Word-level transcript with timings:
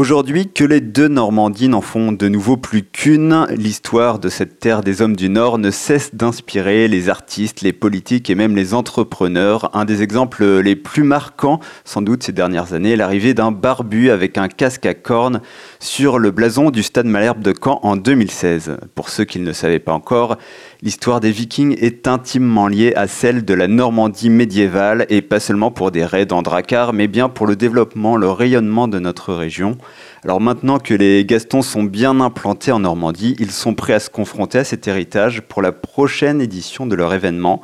Aujourd'hui, 0.00 0.48
que 0.48 0.64
les 0.64 0.80
deux 0.80 1.08
Normandies 1.08 1.68
n'en 1.68 1.82
font 1.82 2.10
de 2.10 2.26
nouveau 2.26 2.56
plus 2.56 2.84
qu'une, 2.84 3.44
l'histoire 3.50 4.18
de 4.18 4.30
cette 4.30 4.58
terre 4.58 4.80
des 4.80 5.02
hommes 5.02 5.14
du 5.14 5.28
Nord 5.28 5.58
ne 5.58 5.70
cesse 5.70 6.14
d'inspirer 6.14 6.88
les 6.88 7.10
artistes, 7.10 7.60
les 7.60 7.74
politiques 7.74 8.30
et 8.30 8.34
même 8.34 8.56
les 8.56 8.72
entrepreneurs. 8.72 9.70
Un 9.76 9.84
des 9.84 10.00
exemples 10.00 10.60
les 10.60 10.74
plus 10.74 11.02
marquants, 11.02 11.60
sans 11.84 12.00
doute 12.00 12.22
ces 12.22 12.32
dernières 12.32 12.72
années, 12.72 12.92
est 12.92 12.96
l'arrivée 12.96 13.34
d'un 13.34 13.52
barbu 13.52 14.08
avec 14.10 14.38
un 14.38 14.48
casque 14.48 14.86
à 14.86 14.94
cornes 14.94 15.42
sur 15.80 16.18
le 16.18 16.30
blason 16.30 16.70
du 16.70 16.82
Stade 16.82 17.04
Malherbe 17.04 17.42
de 17.42 17.52
Caen 17.52 17.78
en 17.82 17.96
2016. 17.96 18.78
Pour 18.94 19.10
ceux 19.10 19.24
qui 19.24 19.38
ne 19.38 19.44
le 19.44 19.52
savaient 19.52 19.80
pas 19.80 19.92
encore, 19.92 20.38
l'histoire 20.82 21.20
des 21.20 21.30
Vikings 21.30 21.76
est 21.78 22.08
intimement 22.08 22.66
liée 22.66 22.92
à 22.96 23.06
celle 23.06 23.44
de 23.44 23.54
la 23.54 23.68
Normandie 23.68 24.30
médiévale 24.30 25.06
et 25.08 25.22
pas 25.22 25.40
seulement 25.40 25.70
pour 25.70 25.90
des 25.90 26.04
raids 26.04 26.32
en 26.32 26.42
dracar, 26.42 26.92
mais 26.92 27.08
bien 27.08 27.28
pour 27.28 27.46
le 27.46 27.56
développement, 27.56 28.16
le 28.16 28.30
rayonnement 28.30 28.88
de 28.88 28.98
notre 28.98 29.34
région. 29.34 29.76
Alors 30.24 30.40
maintenant 30.40 30.78
que 30.78 30.94
les 30.94 31.24
Gastons 31.24 31.62
sont 31.62 31.84
bien 31.84 32.20
implantés 32.20 32.72
en 32.72 32.80
Normandie, 32.80 33.36
ils 33.38 33.50
sont 33.50 33.74
prêts 33.74 33.94
à 33.94 34.00
se 34.00 34.10
confronter 34.10 34.58
à 34.58 34.64
cet 34.64 34.88
héritage 34.88 35.42
pour 35.42 35.62
la 35.62 35.72
prochaine 35.72 36.40
édition 36.40 36.86
de 36.86 36.94
leur 36.94 37.12
événement. 37.12 37.60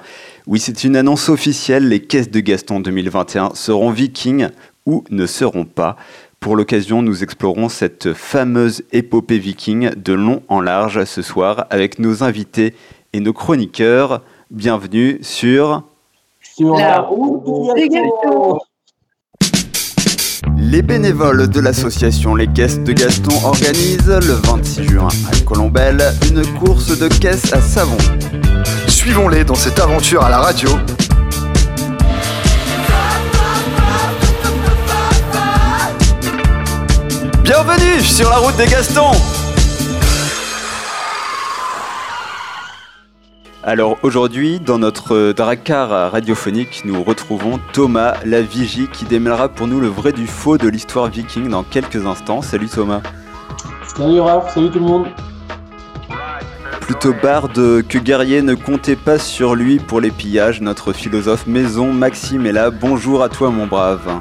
Oui, 0.46 0.60
c'est 0.60 0.85
une 0.85 0.96
annonce 0.96 1.29
officielle, 1.29 1.88
les 1.88 2.01
caisses 2.01 2.30
de 2.30 2.41
Gaston 2.41 2.80
2021 2.80 3.51
seront 3.55 3.91
vikings 3.91 4.48
ou 4.85 5.05
ne 5.10 5.27
seront 5.27 5.65
pas. 5.65 5.96
Pour 6.38 6.55
l'occasion, 6.55 7.02
nous 7.02 7.24
explorons 7.24 7.69
cette 7.69 8.12
fameuse 8.12 8.85
épopée 8.93 9.38
viking 9.38 9.91
de 9.96 10.12
long 10.12 10.43
en 10.48 10.60
large 10.60 11.05
ce 11.05 11.21
soir 11.21 11.66
avec 11.71 11.98
nos 11.98 12.23
invités 12.23 12.74
et 13.16 13.20
nos 13.20 13.33
chroniqueurs. 13.33 14.20
Bienvenue 14.51 15.19
sur... 15.23 15.83
la 16.61 17.01
route 17.01 17.74
des 17.74 17.88
Gastons 17.88 18.59
les 20.59 20.80
bénévoles 20.80 21.48
de 21.48 21.60
l'association 21.60 22.34
Les 22.34 22.47
Caisses 22.47 22.80
de 22.80 22.93
Gaston 22.93 23.34
organisent 23.45 24.09
le 24.09 24.33
26 24.33 24.84
juin 24.84 25.09
à 25.30 25.38
Colombelle 25.45 26.02
une 26.29 26.45
course 26.59 26.99
de 26.99 27.09
caisses 27.09 27.52
à 27.52 27.60
savon. 27.60 27.96
Suivons-les 28.88 29.45
dans 29.45 29.55
cette 29.55 29.79
aventure 29.79 30.24
à 30.24 30.30
la 30.30 30.38
radio. 30.38 30.71
Bienvenue 37.45 38.01
sur 38.01 38.30
la 38.30 38.38
route 38.38 38.57
des 38.57 38.66
Gastons 38.66 39.12
Alors 43.68 43.98
aujourd'hui, 44.04 44.60
dans 44.60 44.78
notre 44.78 45.32
Dracar 45.32 46.12
radiophonique, 46.12 46.82
nous 46.84 47.02
retrouvons 47.02 47.59
Thomas 47.72 48.14
la 48.24 48.40
Vigie 48.40 48.86
qui 48.86 49.04
démêlera 49.06 49.48
pour 49.48 49.66
nous 49.66 49.80
le 49.80 49.88
vrai 49.88 50.12
du 50.12 50.28
faux 50.28 50.56
de 50.56 50.68
l'histoire 50.68 51.09
viking 51.09 51.48
dans 51.48 51.64
quelques 51.64 52.06
instants. 52.06 52.42
Salut 52.42 52.68
Thomas. 52.68 53.00
Salut 53.96 54.20
Raph, 54.20 54.54
salut 54.54 54.70
tout 54.70 54.78
le 54.78 54.84
monde. 54.84 55.06
Plutôt 56.80 57.12
barde 57.20 57.82
que 57.88 57.98
guerrier, 57.98 58.40
ne 58.40 58.54
comptez 58.54 58.94
pas 58.94 59.18
sur 59.18 59.56
lui 59.56 59.80
pour 59.80 60.00
les 60.00 60.12
pillages. 60.12 60.60
Notre 60.60 60.92
philosophe 60.92 61.48
maison 61.48 61.92
Maxime 61.92 62.46
est 62.46 62.52
là. 62.52 62.70
Bonjour 62.70 63.24
à 63.24 63.28
toi 63.28 63.50
mon 63.50 63.66
brave. 63.66 64.20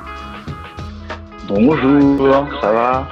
Bonjour, 1.48 2.48
ça 2.62 2.72
va? 2.72 3.08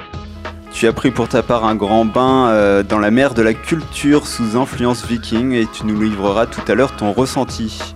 Tu 0.74 0.88
as 0.88 0.92
pris 0.92 1.12
pour 1.12 1.28
ta 1.28 1.44
part 1.44 1.64
un 1.64 1.76
grand 1.76 2.04
bain 2.04 2.48
euh, 2.48 2.82
dans 2.82 2.98
la 2.98 3.12
mer 3.12 3.32
de 3.32 3.42
la 3.42 3.54
culture 3.54 4.26
sous 4.26 4.56
influence 4.56 5.06
viking 5.06 5.52
et 5.52 5.66
tu 5.72 5.86
nous 5.86 6.00
livreras 6.00 6.46
tout 6.46 6.60
à 6.66 6.74
l'heure 6.74 6.96
ton 6.96 7.12
ressenti. 7.12 7.94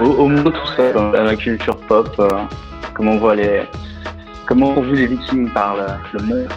Au, 0.00 0.26
moins 0.26 0.50
tout 0.50 0.66
ça, 0.74 0.90
dans 0.92 1.10
la 1.12 1.36
culture 1.36 1.76
pop, 1.76 2.10
euh, 2.18 2.28
comment 2.94 3.12
on 3.12 3.18
voit 3.18 3.34
les, 3.34 3.62
comment 4.46 4.72
on 4.74 4.82
les 4.90 5.06
vikings 5.06 5.50
par 5.50 5.76
le, 6.14 6.22
monde? 6.22 6.48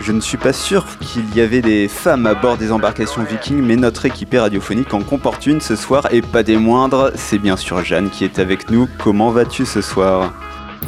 Je 0.00 0.12
ne 0.12 0.20
suis 0.20 0.36
pas 0.36 0.52
sûr 0.52 0.84
qu'il 0.98 1.34
y 1.34 1.40
avait 1.40 1.62
des 1.62 1.88
femmes 1.88 2.26
à 2.26 2.34
bord 2.34 2.58
des 2.58 2.70
embarcations 2.70 3.22
vikings, 3.22 3.62
mais 3.62 3.76
notre 3.76 4.04
équipée 4.04 4.40
radiophonique 4.40 4.92
en 4.92 5.00
comporte 5.00 5.46
une 5.46 5.62
ce 5.62 5.74
soir 5.74 6.06
et 6.10 6.20
pas 6.20 6.42
des 6.42 6.58
moindres. 6.58 7.12
C'est 7.14 7.38
bien 7.38 7.56
sûr 7.56 7.82
Jeanne 7.82 8.10
qui 8.10 8.24
est 8.24 8.38
avec 8.38 8.70
nous. 8.70 8.88
Comment 9.02 9.30
vas-tu 9.30 9.64
ce 9.64 9.80
soir? 9.80 10.34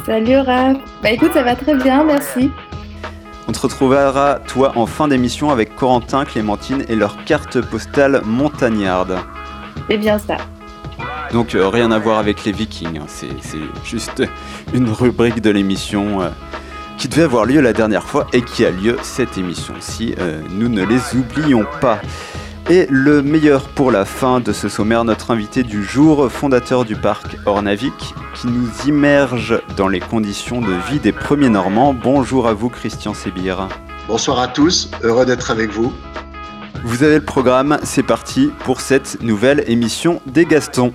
Salut 0.05 0.37
Raph. 0.37 0.77
Bah 1.01 1.09
écoute, 1.09 1.33
ça 1.33 1.41
va 1.41 1.55
très 1.55 1.73
bien, 1.73 2.03
merci. 2.03 2.51
On 3.49 3.51
te 3.51 3.61
retrouvera, 3.61 4.37
toi, 4.45 4.73
en 4.75 4.85
fin 4.85 5.07
d'émission 5.07 5.49
avec 5.49 5.75
Corentin, 5.75 6.23
Clémentine 6.23 6.85
et 6.87 6.95
leur 6.95 7.25
carte 7.25 7.59
postale 7.59 8.21
montagnarde. 8.23 9.17
C'est 9.89 9.97
bien 9.97 10.19
ça. 10.19 10.37
Donc 11.33 11.55
euh, 11.55 11.67
rien 11.67 11.89
à 11.89 11.97
voir 11.97 12.19
avec 12.19 12.45
les 12.45 12.51
vikings, 12.51 12.99
hein. 12.99 13.07
c'est 13.07 13.57
juste 13.83 14.21
une 14.71 14.91
rubrique 14.91 15.41
de 15.41 15.49
l'émission 15.49 16.21
euh, 16.21 16.29
qui 16.99 17.07
devait 17.07 17.23
avoir 17.23 17.45
lieu 17.45 17.59
la 17.59 17.73
dernière 17.73 18.03
fois 18.03 18.27
et 18.33 18.43
qui 18.43 18.67
a 18.67 18.69
lieu 18.69 18.97
cette 19.01 19.35
émission-ci. 19.35 20.13
Euh, 20.19 20.43
nous 20.51 20.69
ne 20.69 20.85
les 20.85 21.15
oublions 21.15 21.65
pas. 21.81 21.99
Et 22.71 22.85
le 22.87 23.23
meilleur 23.23 23.67
pour 23.69 23.89
la 23.89 24.05
fin 24.05 24.39
de 24.39 24.53
ce 24.53 24.69
sommaire, 24.69 25.03
notre 25.03 25.31
invité 25.31 25.63
du 25.63 25.83
jour, 25.83 26.31
fondateur 26.31 26.85
du 26.85 26.95
parc 26.95 27.35
Ornavik, 27.47 28.13
qui 28.35 28.45
nous 28.45 28.69
immerge 28.85 29.59
dans 29.75 29.87
les 29.87 29.99
conditions 29.99 30.61
de 30.61 30.73
vie 30.87 30.99
des 30.99 31.11
premiers 31.11 31.49
Normands. 31.49 31.95
Bonjour 31.95 32.47
à 32.47 32.53
vous, 32.53 32.69
Christian 32.69 33.15
Sébir. 33.15 33.67
Bonsoir 34.07 34.37
à 34.37 34.47
tous, 34.47 34.91
heureux 35.01 35.25
d'être 35.25 35.49
avec 35.49 35.71
vous. 35.71 35.91
Vous 36.83 37.01
avez 37.01 37.15
le 37.15 37.25
programme, 37.25 37.79
c'est 37.81 38.03
parti 38.03 38.51
pour 38.59 38.81
cette 38.81 39.19
nouvelle 39.23 39.63
émission 39.65 40.21
des 40.27 40.45
Gastons. 40.45 40.93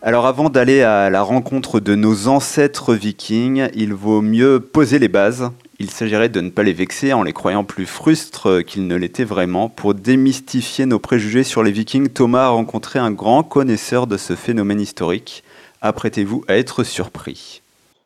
Alors 0.00 0.26
avant 0.26 0.48
d'aller 0.48 0.80
à 0.80 1.10
la 1.10 1.20
rencontre 1.20 1.78
de 1.78 1.94
nos 1.94 2.28
ancêtres 2.28 2.94
vikings, 2.94 3.68
il 3.74 3.92
vaut 3.92 4.22
mieux 4.22 4.60
poser 4.60 4.98
les 4.98 5.08
bases 5.08 5.50
il 5.78 5.90
s'agirait 5.90 6.28
de 6.28 6.40
ne 6.40 6.50
pas 6.50 6.62
les 6.62 6.72
vexer 6.72 7.12
en 7.12 7.22
les 7.22 7.32
croyant 7.32 7.64
plus 7.64 7.86
frustres 7.86 8.64
qu'ils 8.64 8.86
ne 8.86 8.96
l'étaient 8.96 9.24
vraiment. 9.24 9.68
Pour 9.68 9.94
démystifier 9.94 10.86
nos 10.86 10.98
préjugés 10.98 11.44
sur 11.44 11.62
les 11.62 11.70
vikings, 11.70 12.08
Thomas 12.08 12.46
a 12.46 12.50
rencontré 12.50 12.98
un 12.98 13.10
grand 13.10 13.42
connaisseur 13.42 14.06
de 14.06 14.16
ce 14.16 14.34
phénomène 14.34 14.80
historique. 14.80 15.42
Apprêtez-vous 15.82 16.44
à 16.48 16.56
être 16.56 16.82
surpris. 16.82 17.62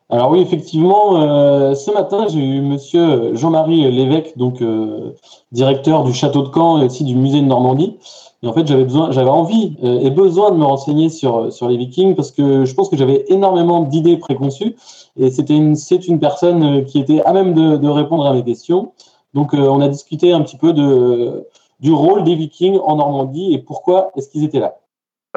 Alors 0.09 0.31
oui, 0.31 0.41
effectivement, 0.41 1.21
euh, 1.21 1.73
ce 1.73 1.89
matin, 1.89 2.27
j'ai 2.27 2.41
eu 2.41 2.59
monsieur 2.59 3.33
Jean-Marie 3.33 3.89
Lévesque, 3.89 4.33
donc 4.35 4.61
euh, 4.61 5.11
directeur 5.53 6.03
du 6.03 6.13
château 6.13 6.41
de 6.41 6.49
Caen 6.53 6.81
et 6.81 6.85
aussi 6.85 7.05
du 7.05 7.15
musée 7.15 7.39
de 7.39 7.45
Normandie. 7.45 7.95
Et 8.43 8.47
en 8.47 8.53
fait, 8.53 8.67
j'avais 8.67 8.83
besoin, 8.83 9.11
j'avais 9.11 9.29
envie 9.29 9.77
euh, 9.83 10.01
et 10.01 10.09
besoin 10.09 10.51
de 10.51 10.57
me 10.57 10.65
renseigner 10.65 11.07
sur, 11.07 11.53
sur 11.53 11.69
les 11.69 11.77
vikings 11.77 12.15
parce 12.15 12.31
que 12.31 12.65
je 12.65 12.73
pense 12.73 12.89
que 12.89 12.97
j'avais 12.97 13.23
énormément 13.29 13.83
d'idées 13.83 14.17
préconçues. 14.17 14.75
Et 15.17 15.29
c'était 15.29 15.55
une, 15.55 15.75
c'est 15.75 16.07
une 16.07 16.19
personne 16.19 16.63
euh, 16.63 16.81
qui 16.83 16.99
était 16.99 17.21
à 17.25 17.33
même 17.33 17.53
de, 17.53 17.87
répondre 17.87 18.25
à 18.25 18.33
mes 18.33 18.43
questions. 18.43 18.93
Donc, 19.33 19.53
euh, 19.53 19.59
on 19.59 19.81
a 19.81 19.87
discuté 19.87 20.31
un 20.31 20.41
petit 20.41 20.57
peu 20.57 20.73
de, 20.73 21.43
du 21.79 21.91
rôle 21.91 22.23
des 22.23 22.35
Vikings 22.35 22.79
en 22.83 22.95
Normandie 22.97 23.53
et 23.53 23.59
pourquoi 23.59 24.11
est-ce 24.15 24.29
qu'ils 24.29 24.45
étaient 24.45 24.59
là. 24.59 24.73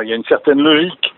Il 0.03 0.09
y 0.09 0.13
a 0.13 0.17
une 0.17 0.25
certaine 0.25 0.61
logique 0.61 1.13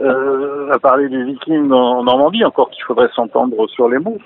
euh, 0.00 0.72
à 0.72 0.78
parler 0.78 1.08
des 1.08 1.22
Vikings 1.22 1.70
en 1.70 2.02
Normandie, 2.02 2.44
encore 2.44 2.70
qu'il 2.70 2.82
faudrait 2.84 3.10
s'entendre 3.14 3.68
sur 3.68 3.88
les 3.88 3.98
mots. 3.98 4.18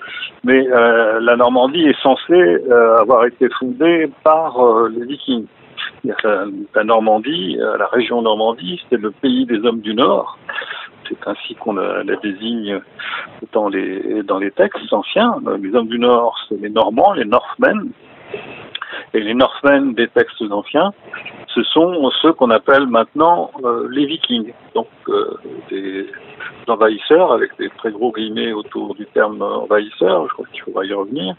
Mais 0.43 0.63
la 0.65 1.35
Normandie 1.35 1.85
est 1.85 2.01
censée 2.01 2.57
avoir 2.99 3.25
été 3.25 3.47
fondée 3.59 4.09
par 4.23 4.57
les 4.89 5.05
Vikings. 5.05 5.45
La, 6.03 6.45
la 6.73 6.83
Normandie, 6.83 7.57
la 7.57 7.85
région 7.87 8.23
Normandie, 8.23 8.81
c'était 8.83 9.01
le 9.01 9.11
pays 9.11 9.45
des 9.45 9.59
hommes 9.59 9.81
du 9.81 9.93
Nord 9.93 10.37
c'est 11.09 11.27
ainsi 11.27 11.55
qu'on 11.55 11.73
la, 11.73 12.03
désigne 12.21 12.79
dans 13.51 13.69
les, 13.69 14.23
dans 14.23 14.39
les 14.39 14.51
textes 14.51 14.91
anciens. 14.91 15.35
Les 15.61 15.73
hommes 15.75 15.87
du 15.87 15.99
Nord, 15.99 16.37
c'est 16.47 16.59
les 16.59 16.69
Normands, 16.69 17.13
les 17.13 17.25
Northmen. 17.25 17.91
Et 19.13 19.19
les 19.19 19.33
Northmen 19.33 19.93
des 19.93 20.07
textes 20.07 20.41
anciens, 20.49 20.91
ce 21.53 21.63
sont 21.63 22.09
ceux 22.21 22.33
qu'on 22.33 22.49
appelle 22.49 22.87
maintenant 22.87 23.51
euh, 23.63 23.87
les 23.91 24.05
Vikings, 24.05 24.53
donc 24.73 24.87
euh, 25.07 25.37
des 25.69 26.07
envahisseurs, 26.67 27.31
avec 27.31 27.55
des 27.57 27.69
très 27.77 27.91
gros 27.91 28.11
guillemets 28.11 28.53
autour 28.53 28.95
du 28.95 29.05
terme 29.07 29.41
envahisseur, 29.41 30.27
je 30.27 30.33
crois 30.33 30.45
qu'il 30.51 30.61
faudra 30.61 30.85
y 30.85 30.93
revenir, 30.93 31.35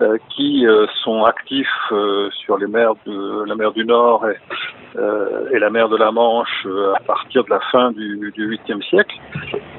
euh, 0.00 0.16
qui 0.30 0.66
sont 1.02 1.24
actifs 1.24 1.92
sur 2.44 2.56
les 2.58 2.66
mers 2.66 2.94
de 3.06 3.44
la 3.44 3.54
mer 3.54 3.72
du 3.72 3.84
Nord 3.84 4.26
et, 4.28 5.58
la 5.58 5.70
mer 5.70 5.88
de 5.88 5.96
la 5.96 6.10
Manche 6.10 6.66
à 6.96 7.00
partir 7.04 7.44
de 7.44 7.50
la 7.50 7.60
fin 7.70 7.92
du, 7.92 8.32
du 8.34 8.56
8e 8.56 8.82
siècle, 8.82 9.16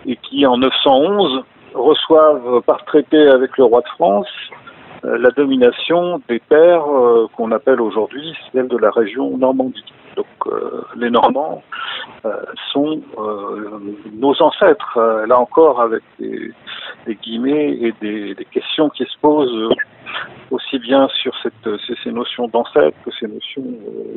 et 0.05 0.15
qui 0.17 0.45
en 0.45 0.57
911 0.57 1.43
reçoivent 1.73 2.61
par 2.61 2.83
traité 2.85 3.27
avec 3.27 3.57
le 3.57 3.65
roi 3.65 3.81
de 3.81 3.87
France 3.95 4.27
euh, 4.51 4.62
la 5.03 5.31
domination 5.31 6.21
des 6.29 6.39
terres 6.49 6.85
euh, 6.87 7.27
qu'on 7.35 7.51
appelle 7.51 7.81
aujourd'hui 7.81 8.33
celles 8.51 8.67
de 8.67 8.77
la 8.77 8.89
région 8.89 9.37
Normandie. 9.37 9.83
Donc 10.15 10.25
euh, 10.47 10.83
les 10.95 11.09
Normands 11.09 11.61
sont 12.71 13.01
nos 14.13 14.41
ancêtres, 14.41 14.97
là 15.27 15.37
encore 15.37 15.81
avec 15.81 16.01
des, 16.19 16.53
guillemets 17.21 17.77
et 17.81 17.93
des, 18.01 18.47
questions 18.49 18.89
qui 18.89 19.03
se 19.03 19.17
posent 19.21 19.75
aussi 20.49 20.79
bien 20.79 21.09
sur 21.21 21.33
ces, 21.43 22.11
notions 22.11 22.47
d'ancêtres 22.47 22.95
que 23.03 23.11
ces 23.19 23.27
notions 23.27 23.63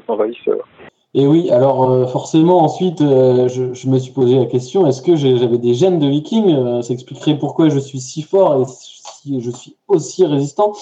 d'envahisseurs. 0.06 0.68
Et 1.14 1.26
oui, 1.26 1.50
alors 1.50 2.08
forcément 2.10 2.62
ensuite, 2.62 3.00
je, 3.00 3.74
je, 3.74 3.88
me 3.88 3.98
suis 3.98 4.12
posé 4.12 4.38
la 4.38 4.46
question, 4.46 4.86
est-ce 4.86 5.02
que 5.02 5.16
j'avais 5.16 5.58
des 5.58 5.74
gènes 5.74 5.98
de 5.98 6.06
vikings? 6.06 6.82
Ça 6.82 6.94
expliquerait 6.94 7.38
pourquoi 7.38 7.68
je 7.70 7.80
suis 7.80 7.98
si 7.98 8.22
fort 8.22 8.54
et 8.54 8.64
aussi, 9.06 9.40
je 9.40 9.50
suis 9.50 9.76
aussi 9.88 10.26
résistant. 10.26 10.72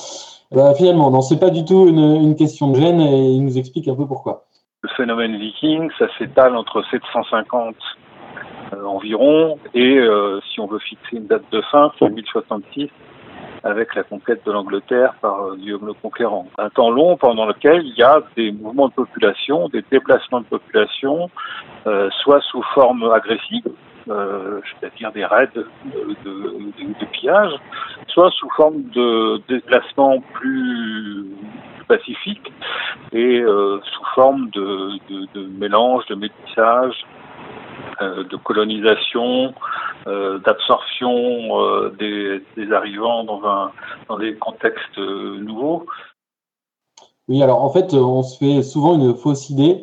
Bah, 0.53 0.75
finalement, 0.75 1.11
non, 1.11 1.21
c'est 1.21 1.39
pas 1.39 1.51
du 1.51 1.65
tout 1.65 1.87
une, 1.89 2.37
question 2.37 2.71
de 2.71 2.81
gêne 2.81 3.01
et 3.01 3.33
il 3.33 3.45
nous 3.45 3.59
explique 3.59 3.89
un 3.89 3.95
peu 3.95 4.07
pourquoi. 4.07 4.45
Le 4.83 4.89
phénomène 4.97 5.37
viking, 5.37 5.91
ça 5.99 6.07
s'étale 6.19 6.57
entre 6.57 6.83
750 6.91 7.75
euh, 8.73 8.85
environ 8.85 9.59
et 9.73 9.99
euh, 9.99 10.41
si 10.53 10.61
on 10.61 10.67
veut 10.67 10.79
fixer 10.79 11.17
une 11.17 11.27
date 11.27 11.45
de 11.51 11.63
fin, 11.71 11.91
c'est 11.99 12.09
1066 12.09 12.91
avec 13.65 13.95
la 13.95 14.03
conquête 14.03 14.45
de 14.45 14.53
l'Angleterre 14.53 15.15
par 15.23 15.43
euh, 15.43 15.57
Guillaume 15.57 15.87
le 15.87 15.95
Conquérant. 15.95 16.47
Un 16.59 16.69
temps 16.69 16.91
long 16.91 17.17
pendant 17.17 17.47
lequel 17.47 17.83
il 17.85 17.97
y 17.97 18.03
a 18.03 18.23
des 18.37 18.53
mouvements 18.53 18.89
de 18.89 18.93
population, 18.93 19.69
des 19.69 19.83
déplacements 19.91 20.41
de 20.41 20.47
population, 20.47 21.31
euh, 21.87 22.11
soit 22.23 22.43
sous 22.43 22.63
forme 22.75 23.11
agressive, 23.11 23.67
euh, 24.09 24.61
c'est-à-dire 24.81 25.13
des 25.13 25.25
raids 25.25 25.49
de, 25.55 25.67
de, 26.25 27.01
de, 27.01 27.07
pillage, 27.13 27.53
soit 28.09 28.31
sous 28.33 28.49
forme 28.51 28.83
de 28.95 29.41
déplacements 29.49 30.21
plus, 30.35 31.27
plus 31.77 31.85
pacifiques 31.87 32.53
et 33.13 33.41
euh, 33.41 33.81
sous 33.81 34.05
forme 34.15 34.51
de, 34.51 35.49
mélange, 35.59 36.05
de 36.07 36.15
métissage, 36.17 36.95
euh, 38.03 38.25
de 38.25 38.37
colonisation, 38.37 39.55
euh, 40.07 40.39
d'absorption 40.41 41.61
euh, 41.61 41.95
des, 41.99 42.43
des, 42.57 42.73
arrivants 42.73 43.25
dans, 43.25 43.43
un, 43.47 43.73
dans 44.09 44.19
des 44.19 44.35
contextes 44.35 44.99
nouveaux. 44.99 45.87
Oui, 47.29 47.43
alors 47.43 47.63
en 47.63 47.71
fait, 47.71 47.95
on 47.95 48.23
se 48.23 48.37
fait 48.39 48.63
souvent 48.63 48.97
une 48.97 49.15
fausse 49.15 49.49
idée. 49.49 49.83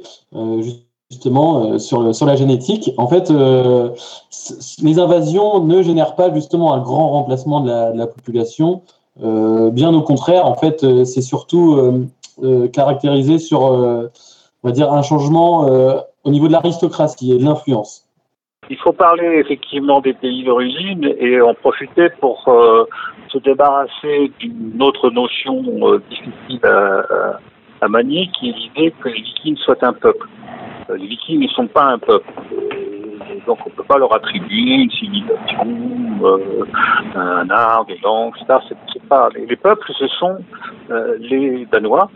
Justement 1.11 1.77
sur, 1.77 2.15
sur 2.15 2.25
la 2.25 2.35
génétique. 2.35 2.91
En 2.97 3.07
fait, 3.07 3.29
les 4.81 4.99
invasions 4.99 5.63
ne 5.63 5.81
génèrent 5.83 6.15
pas 6.15 6.33
justement 6.33 6.73
un 6.73 6.79
grand 6.79 7.09
remplacement 7.09 7.61
de 7.61 7.97
la, 7.97 8.07
population. 8.07 8.81
bien 9.19 9.93
au 9.93 10.01
contraire, 10.01 10.47
en 10.47 10.55
fait, 10.55 10.79
c'est 11.05 11.21
surtout 11.21 12.09
caractérisé 12.73 13.37
sur, 13.39 13.61
on 13.61 14.09
va 14.63 14.71
dire, 14.71 14.91
un 14.91 15.03
changement 15.03 15.67
au 16.23 16.29
niveau 16.29 16.47
de 16.47 16.53
l'aristocratie 16.53 17.33
et 17.33 17.37
de 17.37 17.43
l'influence. 17.43 18.07
Il 18.69 18.77
faut 18.77 18.93
parler 18.93 19.39
effectivement 19.39 20.01
des 20.01 20.13
pays 20.13 20.43
d'origine 20.43 21.13
et 21.19 21.41
en 21.41 21.53
profiter 21.53 22.09
pour 22.19 22.47
euh, 22.47 22.85
se 23.29 23.39
débarrasser 23.39 24.31
d'une 24.39 24.81
autre 24.81 25.09
notion 25.09 25.63
euh, 25.81 26.01
difficile 26.09 26.65
à, 26.65 27.39
à, 27.81 27.87
manier, 27.87 28.29
qui 28.37 28.49
est 28.49 28.53
l'idée 28.53 28.93
que 29.01 29.09
les 29.09 29.21
Vikings 29.21 29.57
soient 29.57 29.83
un 29.83 29.93
peuple. 29.93 30.27
Euh, 30.91 30.97
les 30.97 31.07
Vikings 31.07 31.41
ne 31.41 31.47
sont 31.49 31.67
pas 31.67 31.85
un 31.85 31.99
peuple. 31.99 32.31
Donc 33.47 33.59
on 33.65 33.69
ne 33.69 33.75
peut 33.75 33.83
pas 33.83 33.97
leur 33.97 34.13
attribuer 34.13 34.83
une 34.83 34.91
civilisation, 34.91 35.67
un 37.15 37.49
art, 37.49 37.85
des 37.85 37.97
langues, 38.03 38.33
etc. 38.39 38.59
C'est, 38.93 39.03
pas 39.07 39.29
les, 39.35 39.45
les, 39.45 39.55
peuples, 39.55 39.91
ce 39.97 40.07
sont 40.07 40.37
les 41.19 41.65
Danois, 41.71 42.11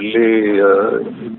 les 0.00 0.60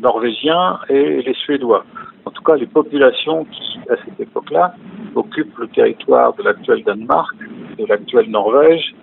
Norvégiens 0.01 0.79
et 0.89 1.21
les 1.21 1.33
Suédois 1.33 1.83
en 2.27 2.31
tout 2.31 2.43
cas 2.43 2.55
les 2.55 2.65
populations 2.67 3.45
qui, 3.45 3.79
à 3.89 3.95
cette 4.03 4.19
époque-là, 4.19 4.73
occupent 5.15 5.57
le 5.59 5.67
territoire 5.69 6.33
de 6.33 6.43
l'actuel 6.43 6.83
Danemark, 6.83 7.35
de 7.79 7.85
l'actuelle 7.85 8.29
Norvège 8.29 8.93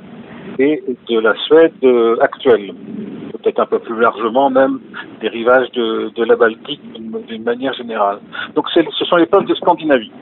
et 0.58 0.82
de 1.08 1.18
la 1.20 1.34
Suède 1.46 1.72
actuelle. 2.20 2.74
Peut-être 3.42 3.58
un 3.58 3.66
peu 3.66 3.80
plus 3.80 3.98
largement 4.00 4.48
même 4.48 4.80
des 5.20 5.28
rivages 5.28 5.70
de, 5.72 6.24
la 6.24 6.36
Baltique 6.36 6.80
d'une 6.92 7.42
manière 7.42 7.74
générale. 7.74 8.18
Donc 8.54 8.66
ce 8.70 9.04
sont 9.04 9.16
les 9.16 9.26
peuples 9.26 9.46
de 9.46 9.54
Scandinavie. 9.54 10.12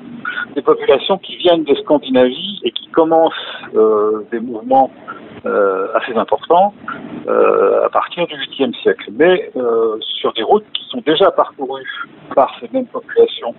Des 0.54 0.62
populations 0.62 1.18
qui 1.18 1.36
viennent 1.36 1.64
de 1.64 1.74
Scandinavie 1.74 2.60
et 2.64 2.70
qui 2.70 2.88
commencent 2.88 3.32
euh, 3.74 4.22
des 4.30 4.40
mouvements 4.40 4.90
euh, 5.44 5.88
assez 5.94 6.14
importants 6.14 6.72
euh, 7.26 7.84
à 7.84 7.88
partir 7.90 8.26
du 8.26 8.34
8e 8.34 8.74
siècle, 8.82 9.10
mais 9.12 9.50
sur 10.00 10.32
des 10.32 10.42
routes 10.42 10.64
qui 10.72 10.84
sont 10.88 11.02
déjà 11.04 11.30
parcourues 11.30 12.08
par 12.34 12.54
ces 12.60 12.68
mêmes 12.72 12.86
populations 12.86 13.54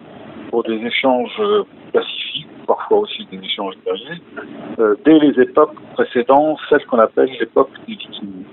pour 0.50 0.64
des 0.64 0.76
échanges 0.86 1.42
pacifiques, 1.92 2.48
parfois 2.68 3.00
aussi 3.00 3.26
des 3.32 3.38
échanges 3.38 3.76
guerriers, 3.86 4.22
dès 5.06 5.20
les 5.20 5.42
époques 5.42 5.76
précédentes, 5.94 6.60
celles 6.70 6.86
qu'on 6.86 7.00
appelle 7.00 7.30
l'époque 7.40 7.70
des 7.88 7.94
Vikings. 7.94 8.44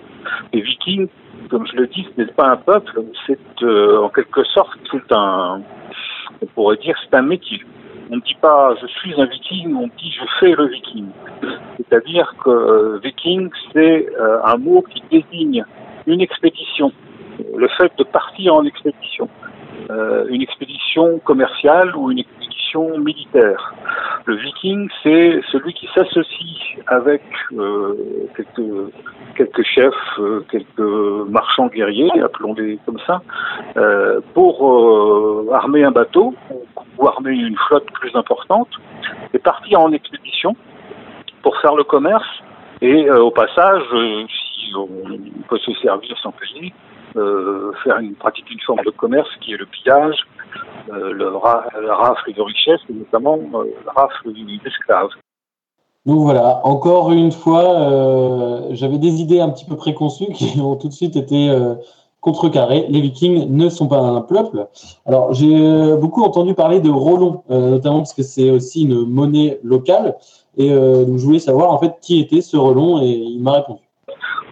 Les 0.52 0.61
Vikings, 0.61 1.08
comme 1.50 1.67
je 1.67 1.76
le 1.76 1.87
dis, 1.87 2.06
ce 2.17 2.20
n'est 2.20 2.32
pas 2.32 2.49
un 2.49 2.56
peuple, 2.56 3.02
c'est 3.26 3.38
euh, 3.62 4.02
en 4.02 4.08
quelque 4.08 4.44
sorte 4.44 4.78
tout 4.84 5.02
un, 5.11 5.62
on 6.43 6.46
pourrait 6.46 6.76
dire, 6.76 6.96
c'est 7.05 7.17
un 7.17 7.22
métier. 7.22 7.61
On 8.11 8.17
ne 8.17 8.20
dit 8.20 8.37
pas 8.40 8.75
je 8.81 8.87
suis 8.87 9.20
un 9.20 9.26
viking, 9.26 9.75
on 9.76 9.87
dit 9.87 10.12
je 10.12 10.25
fais 10.40 10.55
le 10.55 10.67
viking. 10.67 11.06
C'est-à-dire 11.76 12.34
que 12.44 12.50
euh, 12.50 13.00
viking, 13.02 13.50
c'est 13.72 14.08
euh, 14.19 14.43
un 14.44 14.56
mot 14.56 14.82
qui 14.82 15.02
désigne 15.11 15.64
une 16.06 16.20
expédition, 16.20 16.93
le 17.56 17.69
fait 17.69 17.93
de 17.99 18.05
partir 18.05 18.55
en 18.55 18.64
expédition, 18.64 19.28
une 20.28 20.43
expédition 20.43 21.19
commerciale 21.20 21.94
ou 21.96 22.11
une 22.11 22.19
expédition 22.19 22.39
militaire. 22.99 23.75
Le 24.26 24.37
viking, 24.37 24.88
c'est 25.02 25.41
celui 25.50 25.73
qui 25.75 25.88
s'associe 25.94 26.79
avec 26.87 27.23
euh, 27.52 27.97
quelques, 29.37 29.62
chefs, 29.62 29.94
euh, 30.19 30.44
quelques 30.50 31.29
marchands 31.29 31.69
guerriers, 31.69 32.11
appelons-les 32.23 32.79
comme 32.87 32.99
ça, 33.06 33.23
euh, 33.76 34.20
pour 34.35 35.52
armer 35.52 35.85
un 35.85 35.91
bateau 35.91 36.35
ou 36.99 37.08
armer 37.08 37.32
une 37.32 37.56
flotte 37.69 37.91
plus 37.93 38.14
importante 38.14 38.69
et 39.35 39.38
partir 39.38 39.81
en 39.81 39.93
expédition 39.93 40.55
pour 41.43 41.56
faire 41.61 41.75
le 41.75 41.85
commerce 41.85 42.29
et 42.82 43.11
au 43.11 43.31
passage, 43.31 43.82
si 44.29 44.75
on 44.75 44.88
peut 45.49 45.58
se 45.58 45.73
servir 45.82 46.17
sans 46.23 46.32
payer, 46.32 46.73
euh, 47.17 47.73
faire 47.82 47.99
une 47.99 48.14
pratique 48.14 48.49
une 48.50 48.61
forme 48.61 48.85
de 48.85 48.91
commerce 48.91 49.29
qui 49.41 49.52
est 49.52 49.56
le 49.56 49.67
pillage, 49.67 50.17
euh, 50.92 51.12
le, 51.12 51.37
ra 51.37 51.64
le, 51.78 51.90
rafle 51.90 52.32
de 52.32 52.42
richesse 52.42 52.81
et 52.88 52.92
notamment 52.92 53.38
euh, 53.38 53.64
le 53.64 53.90
rafle 53.94 54.32
d'esclaves. 54.62 55.10
Donc 56.06 56.20
voilà, 56.20 56.60
encore 56.64 57.12
une 57.12 57.31
fois, 57.32 57.62
euh, 57.62 58.69
j'avais 58.70 58.98
des 58.98 59.20
idées 59.20 59.40
un 59.40 59.50
petit 59.50 59.64
peu 59.66 59.76
préconçues 59.76 60.32
qui 60.32 60.60
ont 60.60 60.76
tout 60.76 60.88
de 60.88 60.92
suite 60.92 61.16
été 61.16 61.50
euh, 61.50 61.75
contrecarrées. 62.20 62.87
Les 62.88 63.00
Vikings 63.00 63.50
ne 63.50 63.69
sont 63.69 63.88
pas 63.88 63.98
un 64.00 64.22
peuple. 64.22 64.66
Alors 65.06 65.32
j'ai 65.34 65.96
beaucoup 65.96 66.22
entendu 66.22 66.54
parler 66.54 66.81
de 66.81 66.90
Rollon, 66.90 67.42
notamment 67.48 67.98
parce 67.98 68.14
que 68.14 68.22
c'est 68.22 68.50
aussi 68.50 68.84
une 68.84 69.06
monnaie 69.06 69.58
locale. 69.62 70.16
Et 70.58 70.69
donc 70.69 71.16
je 71.16 71.25
voulais 71.25 71.38
savoir 71.38 71.70
en 71.70 71.78
fait 71.78 71.94
qui 72.02 72.20
était 72.20 72.42
ce 72.42 72.58
Rollon 72.58 73.00
et 73.00 73.06
il 73.08 73.42
m'a 73.42 73.52
répondu. 73.52 73.81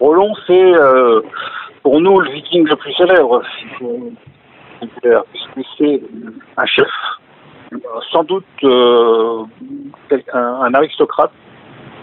Rollon, 0.00 0.32
c'est 0.46 0.72
pour 1.82 2.00
nous 2.00 2.20
le 2.20 2.30
viking 2.30 2.66
le 2.66 2.76
plus 2.76 2.94
célèbre, 2.94 3.42
c'est 5.78 6.02
un 6.56 6.66
chef, 6.66 6.88
sans 8.12 8.24
doute 8.24 8.44
euh, 8.64 9.44
un, 10.32 10.74
aristocrate 10.74 11.32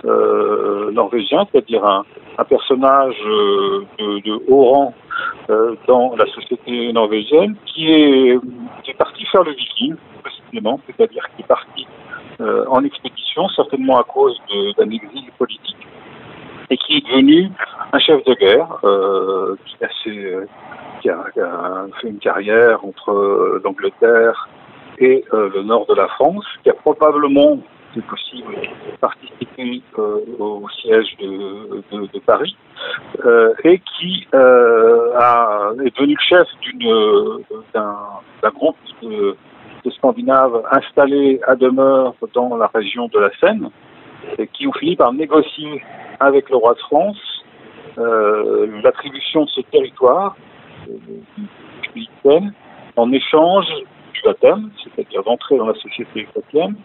euh, 0.05 0.91
norvégien, 0.91 1.46
c'est-à-dire 1.51 1.84
un, 1.86 2.03
personnage 2.44 3.15
euh, 3.25 3.86
de, 4.00 4.41
haut 4.48 4.65
rang 4.65 4.94
dans 5.88 6.15
la 6.17 6.25
société 6.25 6.91
norvégienne, 6.91 7.55
qui 7.65 7.91
est, 7.91 8.39
parti 8.98 9.25
faire 9.25 9.44
le 9.44 9.51
viking, 9.51 9.96
précisément, 10.24 10.79
c'est-à-dire 10.86 11.24
qui 11.36 11.41
est 11.41 11.48
parti 11.48 11.88
en 12.39 12.84
expédition, 12.84 13.48
certainement 13.50 14.00
à 14.00 14.03
cause 14.03 14.38
d'un 14.77 14.89
exil 14.89 15.32
politique 15.38 15.88
et 16.69 16.77
qui 16.77 16.98
est 16.98 17.07
devenu 17.07 17.50
un 17.93 18.00
chef 18.00 18.24
de 18.25 18.34
guerre 18.36 18.77
euh, 18.84 19.55
qui, 19.65 19.84
a 19.84 19.89
fait, 20.03 20.48
fait 22.01 22.07
une 22.07 22.19
carrière 22.19 22.84
entre 22.84 23.12
euh, 23.12 23.62
l'Angleterre 23.63 24.50
et 25.00 25.24
euh, 25.34 25.50
le 25.53 25.63
nord 25.63 25.86
de 25.88 25.93
la 25.93 26.07
France, 26.07 26.45
qui 26.63 26.69
a 26.69 26.74
probablement, 26.74 27.60
c'est 27.93 28.05
possible, 28.05 28.55
participé 29.01 29.81
euh, 29.98 30.19
au 30.39 30.67
siège 30.81 31.15
de, 31.19 32.19
Paris 32.25 32.55
euh, 33.24 33.53
et 33.63 33.79
qui 33.79 34.27
a, 34.34 35.72
est 35.84 35.95
devenu 35.95 36.15
le 36.15 36.24
chef 36.27 36.48
d'un 37.74 38.50
groupe 38.51 38.77
de, 39.01 39.36
de 39.84 39.91
Scandinaves 39.91 40.63
installés 40.72 41.39
à 41.45 41.55
demeure 41.55 42.15
dans 42.34 42.57
la 42.57 42.69
région 42.74 43.07
de 43.07 43.19
la 43.19 43.29
Seine 43.39 43.69
qui 44.53 44.67
ont 44.67 44.74
fini 44.74 44.96
par 44.96 45.13
négocier 45.13 45.82
avec 46.20 46.50
le 46.50 46.58
roi 46.58 46.74
de 46.74 46.79
France 46.79 47.36
euh, 47.98 48.82
l'attribution 48.84 49.46
de 49.46 49.50
ce 49.50 49.62
territoire 49.62 50.36
euh, 50.89 52.39
en 52.98 53.12
échange 53.13 53.67
du 54.13 54.22
baptême, 54.24 54.70
c'est-à-dire 54.84 55.24
d'entrer 55.24 55.58
dans 55.58 55.67
la 55.67 55.75
société 55.75 56.25
chrétienne, 56.25 56.75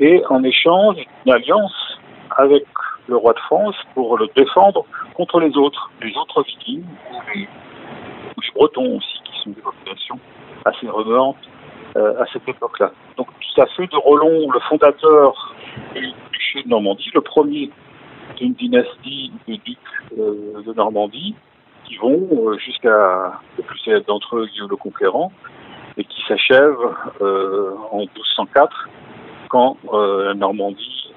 et 0.00 0.22
en 0.28 0.42
échange 0.44 0.96
d'une 0.96 1.32
alliance 1.32 1.98
avec 2.36 2.64
le 3.06 3.16
roi 3.16 3.32
de 3.32 3.38
France 3.40 3.76
pour 3.94 4.18
le 4.18 4.28
défendre 4.36 4.84
contre 5.14 5.40
les 5.40 5.56
autres, 5.56 5.90
les 6.02 6.14
autres 6.16 6.42
vikings, 6.42 6.84
ou 7.12 7.16
les, 7.34 7.48
bretons 8.54 8.98
aussi, 8.98 9.20
qui 9.24 9.42
sont 9.42 9.50
des 9.50 9.62
populations 9.62 10.18
assez 10.66 10.86
remuantes 10.86 11.48
euh, 11.96 12.20
à 12.20 12.26
cette 12.32 12.46
époque-là. 12.46 12.92
Donc 13.16 13.28
ça 13.56 13.64
fait 13.76 13.86
de 13.86 13.96
Rollon 13.96 14.50
le 14.50 14.60
fondateur 14.68 15.54
duché 16.52 16.64
de 16.64 16.68
Normandie, 16.68 17.10
le 17.14 17.20
premier 17.20 17.70
d'une 18.36 18.54
dynastie 18.54 19.32
de 19.48 19.56
ducs 19.56 19.78
de 20.16 20.72
Normandie 20.74 21.34
qui 21.84 21.96
vont 21.96 22.56
jusqu'à 22.58 23.32
le 23.56 23.62
plus 23.62 23.78
célèbre 23.80 24.06
d'entre 24.06 24.36
eux, 24.36 24.46
Guillaume 24.46 24.70
le 24.70 24.76
Conquérant, 24.76 25.32
et 25.96 26.04
qui 26.04 26.22
s'achève 26.26 26.76
en 27.20 27.98
1204 27.98 28.88
quand 29.48 29.76
la 29.92 30.34
Normandie 30.34 31.12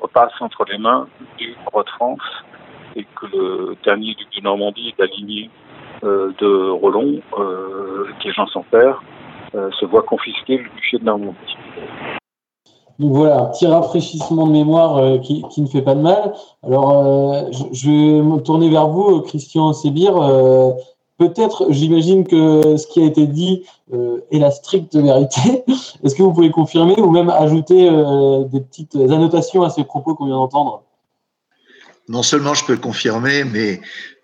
repasse 0.00 0.32
entre 0.40 0.64
les 0.70 0.78
mains 0.78 1.08
du 1.38 1.54
roi 1.66 1.82
de 1.82 1.90
France 1.90 2.20
et 2.96 3.04
que 3.04 3.26
le 3.26 3.76
dernier 3.84 4.14
duc 4.14 4.28
de 4.36 4.42
Normandie 4.42 4.94
est 4.96 5.02
aligné 5.02 5.50
de 6.02 6.70
Rollon, 6.70 7.20
qui 8.20 8.28
est 8.28 8.32
Jean 8.32 8.46
sans 8.46 8.62
père, 8.62 9.02
se 9.52 9.84
voit 9.86 10.02
confisquer 10.02 10.58
le 10.58 10.68
duché 10.76 10.98
de 10.98 11.04
Normandie. 11.04 11.56
Donc 12.98 13.12
voilà, 13.12 13.44
petit 13.46 13.66
rafraîchissement 13.66 14.46
de 14.48 14.52
mémoire 14.52 14.96
euh, 14.96 15.18
qui, 15.18 15.44
ne 15.58 15.66
fait 15.66 15.82
pas 15.82 15.94
de 15.94 16.00
mal. 16.00 16.34
Alors, 16.64 16.90
euh, 16.90 17.42
je, 17.72 17.90
vais 17.90 18.22
me 18.22 18.38
tourner 18.38 18.68
vers 18.70 18.88
vous, 18.88 19.20
Christian 19.20 19.72
Sébir. 19.72 20.16
Euh, 20.16 20.72
Peut-être, 21.18 21.66
j'imagine 21.70 22.24
que 22.24 22.76
ce 22.76 22.86
qui 22.86 23.02
a 23.02 23.04
été 23.04 23.26
dit 23.26 23.64
est 23.90 24.38
la 24.38 24.52
stricte 24.52 24.94
vérité. 24.94 25.64
Est-ce 26.04 26.14
que 26.14 26.22
vous 26.22 26.32
pouvez 26.32 26.52
confirmer 26.52 26.94
ou 27.00 27.10
même 27.10 27.28
ajouter 27.28 27.90
des 27.90 28.60
petites 28.60 28.94
annotations 28.94 29.64
à 29.64 29.70
ces 29.70 29.82
propos 29.82 30.14
qu'on 30.14 30.26
vient 30.26 30.36
d'entendre? 30.36 30.84
Non 32.08 32.22
seulement 32.22 32.54
je 32.54 32.64
peux 32.64 32.76
confirmer, 32.76 33.42
mais 33.42 33.80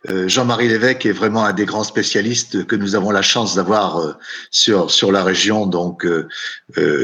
Jean-Marie 0.06 0.68
Lévesque 0.68 1.06
est 1.06 1.12
vraiment 1.12 1.44
un 1.44 1.54
des 1.54 1.64
grands 1.64 1.84
spécialistes 1.84 2.66
que 2.66 2.76
nous 2.76 2.94
avons 2.94 3.11
la 3.11 3.23
chance 3.23 3.54
d'avoir 3.54 3.99
euh, 3.99 4.12
sur 4.50 4.90
sur 4.90 5.11
la 5.11 5.25
région. 5.25 5.66
Donc, 5.66 6.04
euh, 6.04 6.28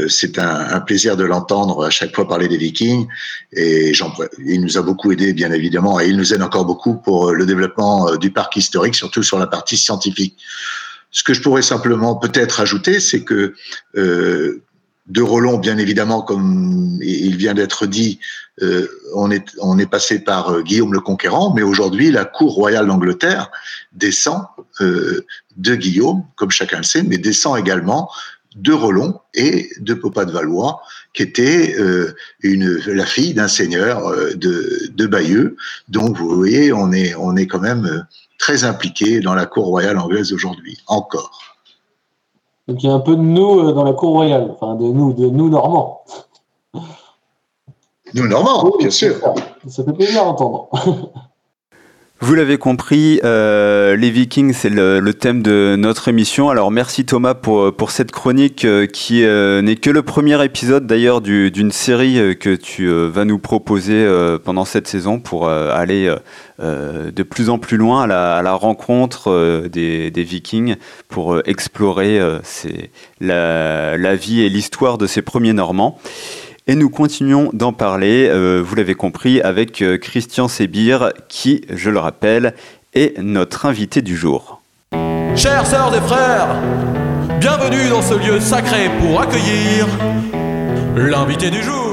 c'est 0.09 0.39
un, 0.39 0.75
un, 0.75 0.81
plaisir 0.81 1.17
de 1.17 1.25
l'entendre 1.25 1.85
à 1.85 1.91
chaque 1.91 2.15
fois 2.15 2.29
parler 2.29 2.49
des 2.49 2.59
Vikings. 2.59 3.07
Et 3.53 3.95
Jean, 3.95 4.13
il 4.45 4.61
nous 4.61 4.77
a 4.77 4.83
beaucoup 4.83 5.13
aidé, 5.13 5.33
bien 5.33 5.51
évidemment, 5.51 5.99
et 5.99 6.09
il 6.09 6.17
nous 6.17 6.35
aide 6.35 6.43
encore 6.43 6.67
beaucoup 6.67 6.97
pour 6.97 7.33
le 7.33 7.47
développement 7.47 8.17
du 8.17 8.31
parc 8.33 8.57
historique, 8.57 8.95
surtout 8.95 9.23
sur 9.23 9.39
la 9.39 9.47
partie 9.47 9.79
scientifique. 9.79 10.37
Ce 11.11 11.25
que 11.25 11.33
je 11.33 11.41
pourrais 11.41 11.63
simplement 11.63 12.17
peut-être 12.17 12.61
ajouter, 12.61 13.01
c'est 13.01 13.25
que 13.25 13.55
de 15.11 15.23
Rollon, 15.23 15.59
bien 15.59 15.77
évidemment, 15.77 16.23
comme 16.23 16.99
il 17.03 17.37
vient 17.37 17.55
d'être 17.55 17.87
dit, 17.87 18.21
euh, 18.63 18.87
on, 19.15 19.31
est, 19.31 19.45
on 19.61 19.79
est 19.79 19.87
passé 19.87 20.21
par 20.21 20.51
euh, 20.51 20.63
Guillaume 20.63 20.93
le 20.93 21.01
Conquérant, 21.01 21.53
mais 21.55 21.63
aujourd'hui, 21.63 22.11
la 22.11 22.25
cour 22.25 22.55
royale 22.55 22.87
d'Angleterre 22.87 23.51
descend 23.93 24.45
euh, 24.81 25.25
de 25.57 25.75
Guillaume, 25.75 26.25
comme 26.37 26.51
chacun 26.51 26.79
le 26.79 26.83
sait, 26.83 27.03
mais 27.03 27.19
descend 27.19 27.59
également 27.59 28.11
de 28.57 28.73
Rollon 28.73 29.21
et 29.35 29.71
de 29.81 29.95
Popa 29.95 30.25
de 30.25 30.33
Valois, 30.33 30.83
qui 31.15 31.23
était 31.23 31.77
la 32.43 33.07
fille 33.07 33.33
d'un 33.33 33.47
seigneur 33.47 34.13
de, 34.35 34.91
de 34.93 35.07
Bayeux. 35.07 35.57
Donc, 35.89 36.17
vous 36.17 36.35
voyez, 36.35 36.73
on 36.73 36.91
est, 36.91 37.15
on 37.15 37.37
est 37.37 37.47
quand 37.47 37.61
même 37.61 38.05
très 38.39 38.65
impliqué 38.65 39.21
dans 39.21 39.35
la 39.35 39.47
cour 39.47 39.67
royale 39.67 39.99
anglaise 39.99 40.33
aujourd'hui, 40.33 40.79
encore. 40.89 41.51
Donc 42.67 42.83
il 42.83 42.87
y 42.87 42.91
a 42.91 42.95
un 42.95 43.01
peu 43.01 43.17
de 43.17 43.21
nous 43.21 43.73
dans 43.73 43.85
la 43.85 43.93
cour 43.93 44.11
royale, 44.11 44.49
enfin 44.51 44.77
de 44.77 44.85
nous, 44.85 45.13
de 45.13 45.27
nous 45.27 45.49
normands. 45.49 46.03
Nous 48.15 48.27
normands, 48.27 48.73
bien 48.79 48.91
sûr. 48.91 49.15
Ça, 49.67 49.85
fait 49.85 49.93
plaisir 49.93 50.25
d'entendre. 50.25 50.69
Vous 52.23 52.35
l'avez 52.35 52.59
compris, 52.59 53.19
euh, 53.25 53.97
les 53.97 54.11
Vikings, 54.11 54.53
c'est 54.53 54.69
le, 54.69 55.01
thème 55.15 55.41
de 55.41 55.75
notre 55.79 56.09
émission. 56.09 56.51
Alors 56.51 56.71
merci 56.71 57.07
Thomas 57.07 57.33
pour, 57.33 57.75
pour 57.75 57.91
cette 57.91 58.13
chronique 58.13 58.67
euh, 58.67 58.85
qui 58.85 59.25
euh, 59.25 59.63
n'est 59.63 59.77
que 59.77 59.89
le 59.89 60.03
premier 60.03 60.45
épisode 60.45 60.87
d'ailleurs 60.87 61.23
d'une 61.23 61.73
série 61.73 62.37
que 62.39 62.55
tu 62.55 62.91
vas 62.91 63.25
nous 63.25 63.39
proposer 63.39 64.07
pendant 64.45 64.67
cette 64.67 64.87
saison 64.87 65.19
pour 65.19 65.49
aller 65.49 66.15
de 66.59 67.23
plus 67.23 67.49
en 67.49 67.59
plus 67.59 67.79
loin 67.79 68.03
à 68.03 68.07
la, 68.07 68.37
à 68.37 68.43
la 68.43 68.53
rencontre 68.53 69.67
des, 69.73 70.11
des, 70.11 70.23
Vikings 70.23 70.77
pour 71.09 71.41
explorer 71.47 72.21
la, 73.21 73.97
la 73.97 74.15
vie 74.15 74.43
et 74.43 74.51
l'histoire 74.51 74.99
de 74.99 75.07
ces 75.07 75.23
premiers 75.23 75.55
Normands. 75.55 75.99
Et 76.71 76.77
nous 76.77 76.89
continuons 76.89 77.51
d'en 77.53 77.73
parler, 77.73 78.29
euh, 78.29 78.63
vous 78.65 78.77
l'avez 78.77 78.95
compris, 78.95 79.41
avec 79.41 79.83
euh, 79.83 79.99
Christian 79.99 80.47
Sébir, 80.47 81.13
qui, 81.29 81.63
je 81.69 81.91
le 81.91 81.99
rappelle, 81.99 82.55
est 82.95 83.19
notre 83.19 83.67
invité 83.67 84.03
du 84.03 84.17
jour. 84.17 84.63
Chères 85.35 85.67
sœurs 85.67 85.93
et 85.97 86.01
frères, 86.01 86.47
bienvenue 87.41 87.89
dans 87.89 88.03
ce 88.03 88.15
lieu 88.15 88.39
sacré 88.39 88.89
pour 89.01 89.21
accueillir 89.21 89.89
l'invité 90.95 91.51
du 91.51 91.61
jour. 91.61 91.90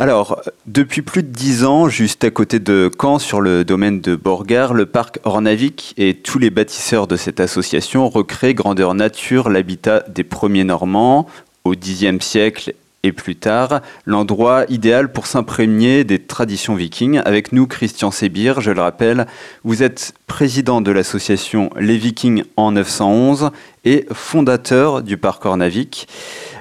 Alors, 0.00 0.40
depuis 0.64 1.02
plus 1.02 1.22
de 1.22 1.28
dix 1.28 1.62
ans, 1.62 1.90
juste 1.90 2.24
à 2.24 2.30
côté 2.30 2.58
de 2.58 2.90
Caen, 2.98 3.18
sur 3.18 3.42
le 3.42 3.66
domaine 3.66 4.00
de 4.00 4.16
Borgard, 4.16 4.72
le 4.72 4.86
parc 4.86 5.18
Ornavik 5.24 5.92
et 5.98 6.14
tous 6.14 6.38
les 6.38 6.48
bâtisseurs 6.48 7.06
de 7.06 7.16
cette 7.16 7.38
association 7.38 8.08
recréent 8.08 8.54
grandeur 8.54 8.94
nature 8.94 9.50
l'habitat 9.50 10.02
des 10.08 10.24
premiers 10.24 10.64
Normands 10.64 11.26
au 11.64 11.74
Xe 11.74 12.18
siècle 12.20 12.72
et 13.02 13.12
plus 13.12 13.36
tard, 13.36 13.80
l'endroit 14.04 14.64
idéal 14.68 15.12
pour 15.12 15.26
s'imprégner 15.26 16.04
des 16.04 16.18
traditions 16.18 16.74
vikings. 16.74 17.20
Avec 17.24 17.52
nous, 17.52 17.66
Christian 17.66 18.10
Sébir, 18.10 18.60
je 18.60 18.70
le 18.70 18.80
rappelle, 18.80 19.26
vous 19.64 19.82
êtes 19.82 20.14
président 20.26 20.80
de 20.80 20.90
l'association 20.90 21.70
Les 21.78 21.96
Vikings 21.96 22.44
en 22.56 22.72
911 22.72 23.50
et 23.84 24.06
fondateur 24.12 25.02
du 25.02 25.16
parc 25.16 25.44
Ornavik. 25.46 26.08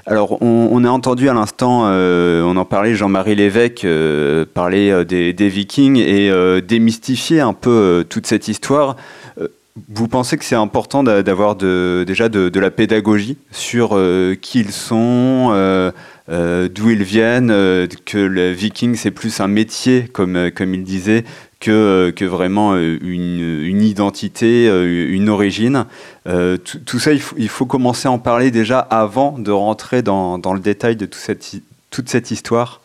Alors, 0.10 0.42
on, 0.42 0.84
a 0.86 0.89
entendu 0.89 1.30
à 1.30 1.36
l'instant, 1.36 1.84
euh, 1.86 2.42
on 2.42 2.58
en 2.58 2.66
parlait, 2.66 2.96
Jean-Marie 2.96 3.36
Lévesque 3.36 3.86
euh, 3.86 4.44
parler 4.51 4.89
euh, 4.89 5.06
des, 5.06 5.50
Vikings 5.50 5.98
et 5.98 6.32
démystifier 6.63 7.42
un 7.42 7.54
peu 7.54 8.04
toute 8.10 8.25
cette 8.25 8.48
histoire. 8.48 8.96
Vous 9.88 10.08
pensez 10.08 10.38
que 10.38 10.46
c'est 10.46 10.56
important 10.56 11.04
d'avoir 11.04 11.56
déjà 11.56 12.28
de, 12.28 12.60
la 12.60 12.72
pédagogie 12.72 13.38
sur 13.51 13.89
qui 14.42 14.62
ils 14.62 14.72
sont, 14.72 15.54
d'où 16.28 16.89
ils 16.89 17.04
viennent, 17.04 17.50
que 18.06 18.18
le 18.18 18.51
viking 18.51 18.96
c'est 18.96 19.12
plus 19.12 19.39
un 19.39 19.48
métier, 19.48 20.10
comme, 20.12 20.50
comme 20.50 20.74
il 20.74 20.84
disait, 20.84 21.24
que, 21.60 22.25
vraiment 22.25 22.78
une, 22.78 23.63
une 23.63 23.82
identité, 23.82 24.68
une 24.68 25.30
origine. 25.30 25.86
Euh, 26.28 26.58
tout, 26.58 27.00
ça, 27.00 27.12
il 27.13 27.50
faut, 27.50 27.66
commencer 27.66 28.08
à 28.08 28.12
en 28.12 28.20
parler 28.20 28.51
déjà 28.51 28.80
avant 28.80 29.38
de 29.38 29.51
rentrer 29.51 30.01
dans, 30.01 30.38
le 30.38 30.60
détail 30.60 30.96
de 30.96 31.06
toute 31.06 32.10
cette 32.10 32.32
histoire. 32.32 32.82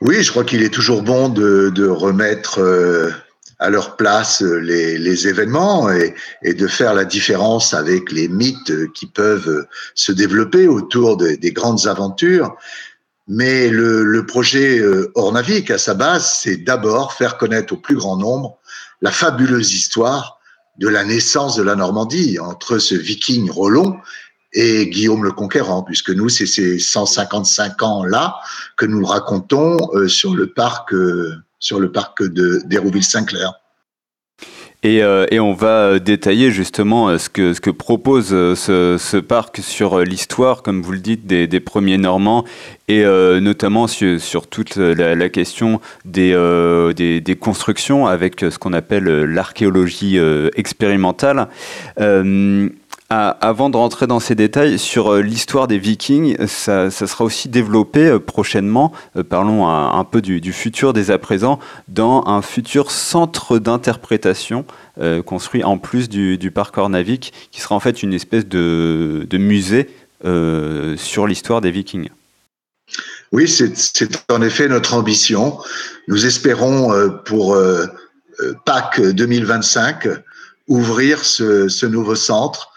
Oui, 0.00 0.22
je 0.22 0.30
crois 0.30 0.44
qu'il 0.44 0.62
est 0.62 0.72
toujours 0.72 1.02
bon 1.02 1.28
de, 1.28 1.86
remettre 1.86 2.60
euh, 2.60 3.10
à 3.58 3.70
leur 3.70 3.96
place 3.96 4.42
euh, 4.42 4.58
les, 4.58 5.28
événements 5.28 5.90
et, 5.90 6.54
de 6.54 6.66
faire 6.66 6.94
la 6.94 7.04
différence 7.04 7.74
avec 7.74 8.12
les 8.12 8.28
mythes 8.28 8.92
qui 8.92 9.06
peuvent 9.06 9.66
se 9.94 10.12
développer 10.12 10.68
autour 10.68 11.16
des 11.16 11.52
grandes 11.52 11.86
aventures. 11.86 12.56
Mais 13.32 13.68
le, 13.68 14.26
projet 14.26 14.82
Ornavik, 15.14 15.70
à 15.70 15.78
sa 15.78 15.94
base, 15.94 16.38
c'est 16.42 16.56
d'abord 16.56 17.12
faire 17.12 17.38
connaître 17.38 17.74
au 17.74 17.76
plus 17.76 17.94
grand 17.94 18.16
nombre 18.16 18.58
la 19.02 19.12
fabuleuse 19.12 19.72
histoire 19.72 20.40
de 20.78 20.88
la 20.88 21.04
naissance 21.04 21.54
de 21.56 21.62
la 21.62 21.76
Normandie, 21.76 22.38
entre 22.40 22.78
ce 22.78 22.96
viking 22.96 23.50
Rollon 23.50 23.98
et 24.52 24.88
Guillaume 24.88 25.22
le 25.22 25.32
Conquérant, 25.32 25.82
puisque 25.82 26.10
nous, 26.10 26.28
c'est 26.28 26.46
ces 26.46 26.78
155 26.78 27.82
ans-là 27.82 28.36
que 28.76 28.86
nous 28.86 29.04
racontons 29.04 29.78
euh, 29.94 30.08
sur 30.08 30.34
le 30.34 30.52
parc, 30.52 30.92
euh, 30.92 31.36
sur 31.60 31.78
d'Hérouville-Saint-Clair. 31.78 33.52
Euh, 34.86 35.26
et, 35.30 35.38
on 35.40 35.52
va 35.52 35.98
détailler 35.98 36.50
justement 36.50 37.18
ce 37.18 37.28
que, 37.28 37.52
ce 37.52 37.60
que 37.60 37.70
propose 37.70 38.28
ce, 38.28 39.20
parc 39.20 39.58
sur 39.58 40.00
l'histoire, 40.00 40.62
comme 40.62 40.82
vous 40.82 40.92
le 40.92 41.00
dites, 41.00 41.26
des, 41.26 41.60
premiers 41.60 41.98
Normands, 41.98 42.44
et 42.88 43.04
notamment 43.04 43.86
sur, 43.86 44.46
toute 44.46 44.76
la, 44.76 45.28
question 45.28 45.80
des, 46.04 47.36
constructions 47.38 48.06
avec 48.06 48.40
ce 48.40 48.58
qu'on 48.58 48.72
appelle 48.72 49.04
l'archéologie 49.04 50.18
expérimentale 50.56 51.48
avant 53.10 53.70
de 53.70 53.76
rentrer 53.76 54.06
dans 54.06 54.20
ces 54.20 54.36
détails, 54.36 54.78
sur 54.78 55.12
euh, 55.12 55.20
l'histoire 55.20 55.66
des 55.66 55.78
Vikings, 55.78 56.36
ça, 56.46 56.90
sera 56.90 57.24
aussi 57.24 57.48
développé 57.48 58.06
euh, 58.06 58.20
prochainement, 58.20 58.92
euh, 59.16 59.24
parlons 59.24 59.68
un, 59.68 60.04
peu 60.04 60.22
du, 60.22 60.52
futur 60.52 60.92
dès 60.92 61.10
à 61.10 61.18
présent, 61.18 61.58
dans 61.88 62.24
un 62.26 62.40
futur 62.40 62.90
centre 62.90 63.58
d'interprétation 63.58 64.64
construit 65.24 65.64
en 65.64 65.78
plus 65.78 66.08
du, 66.08 66.50
parc 66.50 66.76
Ornavik, 66.76 67.32
qui 67.50 67.60
sera 67.60 67.74
en 67.74 67.80
fait 67.80 68.02
une 68.02 68.12
espèce 68.12 68.46
de, 68.46 69.26
musée 69.32 69.88
sur 70.96 71.26
l'histoire 71.26 71.60
des 71.60 71.70
Vikings. 71.70 72.08
Oui, 73.32 73.48
c'est 73.48 74.30
en 74.30 74.42
effet 74.42 74.68
notre 74.68 74.94
ambition. 74.94 75.58
Nous 76.08 76.26
espérons 76.26 76.92
pour 77.24 77.56
Pâques 78.64 79.00
2025 79.00 80.08
ouvrir 80.68 81.24
ce, 81.24 81.68
ce 81.68 81.86
nouveau 81.86 82.14
centre 82.14 82.69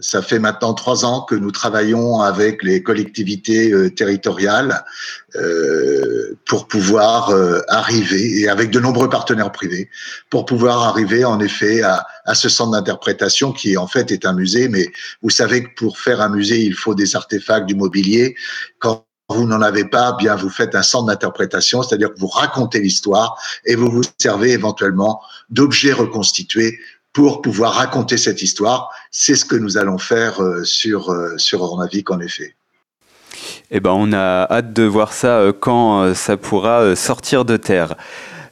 ça 0.00 0.22
fait 0.22 0.38
maintenant 0.38 0.74
trois 0.74 1.04
ans 1.04 1.22
que 1.22 1.34
nous 1.34 1.50
travaillons 1.50 2.20
avec 2.20 2.62
les 2.62 2.82
collectivités 2.82 3.70
euh, 3.70 3.90
territoriales 3.90 4.84
euh, 5.36 6.38
pour 6.46 6.66
pouvoir 6.66 7.30
euh, 7.30 7.60
arriver, 7.68 8.40
et 8.40 8.48
avec 8.48 8.70
de 8.70 8.80
nombreux 8.80 9.08
partenaires 9.08 9.52
privés, 9.52 9.88
pour 10.30 10.46
pouvoir 10.46 10.82
arriver 10.82 11.24
en 11.24 11.38
effet 11.40 11.82
à, 11.82 12.06
à 12.24 12.34
ce 12.34 12.48
centre 12.48 12.72
d'interprétation 12.72 13.52
qui 13.52 13.76
en 13.76 13.86
fait 13.86 14.10
est 14.10 14.24
un 14.24 14.32
musée. 14.32 14.68
Mais 14.68 14.90
vous 15.22 15.30
savez 15.30 15.64
que 15.64 15.70
pour 15.76 15.98
faire 15.98 16.20
un 16.20 16.30
musée, 16.30 16.60
il 16.62 16.74
faut 16.74 16.94
des 16.94 17.14
artefacts, 17.14 17.66
du 17.66 17.74
mobilier. 17.74 18.34
Quand 18.78 19.04
vous 19.28 19.46
n'en 19.46 19.62
avez 19.62 19.84
pas, 19.84 20.16
bien 20.18 20.34
vous 20.34 20.50
faites 20.50 20.74
un 20.74 20.82
centre 20.82 21.06
d'interprétation, 21.06 21.82
c'est-à-dire 21.82 22.12
que 22.12 22.18
vous 22.18 22.26
racontez 22.26 22.80
l'histoire 22.80 23.40
et 23.64 23.76
vous 23.76 23.90
vous 23.90 24.02
servez 24.18 24.50
éventuellement 24.50 25.20
d'objets 25.50 25.92
reconstitués 25.92 26.78
pour 27.12 27.42
pouvoir 27.42 27.74
raconter 27.74 28.16
cette 28.16 28.42
histoire. 28.42 28.90
C'est 29.10 29.34
ce 29.34 29.44
que 29.44 29.56
nous 29.56 29.78
allons 29.78 29.98
faire 29.98 30.40
euh, 30.42 30.64
sur, 30.64 31.10
euh, 31.10 31.36
sur 31.36 31.62
en 31.62 32.20
effet. 32.20 32.54
Eh 33.70 33.80
ben, 33.80 33.92
on 33.92 34.12
a 34.12 34.46
hâte 34.50 34.72
de 34.72 34.82
voir 34.82 35.12
ça 35.12 35.38
euh, 35.38 35.52
quand 35.52 36.14
ça 36.14 36.36
pourra 36.36 36.94
sortir 36.96 37.44
de 37.44 37.56
terre. 37.56 37.94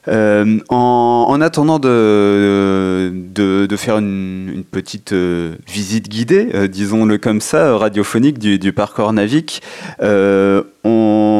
En, 0.07 0.59
en, 0.69 1.41
attendant 1.41 1.77
de, 1.77 3.11
de, 3.13 3.75
faire 3.77 3.99
une, 3.99 4.63
petite 4.71 5.13
visite 5.13 6.09
guidée, 6.09 6.67
disons-le 6.67 7.19
comme 7.19 7.41
ça, 7.41 7.77
radiophonique 7.77 8.39
du, 8.39 8.57
du 8.57 8.73
parc 8.73 8.97
Ornavic, 8.97 9.61
on 9.99 11.38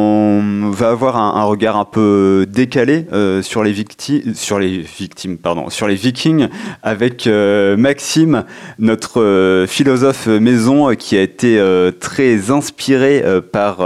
va 0.72 0.90
avoir 0.90 1.18
un, 1.18 1.44
regard 1.44 1.78
un 1.78 1.86
peu 1.86 2.46
décalé 2.48 3.06
sur 3.42 3.64
les 3.64 3.72
victimes, 3.72 4.34
sur 4.34 4.60
les 4.60 4.78
victimes, 4.80 5.38
pardon, 5.38 5.70
sur 5.70 5.88
les 5.88 5.96
Vikings, 5.96 6.48
avec 6.84 7.28
Maxime, 7.28 8.46
notre 8.78 9.66
philosophe 9.68 10.28
maison, 10.28 10.96
qui 10.96 11.18
a 11.18 11.22
été 11.22 11.62
très 12.00 12.52
inspiré 12.52 13.24
par 13.52 13.78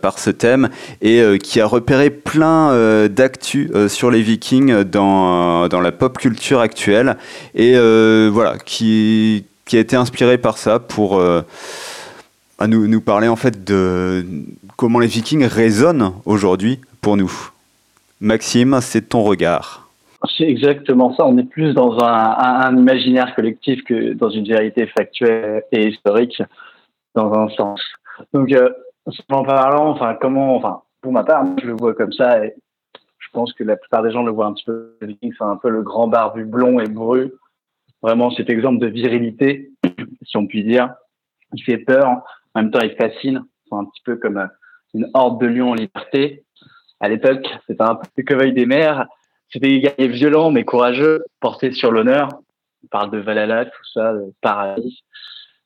par 0.00 0.18
ce 0.18 0.30
thème 0.30 0.68
et 1.00 1.22
qui 1.42 1.60
a 1.60 1.66
repéré 1.66 2.10
plein 2.10 3.08
d'actu 3.08 3.70
sur 3.88 4.10
les 4.10 4.22
Vikings 4.22 4.84
dans, 4.84 5.68
dans 5.68 5.80
la 5.80 5.92
pop 5.92 6.18
culture 6.18 6.60
actuelle 6.60 7.16
et 7.54 7.74
euh, 7.76 8.30
voilà 8.32 8.58
qui, 8.58 9.44
qui 9.64 9.76
a 9.76 9.80
été 9.80 9.96
inspiré 9.96 10.38
par 10.38 10.58
ça 10.58 10.78
pour 10.78 11.18
euh, 11.18 11.42
à 12.62 12.68
nous, 12.68 12.86
nous 12.86 13.00
parler 13.00 13.26
en 13.26 13.34
fait 13.34 13.64
de 13.64 14.24
comment 14.76 15.00
les 15.00 15.08
Vikings 15.08 15.46
résonnent 15.46 16.12
aujourd'hui 16.24 16.80
pour 17.00 17.16
nous. 17.16 17.32
Maxime, 18.20 18.78
c'est 18.80 19.08
ton 19.08 19.24
regard. 19.24 19.90
C'est 20.38 20.44
exactement 20.44 21.12
ça. 21.16 21.26
On 21.26 21.36
est 21.38 21.48
plus 21.48 21.74
dans 21.74 21.98
un, 21.98 22.76
imaginaire 22.76 23.34
collectif 23.34 23.82
que 23.82 24.12
dans 24.12 24.30
une 24.30 24.46
vérité 24.46 24.86
factuelle 24.86 25.64
et 25.72 25.88
historique, 25.88 26.40
dans 27.16 27.32
un 27.32 27.48
sens. 27.48 27.80
Donc, 28.32 28.52
euh, 28.52 28.70
en 29.28 29.42
parlant, 29.42 29.88
enfin, 29.88 30.16
comment, 30.20 30.54
enfin, 30.54 30.82
pour 31.00 31.10
ma 31.10 31.24
part, 31.24 31.44
je 31.60 31.66
le 31.66 31.72
vois 31.72 31.94
comme 31.94 32.12
ça. 32.12 32.44
Et 32.44 32.54
je 33.18 33.26
pense 33.32 33.52
que 33.54 33.64
la 33.64 33.74
plupart 33.74 34.04
des 34.04 34.12
gens 34.12 34.22
le 34.22 34.30
voient 34.30 34.46
un 34.46 34.52
petit 34.52 34.66
peu. 34.66 34.96
C'est 35.00 35.32
un 35.40 35.56
peu 35.56 35.68
le 35.68 35.82
grand 35.82 36.06
barbu 36.06 36.44
blond 36.44 36.78
et 36.78 36.86
brun. 36.86 37.26
Vraiment 38.02 38.30
cet 38.30 38.48
exemple 38.50 38.78
de 38.78 38.86
virilité, 38.86 39.72
si 40.22 40.36
on 40.36 40.46
peut 40.46 40.62
dire. 40.62 40.94
Il 41.54 41.62
fait 41.64 41.78
peur, 41.78 42.22
en 42.54 42.62
même 42.62 42.70
temps 42.70 42.80
il 42.80 42.94
fascine. 42.96 43.44
C'est 43.68 43.74
un 43.74 43.84
petit 43.84 44.02
peu 44.04 44.16
comme 44.16 44.38
euh, 44.38 44.46
une 44.94 45.08
horde 45.14 45.40
de 45.40 45.46
lions 45.46 45.70
en 45.70 45.74
liberté. 45.74 46.44
À 47.00 47.08
l'époque, 47.08 47.46
c'était 47.66 47.82
un 47.82 47.96
peu 47.96 48.06
le 48.16 48.22
Coveuil 48.22 48.52
des 48.52 48.66
mers. 48.66 49.06
C'était 49.50 49.68
des 49.68 49.80
guerriers 49.80 50.08
violents 50.08 50.50
mais 50.50 50.64
courageux, 50.64 51.24
portés 51.40 51.72
sur 51.72 51.90
l'honneur. 51.90 52.28
On 52.84 52.86
parle 52.88 53.10
de 53.10 53.18
Valhalla, 53.18 53.66
tout 53.66 53.84
ça, 53.92 54.12
de 54.12 54.32
paradis. 54.40 55.04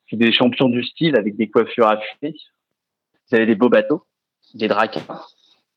C'est 0.09 0.17
des 0.17 0.33
champions 0.33 0.69
du 0.69 0.85
style 0.85 1.17
avec 1.17 1.37
des 1.37 1.49
coiffures 1.49 1.89
affûtées. 1.89 2.35
Ils 3.31 3.37
avaient 3.37 3.47
des 3.47 3.55
beaux 3.55 3.69
bateaux, 3.69 4.05
des 4.55 4.69
dragons, 4.69 5.03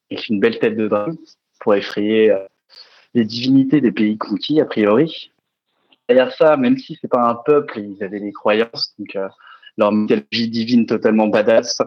et 0.10 0.17
une 0.30 0.39
belle 0.39 0.60
tête 0.60 0.76
de 0.76 0.88
dragon 0.88 1.17
pour 1.60 1.76
effrayer 1.76 2.32
euh, 2.32 2.45
les 3.13 3.26
divinités 3.26 3.82
des 3.82 3.91
pays 3.91 4.17
conquis, 4.17 4.62
a 4.62 4.65
priori. 4.65 5.32
Derrière 6.08 6.32
ça, 6.34 6.58
même 6.58 6.78
si 6.78 6.98
c'est 7.00 7.08
pas 7.08 7.28
un 7.28 7.36
peuple, 7.36 7.80
ils 7.80 8.04
avaient 8.04 8.19
des 8.19 8.32
croyances, 8.32 8.95
euh, 9.15 9.28
leur 9.80 9.92
mythologie 9.92 10.50
divine 10.50 10.86
totalement 10.86 11.28
badass. 11.28 11.82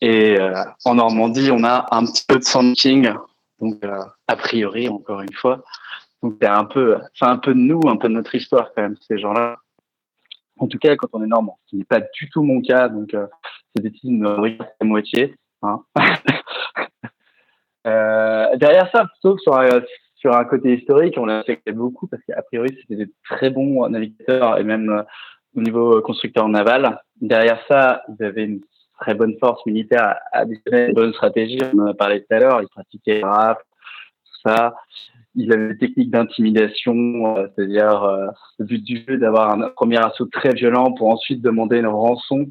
Et 0.00 0.40
euh, 0.40 0.54
en 0.84 0.94
Normandie, 0.94 1.50
on 1.50 1.64
a 1.64 1.86
un 1.90 2.06
petit 2.06 2.24
peu 2.26 2.38
de 2.38 2.44
Sand 2.44 2.74
donc 3.60 3.84
euh, 3.84 4.00
a 4.26 4.36
priori, 4.36 4.88
encore 4.88 5.20
une 5.20 5.32
fois. 5.32 5.62
Donc 6.22 6.36
c'est 6.40 6.48
un 6.48 6.64
peu, 6.64 6.98
c'est 7.14 7.26
un 7.26 7.36
peu 7.36 7.54
de 7.54 7.58
nous, 7.58 7.80
un 7.86 7.96
peu 7.96 8.08
de 8.08 8.14
notre 8.14 8.34
histoire 8.34 8.72
quand 8.74 8.82
même, 8.82 8.96
ces 9.06 9.18
gens-là. 9.18 9.58
En 10.58 10.68
tout 10.68 10.78
cas, 10.78 10.96
quand 10.96 11.08
on 11.12 11.22
est 11.22 11.28
normand, 11.28 11.58
ce 11.64 11.70
qui 11.70 11.76
n'est 11.76 11.84
pas 11.84 12.00
du 12.00 12.30
tout 12.30 12.42
mon 12.42 12.60
cas, 12.60 12.88
donc 12.88 13.14
euh, 13.14 13.26
c'est 13.74 13.82
des 13.82 13.90
petites 13.90 14.10
à 14.80 14.84
moitié. 14.84 15.34
Hein. 15.62 15.82
Derrière 17.84 18.90
ça, 18.92 19.06
plutôt 19.06 19.38
sur 19.38 19.56
un, 19.56 19.82
sur 20.16 20.36
un 20.36 20.44
côté 20.44 20.74
historique, 20.74 21.14
on 21.16 21.26
l'a 21.26 21.42
fait 21.42 21.60
beaucoup 21.72 22.06
parce 22.06 22.22
qu'a 22.24 22.42
priori, 22.42 22.76
c'était 22.80 23.04
des 23.04 23.12
très 23.24 23.50
bons 23.50 23.88
navigateurs 23.88 24.58
et 24.58 24.64
même 24.64 25.04
au 25.56 25.60
niveau 25.60 26.00
constructeur 26.02 26.48
naval. 26.48 27.00
Derrière 27.20 27.60
ça, 27.68 28.02
ils 28.08 28.24
avaient 28.24 28.44
une 28.44 28.60
très 29.00 29.14
bonne 29.14 29.36
force 29.38 29.64
militaire 29.66 30.16
une 30.34 30.92
bonne 30.92 31.12
stratégie. 31.12 31.58
On 31.74 31.80
en 31.80 31.86
a 31.88 31.94
parlé 31.94 32.20
tout 32.20 32.34
à 32.34 32.38
l'heure. 32.38 32.62
Ils 32.62 32.68
pratiquaient 32.68 33.20
le 33.20 33.26
RAF, 33.26 33.58
tout 33.58 34.48
ça. 34.48 34.74
Ils 35.34 35.52
avaient 35.52 35.68
des 35.68 35.78
techniques 35.78 36.10
d'intimidation, 36.10 37.36
euh, 37.36 37.46
c'est-à-dire 37.54 38.02
euh, 38.04 38.26
le 38.58 38.66
but 38.66 38.84
du 38.84 39.02
jeu 39.08 39.16
d'avoir 39.16 39.50
un 39.50 39.70
premier 39.70 39.96
assaut 39.96 40.26
très 40.26 40.52
violent 40.52 40.92
pour 40.92 41.08
ensuite 41.08 41.40
demander 41.40 41.78
une 41.78 41.86
rançon, 41.86 42.46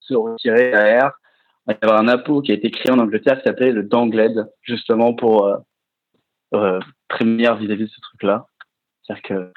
se 0.00 0.14
retirer 0.14 0.70
derrière 0.70 1.12
il 1.70 1.78
y 1.82 1.90
avait 1.90 1.98
un 1.98 2.08
appôt 2.08 2.42
qui 2.42 2.52
a 2.52 2.54
été 2.54 2.70
créé 2.70 2.92
en 2.92 2.98
Angleterre 2.98 3.38
qui 3.38 3.44
s'appelait 3.44 3.72
le 3.72 3.82
Dangled, 3.82 4.50
justement 4.62 5.14
pour 5.14 5.46
euh, 5.46 5.56
euh, 6.54 6.80
prévenir 7.08 7.56
vis-à-vis 7.56 7.84
de 7.84 7.90
ce 7.90 8.00
truc-là. 8.00 8.46
C'est-à-dire 9.02 9.22
que 9.22 9.52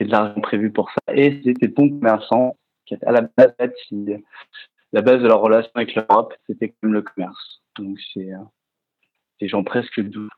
c'est 0.00 0.06
de 0.06 0.12
l'argent 0.12 0.40
prévu 0.40 0.72
pour 0.72 0.90
ça. 0.90 1.14
Et 1.14 1.42
c'était 1.44 1.68
bon 1.68 1.90
commerçant 1.90 2.56
qui 2.86 2.94
était 2.94 3.06
à 3.06 3.12
la 3.12 3.20
base, 3.20 3.54
la 4.92 5.02
base 5.02 5.22
de 5.22 5.28
leur 5.28 5.40
relation 5.40 5.70
avec 5.74 5.94
l'Europe, 5.94 6.34
c'était 6.46 6.74
comme 6.80 6.94
le 6.94 7.02
commerce. 7.02 7.62
Donc 7.78 7.98
c'est 8.14 8.32
euh, 8.32 8.38
des 9.40 9.48
gens 9.48 9.62
presque 9.62 10.00
doux. 10.00 10.28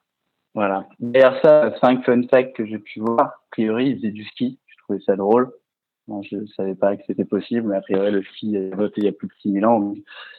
Voilà. 0.55 0.87
Derrière 0.99 1.41
ça, 1.43 1.75
cinq 1.81 2.05
fun 2.05 2.23
facts 2.29 2.57
que 2.57 2.67
j'ai 2.67 2.79
pu 2.79 3.01
voir. 3.01 3.21
A 3.21 3.41
priori, 3.53 3.91
ils 3.91 3.97
faisaient 3.97 4.11
du 4.11 4.25
ski. 4.25 4.59
Je 4.67 4.77
trouvais 4.83 5.01
ça 5.07 5.17
drôle. 5.17 5.53
Je 6.09 6.37
ne 6.37 6.47
savais 6.49 6.75
pas 6.75 6.97
que 6.97 7.03
c'était 7.07 7.25
possible, 7.25 7.69
mais 7.69 7.77
a 7.77 7.81
priori, 7.81 8.11
le 8.11 8.23
ski 8.23 8.57
a 8.57 8.77
voté 8.77 9.01
il 9.01 9.05
y 9.05 9.09
a 9.09 9.13
plus 9.13 9.29
de 9.29 9.33
6000 9.41 9.65
ans. 9.65 9.95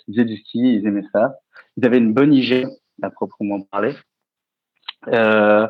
Ils 0.08 0.14
faisaient 0.14 0.26
du 0.26 0.38
ski, 0.38 0.60
ils 0.60 0.86
aimaient 0.86 1.08
ça. 1.14 1.38
Ils 1.78 1.86
avaient 1.86 1.98
une 1.98 2.14
bonne 2.14 2.34
hygiène, 2.34 2.70
à 3.02 3.10
proprement 3.10 3.62
parler. 3.62 3.96
Euh, 5.08 5.68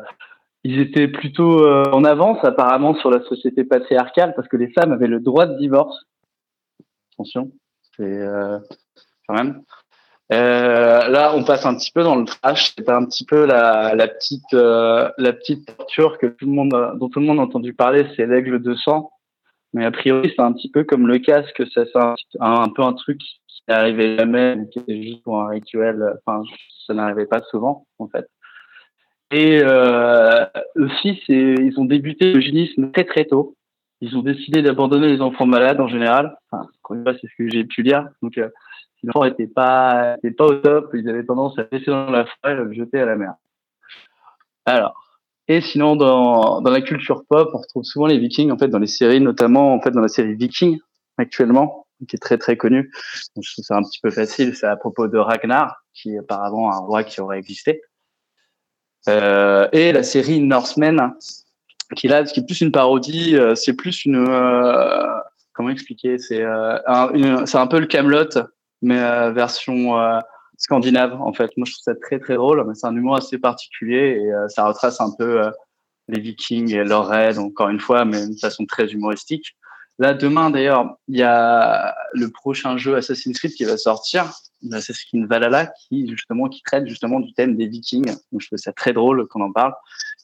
ils 0.64 0.80
étaient 0.80 1.08
plutôt 1.08 1.64
euh, 1.66 1.84
en 1.92 2.04
avance, 2.04 2.42
apparemment, 2.42 2.94
sur 2.94 3.10
la 3.10 3.22
société 3.24 3.64
patriarcale, 3.64 4.34
parce 4.34 4.48
que 4.48 4.56
les 4.56 4.72
femmes 4.72 4.92
avaient 4.92 5.06
le 5.06 5.20
droit 5.20 5.46
de 5.46 5.58
divorce. 5.58 6.04
Attention, 7.12 7.52
c'est 7.96 8.02
euh, 8.02 8.58
quand 9.28 9.34
même. 9.34 9.62
Euh, 10.32 11.06
là, 11.08 11.34
on 11.36 11.44
passe 11.44 11.66
un 11.66 11.76
petit 11.76 11.92
peu 11.92 12.02
dans 12.02 12.16
le 12.16 12.24
trash. 12.24 12.74
C'est 12.76 12.88
un 12.88 13.04
petit 13.04 13.26
peu 13.26 13.44
la, 13.44 13.94
la 13.94 14.08
petite, 14.08 14.54
euh, 14.54 15.10
la 15.18 15.34
petite 15.34 15.66
torture 15.76 16.18
que 16.18 16.26
tout 16.26 16.46
le 16.46 16.52
monde, 16.52 16.70
dont 16.98 17.08
tout 17.10 17.20
le 17.20 17.26
monde 17.26 17.38
a 17.38 17.42
entendu 17.42 17.74
parler, 17.74 18.06
c'est 18.16 18.26
l'aigle 18.26 18.62
de 18.62 18.74
sang. 18.74 19.10
Mais 19.74 19.84
a 19.84 19.90
priori, 19.90 20.32
c'est 20.34 20.42
un 20.42 20.52
petit 20.52 20.70
peu 20.70 20.84
comme 20.84 21.06
le 21.06 21.18
casque, 21.18 21.62
c'est 21.74 21.94
un, 21.96 22.14
un, 22.40 22.68
peu 22.68 22.82
un 22.82 22.94
truc 22.94 23.18
qui 23.18 23.62
n'arrivait 23.68 24.16
jamais, 24.16 24.56
qui 24.72 24.78
était 24.78 25.02
juste 25.02 25.22
pour 25.24 25.40
un 25.42 25.48
rituel. 25.48 26.14
Enfin, 26.24 26.42
ça 26.86 26.94
n'arrivait 26.94 27.26
pas 27.26 27.42
souvent, 27.50 27.86
en 27.98 28.08
fait. 28.08 28.26
Et 29.34 29.60
euh, 29.64 30.44
aussi, 30.76 31.20
ils 31.28 31.74
ont 31.76 31.84
débuté 31.84 32.32
l'eugénisme 32.32 32.92
très 32.92 33.02
très 33.02 33.24
tôt. 33.24 33.56
Ils 34.00 34.16
ont 34.16 34.22
décidé 34.22 34.62
d'abandonner 34.62 35.08
les 35.08 35.20
enfants 35.20 35.44
malades 35.44 35.80
en 35.80 35.88
général. 35.88 36.36
Enfin, 36.52 36.68
c'est 36.88 37.26
ce 37.26 37.34
que 37.36 37.50
j'ai 37.50 37.64
pu 37.64 37.82
lire. 37.82 38.06
Donc, 38.22 38.38
euh, 38.38 38.48
si 39.00 39.06
l'enfant 39.06 39.24
n'était 39.24 39.48
pas, 39.48 40.14
pas 40.38 40.44
au 40.44 40.54
top, 40.54 40.90
ils 40.94 41.08
avaient 41.08 41.24
tendance 41.24 41.58
à 41.58 41.66
laisser 41.72 41.90
dans 41.90 42.12
la 42.12 42.26
forêt 42.26 42.52
et 42.52 42.54
le 42.54 42.72
jeter 42.72 43.00
à 43.00 43.06
la 43.06 43.16
mer. 43.16 43.34
Alors, 44.66 44.94
et 45.48 45.60
sinon, 45.60 45.96
dans, 45.96 46.60
dans 46.60 46.70
la 46.70 46.80
culture 46.80 47.24
pop, 47.28 47.50
on 47.54 47.58
retrouve 47.58 47.82
souvent 47.82 48.06
les 48.06 48.18
Vikings 48.18 48.52
en 48.52 48.56
fait 48.56 48.68
dans 48.68 48.78
les 48.78 48.86
séries, 48.86 49.20
notamment 49.20 49.74
en 49.74 49.80
fait 49.80 49.90
dans 49.90 50.00
la 50.00 50.06
série 50.06 50.36
Viking 50.36 50.78
actuellement, 51.18 51.88
qui 52.08 52.14
est 52.14 52.20
très 52.20 52.38
très 52.38 52.56
connue. 52.56 52.92
Je 53.36 53.52
trouve 53.52 53.64
ça 53.64 53.76
un 53.78 53.82
petit 53.82 53.98
peu 54.00 54.10
facile. 54.10 54.54
C'est 54.54 54.68
à 54.68 54.76
propos 54.76 55.08
de 55.08 55.18
Ragnar, 55.18 55.82
qui 55.92 56.14
est 56.14 56.18
apparemment 56.18 56.72
un 56.72 56.78
roi 56.78 57.02
qui 57.02 57.20
aurait 57.20 57.38
existé. 57.38 57.82
Euh, 59.08 59.68
et 59.72 59.92
la 59.92 60.02
série 60.02 60.40
Norsemen, 60.40 61.14
qui 61.96 62.08
là, 62.08 62.24
qui 62.24 62.40
est 62.40 62.46
plus 62.46 62.60
une 62.60 62.72
parodie, 62.72 63.36
euh, 63.36 63.54
c'est 63.54 63.74
plus 63.74 64.04
une 64.04 64.26
euh, 64.28 65.06
comment 65.52 65.70
expliquer, 65.70 66.18
c'est 66.18 66.42
un, 66.42 67.46
c'est 67.46 67.58
un 67.58 67.66
peu 67.66 67.78
le 67.78 67.86
Camelot, 67.86 68.30
mais 68.82 69.30
version 69.30 69.94
scandinave 70.58 71.20
en 71.20 71.32
fait. 71.32 71.50
Moi, 71.56 71.64
je 71.66 71.72
trouve 71.72 71.82
ça 71.82 71.94
très 71.94 72.18
très 72.18 72.34
drôle, 72.34 72.64
mais 72.66 72.74
c'est 72.74 72.86
un 72.88 72.96
humour 72.96 73.16
assez 73.16 73.38
particulier 73.38 74.20
et 74.20 74.32
ça 74.48 74.66
retrace 74.66 75.00
un 75.00 75.12
peu 75.16 75.42
les 76.08 76.20
Vikings 76.20 76.74
et 76.74 76.82
leur 76.82 77.06
raid, 77.06 77.38
encore 77.38 77.68
une 77.68 77.78
fois, 77.78 78.04
mais 78.04 78.26
de 78.26 78.36
façon 78.40 78.66
très 78.66 78.88
humoristique. 78.88 79.54
Là, 79.98 80.12
demain, 80.12 80.50
d'ailleurs, 80.50 80.96
il 81.08 81.18
y 81.18 81.22
a 81.22 81.94
le 82.12 82.30
prochain 82.30 82.76
jeu 82.76 82.96
Assassin's 82.96 83.38
Creed 83.38 83.52
qui 83.52 83.64
va 83.64 83.76
sortir, 83.76 84.32
Assassin's 84.72 85.04
Creed 85.04 85.26
Valhalla, 85.26 85.66
qui 85.66 86.08
justement 86.08 86.48
qui 86.48 86.62
traite 86.62 86.88
justement 86.88 87.20
du 87.20 87.32
thème 87.34 87.56
des 87.56 87.68
Vikings. 87.68 88.12
Donc, 88.32 88.40
je 88.40 88.46
trouve 88.48 88.58
ça 88.58 88.72
très 88.72 88.92
drôle 88.92 89.26
qu'on 89.28 89.42
en 89.42 89.52
parle. 89.52 89.72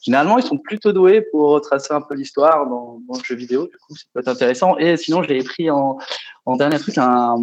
Finalement, 0.02 0.38
ils 0.38 0.44
sont 0.44 0.58
plutôt 0.58 0.92
doués 0.92 1.22
pour 1.30 1.50
retracer 1.50 1.92
un 1.92 2.00
peu 2.00 2.14
l'histoire 2.14 2.68
dans, 2.68 3.00
le 3.08 3.24
jeu 3.24 3.36
vidéo. 3.36 3.66
Du 3.66 3.76
coup, 3.78 3.94
ça 3.94 4.04
peut 4.12 4.20
être 4.20 4.28
intéressant. 4.28 4.76
Et 4.78 4.96
sinon, 4.96 5.22
j'ai 5.22 5.42
pris 5.44 5.70
en, 5.70 5.98
dernier 6.56 6.78
truc 6.78 6.98
un, 6.98 7.36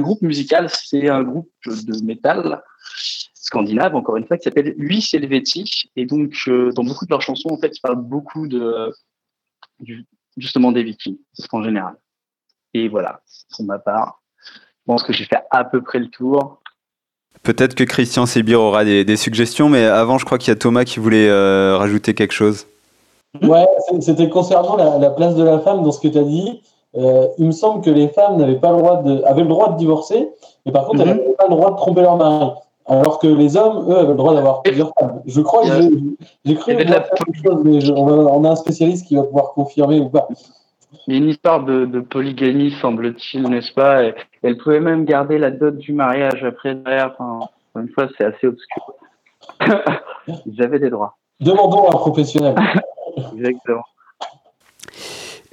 groupe 0.00 0.20
musical. 0.20 0.68
C'est 0.70 1.08
un 1.08 1.22
groupe 1.22 1.50
de 1.64 2.04
métal 2.04 2.62
scandinave, 3.46 3.94
encore 3.94 4.16
une 4.16 4.26
fois, 4.26 4.36
qui 4.36 4.44
s'appelle 4.44 4.74
Huit 4.76 5.14
Helvétique. 5.14 5.90
Et 5.96 6.04
donc, 6.04 6.34
euh, 6.48 6.72
dans 6.72 6.84
beaucoup 6.84 7.06
de 7.06 7.10
leurs 7.10 7.22
chansons, 7.22 7.50
en 7.50 7.58
fait, 7.58 7.76
ils 7.76 7.80
parlent 7.80 8.02
beaucoup 8.02 8.48
de, 8.48 8.92
justement 10.36 10.72
des 10.72 10.82
Vikings, 10.82 11.18
en 11.52 11.62
général. 11.62 11.94
Et 12.74 12.88
voilà, 12.88 13.20
pour 13.54 13.64
ma 13.64 13.78
part, 13.78 14.20
je 14.44 14.92
pense 14.92 15.02
que 15.02 15.12
j'ai 15.12 15.24
fait 15.24 15.42
à 15.50 15.64
peu 15.64 15.82
près 15.82 15.98
le 15.98 16.08
tour. 16.08 16.60
Peut-être 17.42 17.74
que 17.74 17.84
Christian 17.84 18.26
Sébir 18.26 18.60
aura 18.60 18.84
des, 18.84 19.16
suggestions, 19.16 19.68
mais 19.68 19.84
avant, 19.84 20.18
je 20.18 20.24
crois 20.24 20.38
qu'il 20.38 20.48
y 20.48 20.52
a 20.52 20.56
Thomas 20.56 20.84
qui 20.84 20.98
voulait 21.00 21.28
euh, 21.28 21.76
rajouter 21.76 22.14
quelque 22.14 22.32
chose. 22.32 22.66
Ouais, 23.42 23.66
c'était 24.00 24.28
concernant 24.28 24.76
la, 24.98 25.10
place 25.10 25.34
de 25.34 25.44
la 25.44 25.58
femme 25.60 25.82
dans 25.82 25.92
ce 25.92 26.00
que 26.00 26.08
tu 26.08 26.18
as 26.18 26.22
dit. 26.22 26.62
Euh, 26.96 27.28
il 27.38 27.46
me 27.46 27.52
semble 27.52 27.84
que 27.84 27.90
les 27.90 28.08
femmes 28.08 28.36
n'avaient 28.36 28.58
pas 28.58 28.72
le 28.72 28.78
droit 28.78 29.02
de, 29.02 29.22
avaient 29.24 29.42
le 29.42 29.48
droit 29.48 29.72
de 29.72 29.76
divorcer, 29.76 30.28
mais 30.64 30.72
par 30.72 30.86
contre, 30.86 31.02
elles 31.02 31.08
mhm. 31.08 31.16
n'avaient 31.18 31.34
pas 31.34 31.44
le 31.44 31.50
droit 31.50 31.70
de 31.72 31.76
tromper 31.76 32.00
leur 32.00 32.16
mari. 32.16 32.50
Alors 32.88 33.18
que 33.18 33.26
les 33.26 33.56
hommes, 33.56 33.90
eux, 33.90 33.96
avaient 33.96 34.08
le 34.08 34.14
droit 34.14 34.34
d'avoir 34.34 34.62
plusieurs 34.62 34.92
femmes. 34.98 35.20
Je 35.26 35.40
crois 35.40 35.62
que 35.62 35.88
j'ai 36.44 36.54
cru 36.54 36.76
que 36.76 36.82
la 36.84 37.04
chose, 37.44 37.62
mais 37.64 37.90
on, 37.90 38.44
a, 38.44 38.50
un 38.50 38.56
spécialiste 38.56 39.06
qui 39.06 39.16
va 39.16 39.24
pouvoir 39.24 39.52
confirmer 39.54 39.98
ou 39.98 40.08
pas. 40.08 40.28
Il 41.06 41.14
y 41.14 41.16
a 41.16 41.20
une 41.20 41.28
histoire 41.28 41.64
de, 41.64 42.00
polygamie, 42.00 42.72
semble-t-il, 42.80 43.42
n'est-ce 43.48 43.72
pas? 43.72 44.04
Et 44.04 44.14
Elle 44.42 44.56
pouvait 44.56 44.80
même 44.80 45.04
garder 45.04 45.38
la 45.38 45.50
dot 45.50 45.76
du 45.76 45.92
mariage 45.92 46.44
après 46.44 46.74
derrière. 46.76 47.14
Enfin, 47.18 47.48
une 47.76 47.88
fois, 47.88 48.08
c'est 48.16 48.24
assez 48.24 48.46
obscur. 48.46 48.94
Ils 50.46 50.62
avaient 50.62 50.78
des 50.78 50.90
droits. 50.90 51.16
Demandons 51.40 51.88
à 51.88 51.94
un 51.94 51.98
professionnel. 51.98 52.54
Exactement. 53.34 53.84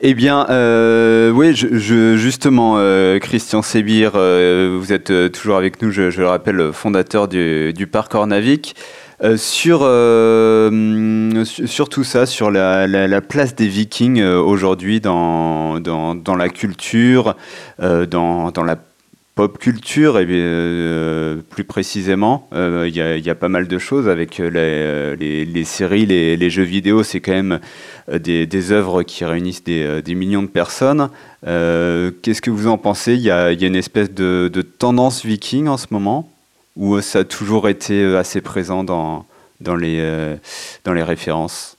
Eh 0.05 0.15
bien, 0.15 0.45
euh, 0.49 1.31
oui, 1.31 1.55
justement, 1.55 2.73
euh, 2.75 3.19
Christian 3.19 3.61
Sébir, 3.61 4.11
euh, 4.15 4.77
vous 4.77 4.91
êtes 4.91 5.31
toujours 5.31 5.55
avec 5.55 5.81
nous, 5.81 5.91
je, 5.91 6.01
le 6.19 6.27
rappelle, 6.27 6.73
fondateur 6.73 7.29
du, 7.29 7.87
parc 7.89 8.13
Ornavik. 8.13 8.75
sur, 9.37 9.79
sur 11.45 11.89
tout 11.89 12.03
ça, 12.03 12.25
sur 12.25 12.51
la, 12.51 13.21
place 13.21 13.55
des 13.55 13.69
Vikings 13.69 14.21
aujourd'hui 14.21 14.99
dans, 14.99 15.79
dans, 15.79 16.35
la 16.35 16.49
culture, 16.49 17.37
dans, 17.79 18.51
dans 18.51 18.63
la 18.65 18.75
pop 19.35 19.57
culture, 19.57 20.19
et 20.19 20.27
euh, 20.29 21.37
plus 21.49 21.63
précisément, 21.63 22.47
euh, 22.53 22.87
il 22.87 22.95
y, 22.95 23.29
a 23.29 23.35
pas 23.35 23.49
mal 23.49 23.67
de 23.67 23.79
choses 23.79 24.07
avec 24.07 24.39
euh, 24.39 25.15
les, 25.15 25.63
séries, 25.63 26.05
les, 26.05 26.49
jeux 26.51 26.63
vidéo, 26.63 27.01
c'est 27.03 27.19
quand 27.19 27.31
même 27.31 27.59
des, 28.11 28.71
œuvres 28.71 29.01
qui 29.01 29.25
réunissent 29.25 29.63
des, 29.63 30.03
millions 30.15 30.43
de 30.43 30.47
personnes. 30.47 31.09
Qu'est-ce 31.43 32.41
que 32.41 32.51
vous 32.51 32.67
en 32.67 32.77
pensez? 32.77 33.13
Il 33.13 33.21
y, 33.21 33.31
a, 33.31 33.51
une 33.51 33.75
espèce 33.75 34.11
de, 34.11 34.49
tendance 34.61 35.25
viking 35.25 35.67
en 35.67 35.77
ce 35.77 35.87
moment, 35.89 36.31
ou 36.75 37.01
ça 37.01 37.19
a 37.19 37.23
toujours 37.23 37.69
été 37.69 38.15
assez 38.15 38.41
présent 38.41 38.83
dans, 38.83 39.25
dans, 39.61 39.75
les, 39.75 40.35
dans 40.83 40.93
les 40.93 41.03
références? 41.03 41.75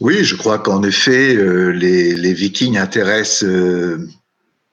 Oui, 0.00 0.22
je 0.22 0.34
crois 0.36 0.58
qu'en 0.58 0.82
effet, 0.82 1.34
les, 1.72 2.14
les, 2.14 2.32
Vikings 2.32 2.76
intéressent 2.76 3.44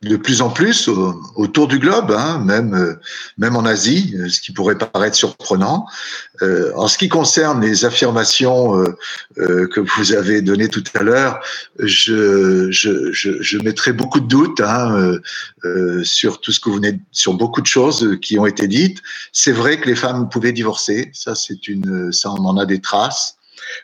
de 0.06 0.18
plus 0.18 0.42
en 0.42 0.50
plus 0.50 0.88
autour 1.36 1.68
du 1.68 1.80
globe, 1.80 2.12
hein, 2.12 2.40
même 2.46 2.74
euh, 2.74 2.94
même 3.38 3.56
en 3.56 3.66
Asie, 3.66 4.16
euh, 4.18 4.30
ce 4.30 4.40
qui 4.40 4.52
pourrait 4.52 4.78
paraître 4.78 5.16
surprenant. 5.16 5.88
Euh, 6.42 6.72
en 6.76 6.88
ce 6.88 6.98
qui 6.98 7.10
concerne 7.10 7.62
les 7.62 7.86
affirmations 7.86 8.84
que 9.36 9.80
vous 9.80 10.14
avez 10.14 10.42
données 10.42 10.68
tout 10.68 10.84
à 10.94 11.04
l'heure, 11.04 11.40
je, 11.80 12.70
je, 12.72 13.12
je, 13.12 13.42
je, 13.42 13.58
mettrai 13.60 13.94
beaucoup 13.94 14.20
de 14.20 14.28
doutes 14.28 14.60
hein, 14.60 15.18
sur 16.04 16.42
tout 16.42 16.52
ce 16.52 16.60
que 16.60 16.70
vous 16.70 16.76
venez, 16.76 17.00
sur 17.12 17.34
beaucoup 17.36 17.62
de 17.62 17.68
choses 17.68 18.18
qui 18.22 18.38
ont 18.38 18.46
été 18.46 18.68
dites. 18.68 19.02
C'est 19.32 19.54
vrai 19.54 19.80
que 19.80 19.88
les 19.88 19.96
femmes 19.96 20.28
pouvaient 20.30 20.52
divorcer, 20.52 21.10
ça 21.14 21.36
c'est 21.36 21.68
une, 21.70 22.12
ça 22.12 22.32
on 22.32 22.46
en 22.46 22.58
a 22.58 22.66
des 22.66 22.82
traces. 22.82 23.38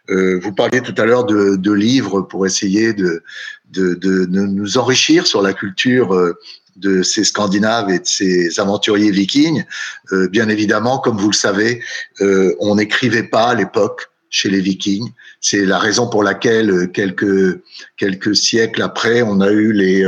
Euh, 0.10 0.40
vous 0.40 0.54
parliez 0.54 0.82
tout 0.82 0.96
à 0.98 1.06
l'heure 1.06 1.26
de, 1.26 1.72
livres 1.72 2.22
pour 2.22 2.46
essayer 2.46 2.94
de, 2.94 3.24
de, 3.72 3.96
de, 3.96 4.26
nous 4.26 4.78
enrichir 4.78 5.26
sur 5.26 5.42
la 5.42 5.54
culture 5.54 6.14
euh, 6.14 6.38
de 6.76 7.04
ces 7.04 7.24
Scandinaves 7.24 7.90
et 7.90 8.00
de 8.00 8.06
ces 8.06 8.60
aventuriers 8.60 9.12
vikings. 9.12 9.64
Euh, 10.12 10.28
bien 10.28 10.50
évidemment, 10.50 11.00
comme 11.00 11.18
vous 11.18 11.30
le 11.30 11.36
savez, 11.36 11.82
on 12.60 12.76
n'écrivait 12.76 13.24
pas 13.24 13.50
à 13.50 13.56
l'époque 13.56 14.08
chez 14.30 14.50
les 14.50 14.62
Vikings. 14.62 15.12
C'est 15.42 15.66
la 15.66 15.78
raison 15.78 16.10
pour 16.10 16.24
laquelle 16.24 16.90
quelques 16.94 17.62
quelques 17.98 18.36
siècles 18.36 18.82
après, 18.82 19.22
on 19.22 19.42
a 19.42 19.52
eu 19.52 19.74
les 19.74 20.06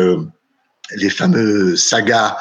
les 0.95 1.09
fameux 1.09 1.75
sagas 1.75 2.38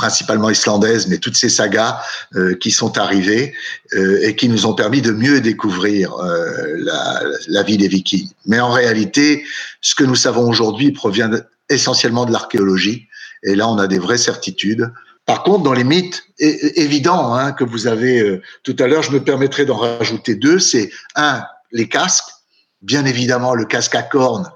principalement 0.00 0.48
islandaise, 0.48 1.08
mais 1.08 1.18
toutes 1.18 1.36
ces 1.36 1.50
sagas 1.50 2.00
euh, 2.34 2.54
qui 2.54 2.70
sont 2.70 2.96
arrivées 2.96 3.52
euh, 3.92 4.26
et 4.26 4.34
qui 4.34 4.48
nous 4.48 4.64
ont 4.64 4.72
permis 4.72 5.02
de 5.02 5.12
mieux 5.12 5.42
découvrir 5.42 6.14
euh, 6.14 6.74
la, 6.78 7.22
la, 7.48 7.62
vie 7.62 7.76
des 7.76 7.86
Vikings. 7.86 8.30
Mais 8.46 8.60
en 8.60 8.70
réalité, 8.70 9.44
ce 9.82 9.94
que 9.94 10.04
nous 10.04 10.14
savons 10.14 10.48
aujourd'hui 10.48 10.90
provient 10.90 11.30
essentiellement 11.68 12.24
de 12.24 12.32
l'archéologie, 12.32 13.08
et 13.42 13.54
là 13.54 13.68
on 13.68 13.76
a 13.76 13.86
des 13.86 13.98
vraies 13.98 14.24
certitudes. 14.30 14.90
Par 15.26 15.42
contre, 15.42 15.64
dans 15.64 15.74
les 15.74 15.84
mythes 15.84 16.22
évidents 16.38 17.34
hein, 17.34 17.52
que 17.52 17.64
vous 17.64 17.86
avez 17.86 18.40
tout 18.62 18.76
à 18.78 18.86
l'heure, 18.86 19.02
je 19.02 19.12
me 19.12 19.22
permettrai 19.22 19.66
d'en 19.66 19.76
rajouter 19.76 20.34
deux. 20.34 20.58
C'est 20.58 20.90
un, 21.14 21.44
les 21.72 21.88
casques. 21.88 22.30
Bien 22.80 23.04
évidemment, 23.04 23.54
le 23.54 23.66
casque 23.66 23.94
à 23.94 24.02
cornes 24.02 24.50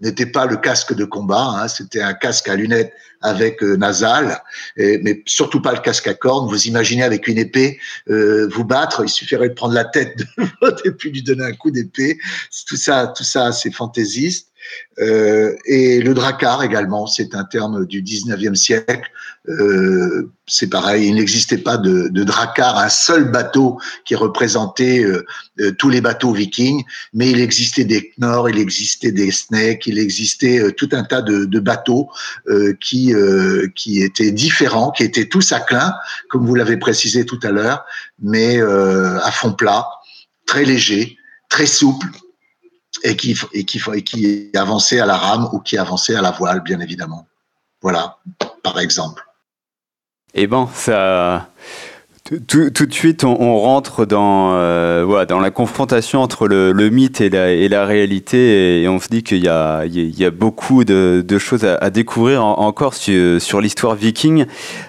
n'était 0.00 0.26
pas 0.26 0.46
le 0.46 0.56
casque 0.56 0.94
de 0.94 1.04
combat, 1.04 1.54
hein, 1.56 1.68
c'était 1.68 2.00
un 2.00 2.14
casque 2.14 2.48
à 2.48 2.56
lunettes 2.56 2.92
avec 3.20 3.62
euh, 3.62 3.76
nasal, 3.76 4.42
et, 4.76 4.98
mais 4.98 5.22
surtout 5.26 5.60
pas 5.60 5.72
le 5.72 5.80
casque 5.80 6.06
à 6.06 6.14
cornes. 6.14 6.48
Vous 6.48 6.66
imaginez 6.66 7.02
avec 7.02 7.26
une 7.26 7.38
épée 7.38 7.78
euh, 8.08 8.48
vous 8.52 8.64
battre, 8.64 9.02
il 9.04 9.08
suffirait 9.08 9.48
de 9.48 9.54
prendre 9.54 9.74
la 9.74 9.84
tête 9.84 10.16
de 10.38 10.44
votre 10.60 10.86
et 10.86 10.92
puis 10.92 11.10
lui 11.10 11.22
donner 11.22 11.44
un 11.44 11.52
coup 11.52 11.70
d'épée. 11.70 12.18
Tout 12.66 12.76
ça, 12.76 13.12
tout 13.16 13.24
ça, 13.24 13.52
c'est 13.52 13.72
fantaisiste. 13.72 14.47
Euh, 14.98 15.54
et 15.66 16.00
le 16.00 16.14
dracar 16.14 16.62
également, 16.62 17.06
c'est 17.06 17.34
un 17.34 17.44
terme 17.44 17.86
du 17.86 18.02
19e 18.02 18.54
siècle. 18.54 19.10
Euh, 19.48 20.30
c'est 20.48 20.68
pareil, 20.68 21.08
il 21.08 21.14
n'existait 21.14 21.58
pas 21.58 21.76
de, 21.76 22.08
de, 22.08 22.24
dracar, 22.24 22.78
un 22.78 22.88
seul 22.88 23.30
bateau 23.30 23.78
qui 24.04 24.14
représentait 24.14 25.04
euh, 25.04 25.24
euh, 25.60 25.72
tous 25.72 25.90
les 25.90 26.00
bateaux 26.00 26.32
vikings, 26.32 26.82
mais 27.12 27.30
il 27.30 27.40
existait 27.40 27.84
des 27.84 28.12
Knorr, 28.18 28.50
il 28.50 28.58
existait 28.58 29.12
des 29.12 29.30
Snake, 29.30 29.86
il 29.86 29.98
existait 29.98 30.58
euh, 30.58 30.72
tout 30.72 30.88
un 30.92 31.04
tas 31.04 31.22
de, 31.22 31.44
de 31.44 31.60
bateaux 31.60 32.08
qui, 32.80 33.12
qui 33.74 34.02
étaient 34.02 34.30
différents, 34.30 34.90
qui 34.90 35.02
étaient 35.02 35.26
tous 35.26 35.52
à 35.52 35.60
clin, 35.60 35.94
comme 36.30 36.46
vous 36.46 36.54
l'avez 36.54 36.76
précisé 36.76 37.26
tout 37.26 37.38
à 37.42 37.50
l'heure, 37.50 37.84
mais 38.20 38.60
à 38.60 39.30
fond 39.30 39.52
plat, 39.52 39.86
très 40.46 40.64
léger, 40.64 41.16
très 41.48 41.66
souple, 41.66 42.06
et 43.02 43.16
qui, 43.16 43.36
et 43.52 43.64
qui, 43.64 44.50
avançait 44.54 45.00
à 45.00 45.06
la 45.06 45.16
rame 45.16 45.48
ou 45.52 45.60
qui 45.60 45.78
avançait 45.78 46.14
à 46.14 46.22
la 46.22 46.30
voile, 46.30 46.60
bien 46.62 46.80
évidemment. 46.80 47.26
Voilà, 47.80 48.18
par 48.62 48.78
exemple. 48.78 49.24
Eh 50.34 50.46
bon, 50.46 50.68
ça, 50.74 51.48
tout, 52.46 52.86
de 52.86 52.92
suite, 52.92 53.24
on, 53.24 53.58
rentre 53.58 54.04
dans, 54.04 54.52
euh, 54.52 55.02
voilà, 55.06 55.24
dans 55.24 55.40
la 55.40 55.50
confrontation 55.50 56.20
entre 56.20 56.46
le, 56.46 56.90
mythe 56.90 57.20
et 57.22 57.30
la, 57.30 57.86
réalité, 57.86 58.82
et, 58.82 58.88
on 58.88 58.98
se 58.98 59.08
dit 59.08 59.22
qu'il 59.22 59.42
y 59.42 59.48
a, 59.48 60.30
beaucoup 60.30 60.84
de, 60.84 61.38
choses 61.38 61.64
à, 61.64 61.90
découvrir 61.90 62.44
encore 62.44 62.94
sur, 62.94 63.60
l'histoire 63.60 63.94
viking, 63.94 64.44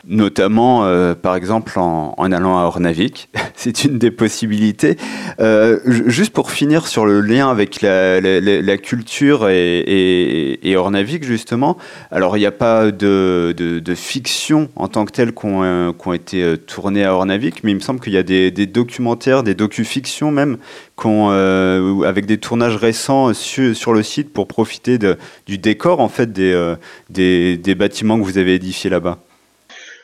notamment, 0.05 0.85
euh, 0.85 1.15
par 1.15 1.35
exemple, 1.35 1.79
en, 1.79 2.31
allant 2.31 2.59
à 2.59 2.63
Ornavik. 2.63 3.29
C'est 3.55 3.83
une 3.83 3.99
des 3.99 4.11
possibilités. 4.11 4.97
Euh, 5.39 5.79
juste 5.85 6.33
pour 6.33 6.51
finir 6.51 6.87
sur 6.87 7.05
le 7.05 7.19
lien 7.21 7.49
avec 7.49 7.81
la, 7.81 8.77
culture 8.77 9.49
et, 9.49 10.59
et, 10.61 10.75
Ornavik, 10.75 11.23
justement, 11.23 11.77
alors 12.11 12.37
il 12.37 12.41
n'y 12.41 12.45
a 12.45 12.51
pas 12.51 12.91
de, 12.91 13.53
de, 13.57 13.95
fiction 13.95 14.69
en 14.75 14.87
tant 14.87 15.05
que 15.05 15.11
telle 15.11 15.33
qui 15.33 15.45
ont 15.45 16.13
été 16.13 16.55
tournées 16.67 17.03
à 17.03 17.13
Ornavik 17.13 17.28
mais 17.63 17.71
il 17.71 17.75
me 17.75 17.79
semble 17.79 17.99
qu'il 17.99 18.13
y 18.13 18.17
a 18.17 18.23
des, 18.23 18.51
documentaires, 18.65 19.43
des 19.43 19.53
docu-fictions 19.53 20.31
même, 20.31 20.57
euh, 21.05 22.01
avec 22.03 22.25
des 22.25 22.37
tournages 22.37 22.75
récents 22.75 23.33
sur, 23.33 23.93
le 23.93 24.03
site 24.03 24.33
pour 24.33 24.47
profiter 24.47 24.97
du 25.45 25.57
décor 25.57 25.99
en 25.99 26.09
fait 26.09 26.31
des, 26.31 26.53
euh, 26.53 26.75
des, 27.09 27.75
bâtiments 27.75 28.19
que 28.19 28.23
vous 28.23 28.37
avez 28.37 28.55
édifiés 28.55 28.89
là-bas. 28.89 29.19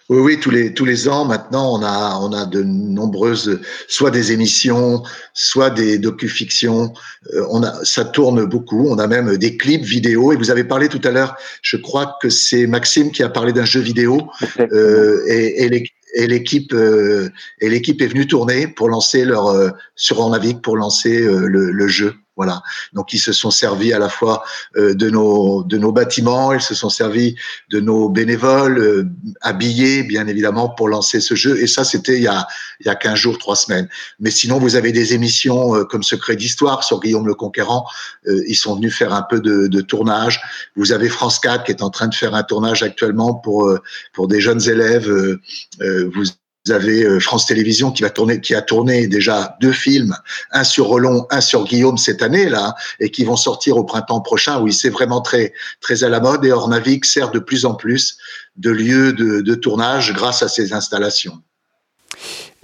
Oui, 0.07 0.19
oui, 0.19 0.39
tous 0.39 0.51
les 0.51 0.71
tous 0.71 0.85
les 0.85 1.07
ans 1.07 1.25
maintenant, 1.25 1.79
on 1.79 1.83
a 1.83 2.19
on 2.21 2.31
a 2.31 2.45
de 2.45 2.61
nombreuses, 2.61 3.59
soit 3.87 4.11
des 4.11 4.31
émissions, 4.31 5.01
soit 5.33 5.71
des 5.71 5.97
docu-fictions. 5.97 6.93
Euh, 7.33 7.43
on 7.49 7.63
a 7.63 7.83
ça 7.83 8.05
tourne 8.05 8.45
beaucoup. 8.45 8.87
On 8.87 8.99
a 8.99 9.07
même 9.07 9.35
des 9.37 9.57
clips 9.57 9.83
vidéo. 9.83 10.31
Et 10.31 10.35
vous 10.35 10.51
avez 10.51 10.63
parlé 10.63 10.89
tout 10.89 11.01
à 11.03 11.09
l'heure, 11.09 11.35
je 11.63 11.75
crois 11.77 12.17
que 12.21 12.29
c'est 12.29 12.67
Maxime 12.67 13.11
qui 13.11 13.23
a 13.23 13.29
parlé 13.29 13.51
d'un 13.51 13.65
jeu 13.65 13.79
vidéo. 13.79 14.29
Euh, 14.59 15.23
et, 15.27 15.63
et 15.63 15.69
les, 15.69 15.83
et 16.15 16.27
l'équipe 16.27 16.73
euh, 16.73 17.29
et 17.59 17.69
l'équipe 17.69 18.01
est 18.01 18.07
venue 18.07 18.25
tourner 18.25 18.67
pour 18.67 18.89
lancer 18.89 19.25
leur 19.25 19.47
euh, 19.47 19.69
sur 19.95 20.19
Ornavic 20.19 20.61
pour 20.61 20.77
lancer 20.77 21.21
euh, 21.21 21.47
le, 21.47 21.71
le, 21.71 21.87
jeu. 21.87 22.15
Voilà. 22.35 22.61
Donc 22.93 23.13
ils 23.13 23.19
se 23.19 23.31
sont 23.31 23.51
servis 23.51 23.93
à 23.93 23.99
la 23.99 24.09
fois 24.09 24.43
de 24.75 25.09
nos 25.09 25.63
de 25.63 25.77
nos 25.77 25.91
bâtiments, 25.91 26.53
ils 26.53 26.61
se 26.61 26.75
sont 26.75 26.89
servis 26.89 27.35
de 27.69 27.79
nos 27.79 28.09
bénévoles 28.09 29.09
habillés 29.41 30.03
bien 30.03 30.27
évidemment 30.27 30.69
pour 30.69 30.89
lancer 30.89 31.21
ce 31.21 31.35
jeu. 31.35 31.61
Et 31.61 31.67
ça 31.67 31.83
c'était 31.83 32.17
il 32.17 32.23
y 32.23 32.27
a 32.27 32.47
il 32.81 32.87
y 32.87 32.89
a 32.89 32.95
15 32.95 33.15
jours, 33.15 33.37
trois 33.37 33.55
semaines. 33.55 33.87
Mais 34.19 34.31
sinon 34.31 34.59
vous 34.59 34.75
avez 34.75 34.91
des 34.91 35.13
émissions 35.13 35.85
comme 35.85 36.03
Secret 36.03 36.35
d'histoire 36.35 36.83
sur 36.83 36.99
Guillaume 36.99 37.27
le 37.27 37.35
Conquérant. 37.35 37.85
ils 38.25 38.55
sont 38.55 38.75
venus 38.75 38.95
faire 38.95 39.13
un 39.13 39.23
peu 39.23 39.39
de, 39.39 39.67
de 39.67 39.81
tournage. 39.81 40.41
Vous 40.75 40.91
avez 40.91 41.09
France 41.09 41.39
4 41.39 41.63
qui 41.63 41.71
est 41.71 41.81
en 41.81 41.89
train 41.89 42.07
de 42.07 42.15
faire 42.15 42.35
un 42.35 42.43
tournage 42.43 42.83
actuellement 42.83 43.33
pour 43.33 43.73
pour 44.13 44.27
des 44.27 44.41
jeunes 44.41 44.67
élèves 44.69 45.09
vous 45.79 46.25
avez 46.71 47.19
France 47.19 47.45
Télévisions 47.45 47.91
qui 47.91 48.03
a 48.55 48.61
tourné 48.61 49.07
déjà 49.07 49.57
deux 49.61 49.71
films, 49.71 50.15
un 50.51 50.63
sur 50.63 50.87
Roland, 50.87 51.27
un 51.31 51.41
sur 51.41 51.65
Guillaume 51.65 51.97
cette 51.97 52.21
année 52.21 52.49
là, 52.49 52.75
et 52.99 53.11
qui 53.11 53.23
vont 53.23 53.35
sortir 53.35 53.77
au 53.77 53.83
printemps 53.83 54.21
prochain. 54.21 54.59
Oui, 54.59 54.73
c'est 54.73 54.89
vraiment 54.89 55.21
très 55.21 55.53
à 56.01 56.09
la 56.09 56.19
mode 56.19 56.43
et 56.45 56.51
Ornavic 56.51 57.05
sert 57.05 57.31
de 57.31 57.39
plus 57.39 57.65
en 57.65 57.75
plus 57.75 58.17
de 58.57 58.69
lieu 58.69 59.13
de, 59.13 59.55
tournage 59.55 60.13
grâce 60.13 60.43
à 60.43 60.47
ces 60.47 60.73
installations. 60.73 61.41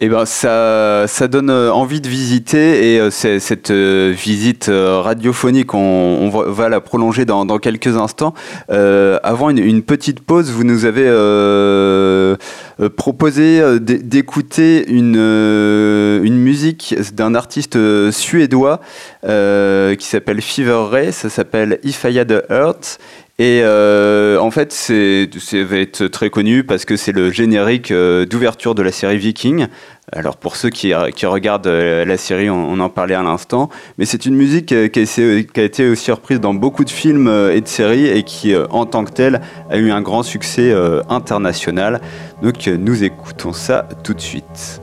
Eh 0.03 0.09
ben, 0.09 0.25
ça, 0.25 1.05
ça 1.05 1.27
donne 1.27 1.51
envie 1.51 2.01
de 2.01 2.07
visiter 2.07 2.95
et 2.95 2.99
euh, 2.99 3.11
cette 3.11 3.69
euh, 3.69 4.11
visite 4.11 4.67
euh, 4.67 4.99
radiophonique, 4.99 5.75
on, 5.75 6.27
va, 6.29 6.69
la 6.69 6.81
prolonger 6.81 7.23
dans, 7.23 7.45
quelques 7.59 7.95
instants. 7.95 8.33
Euh, 8.71 9.19
avant 9.21 9.51
une, 9.51 9.83
petite 9.83 10.21
pause, 10.21 10.49
vous 10.49 10.63
nous 10.63 10.85
avez 10.85 11.05
euh, 11.05 12.35
proposé 12.97 13.61
d'écouter 13.79 14.89
une, 14.89 15.17
une 15.17 16.37
musique 16.37 16.95
d'un 17.13 17.35
artiste 17.35 17.77
suédois 18.09 18.79
qui 19.21 20.07
s'appelle 20.07 20.41
Fever 20.41 20.87
Ray, 20.89 21.13
ça 21.13 21.29
s'appelle 21.29 21.77
If 21.83 22.05
I 22.05 22.17
Had 22.17 22.31
a 22.31 22.41
Heart. 22.49 22.97
Et 23.41 23.61
euh, 23.63 24.37
en 24.37 24.51
fait, 24.51 24.71
c'est, 24.71 25.27
ça 25.39 25.63
va 25.63 25.77
être 25.77 26.05
très 26.05 26.29
connu 26.29 26.63
parce 26.63 26.85
que 26.85 26.95
c'est 26.95 27.11
le 27.11 27.31
générique 27.31 27.89
euh, 27.89 28.23
d'ouverture 28.23 28.75
de 28.75 28.83
la 28.83 28.91
série 28.91 29.17
Viking. 29.17 29.65
Alors 30.11 30.37
pour 30.37 30.55
ceux 30.55 30.69
qui, 30.69 30.93
regardent 30.93 31.65
euh, 31.65 32.05
la 32.05 32.17
série, 32.17 32.51
on, 32.51 32.69
on, 32.69 32.79
en 32.79 32.89
parlait 32.89 33.15
à 33.15 33.23
l'instant, 33.23 33.69
mais 33.97 34.05
c'est 34.05 34.27
une 34.27 34.35
musique 34.35 34.67
qui 34.67 34.75
a, 34.75 34.89
qui 34.89 35.59
a, 35.59 35.63
été 35.63 35.89
aussi 35.89 36.11
reprise 36.11 36.39
dans 36.39 36.53
beaucoup 36.53 36.85
de 36.85 36.91
films 36.91 37.27
et 37.51 37.61
de 37.61 37.67
séries 37.67 38.05
et 38.05 38.21
qui, 38.21 38.53
en 38.55 38.85
tant 38.85 39.03
que 39.03 39.11
telle, 39.11 39.41
a 39.71 39.77
eu 39.79 39.89
un 39.89 40.01
grand 40.03 40.21
succès 40.21 40.71
international. 41.09 41.99
Donc 42.43 42.67
nous 42.67 43.03
écoutons 43.03 43.53
ça 43.53 43.89
tout 44.03 44.13
de 44.13 44.21
suite. 44.21 44.80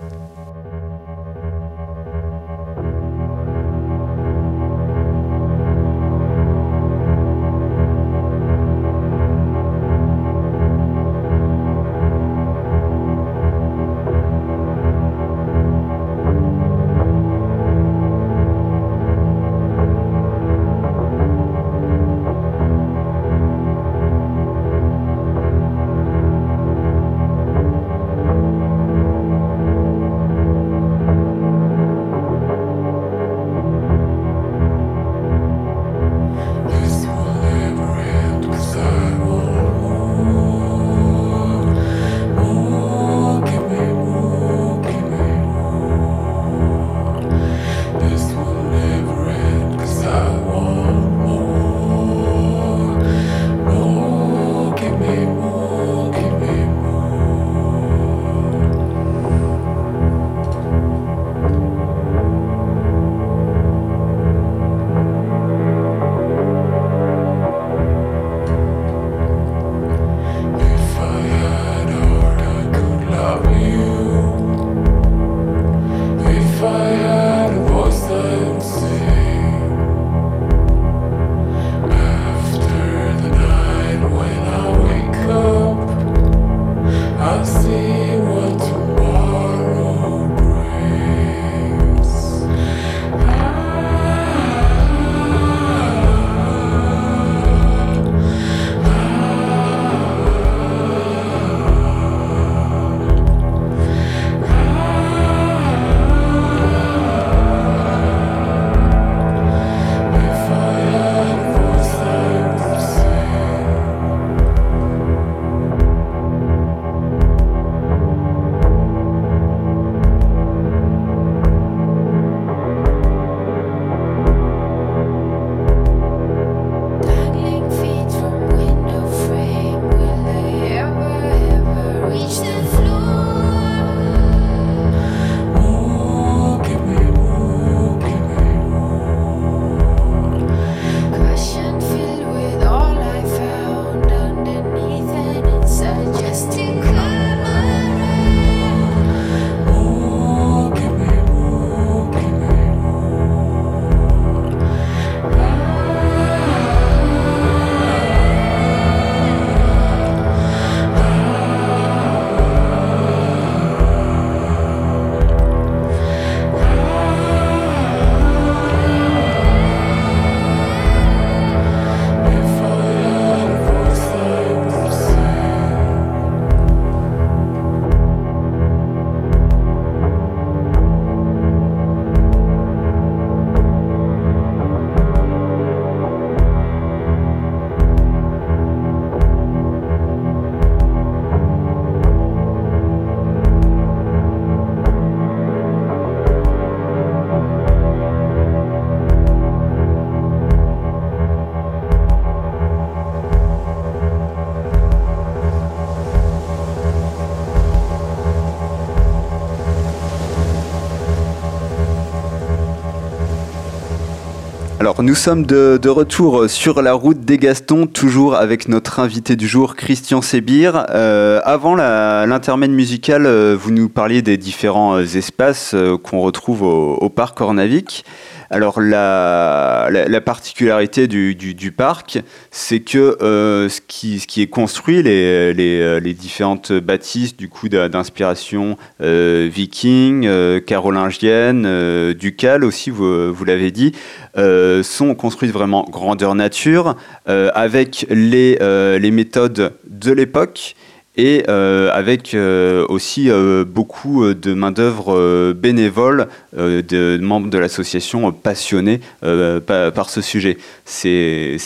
Nous 215.00 215.14
sommes 215.14 215.46
de, 215.46 215.88
retour 215.88 216.50
sur 216.50 216.82
la 216.82 216.92
route 216.92 217.20
des 217.20 217.38
Gastons, 217.38 217.86
toujours 217.86 218.34
avec 218.34 218.66
notre 218.66 218.98
invité 218.98 219.36
du 219.36 219.46
jour, 219.46 219.76
Christian 219.76 220.22
Sébir. 220.22 220.86
Euh, 220.90 221.40
avant 221.44 221.76
l'intermède 221.76 222.72
musical, 222.72 223.24
euh, 223.24 223.56
vous 223.56 223.70
nous 223.70 223.88
parliez 223.88 224.22
des 224.22 224.36
différents 224.36 224.96
euh, 224.96 225.04
espaces 225.04 225.76
qu'on 226.02 226.20
retrouve 226.20 226.62
au, 226.62 226.94
au 226.96 227.08
parc 227.10 227.40
Ornavic. 227.40 228.04
Alors 228.50 228.80
la, 228.80 229.88
la, 229.90 230.20
particularité 230.22 231.06
du, 231.06 231.72
parc, 231.72 232.20
c'est 232.50 232.80
que 232.80 233.18
euh, 233.20 233.68
ce, 233.68 233.80
qui, 233.86 234.22
est 234.38 234.46
construit, 234.46 235.02
les, 235.02 235.54
euh, 235.58 236.00
différentes 236.00 236.72
bâtisses 236.72 237.36
du 237.36 237.50
coup 237.50 237.68
d'inspiration 237.68 238.78
euh, 239.02 239.50
viking, 239.52 240.26
carolingienne, 240.62 242.14
ducale 242.14 242.64
aussi, 242.64 242.88
vous, 242.88 243.44
l'avez 243.44 243.70
dit, 243.70 243.92
sont 244.34 245.14
construites 245.14 245.52
vraiment 245.52 245.86
grandeur 245.90 246.34
nature, 246.34 246.96
avec 247.26 248.06
les 248.08 249.10
méthodes 249.10 249.74
de 249.90 250.12
l'époque 250.12 250.74
et 251.18 251.42
euh, 251.48 251.90
avec 251.92 252.32
euh, 252.32 252.86
aussi 252.88 253.28
euh, 253.28 253.64
beaucoup 253.64 254.32
de 254.32 254.54
main-d'œuvre 254.54 255.52
bénévole 255.52 256.28
de 256.56 257.18
membres 257.20 257.50
de 257.50 257.58
l'association 257.58 258.30
passionnés 258.32 259.00
par, 259.20 260.10
ce 260.10 260.20
sujet. 260.20 260.56
C'est 260.84 261.56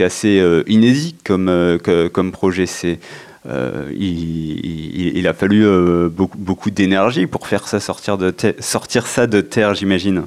assez 0.00 0.62
inédit 0.66 1.14
comme, 1.24 1.78
comme 2.12 2.32
projet. 2.32 2.64
Il, 3.46 5.26
a 5.28 5.32
fallu 5.32 5.64
beaucoup, 6.10 6.38
beaucoup 6.38 6.70
d'énergie 6.70 7.26
pour 7.26 7.46
faire 7.46 7.68
sortir, 7.68 8.18
de 8.18 8.34
sortir 8.58 9.06
ça 9.06 9.28
de 9.28 9.40
terre, 9.40 9.74
j'imagine. 9.74 10.24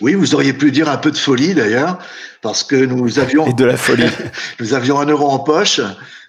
Oui, 0.00 0.14
vous 0.14 0.34
auriez 0.34 0.52
pu 0.52 0.70
dire 0.70 0.88
un 0.88 0.96
peu 0.96 1.10
de 1.10 1.16
folie 1.16 1.54
d'ailleurs, 1.54 1.98
parce 2.40 2.64
que 2.64 2.76
nous 2.76 3.18
avions. 3.18 3.46
Et 3.46 3.52
de 3.52 3.64
la 3.64 3.76
folie. 3.76 4.06
nous 4.60 4.74
avions 4.74 4.98
un 5.00 5.06
euro 5.06 5.28
en 5.28 5.38
poche. 5.38 5.80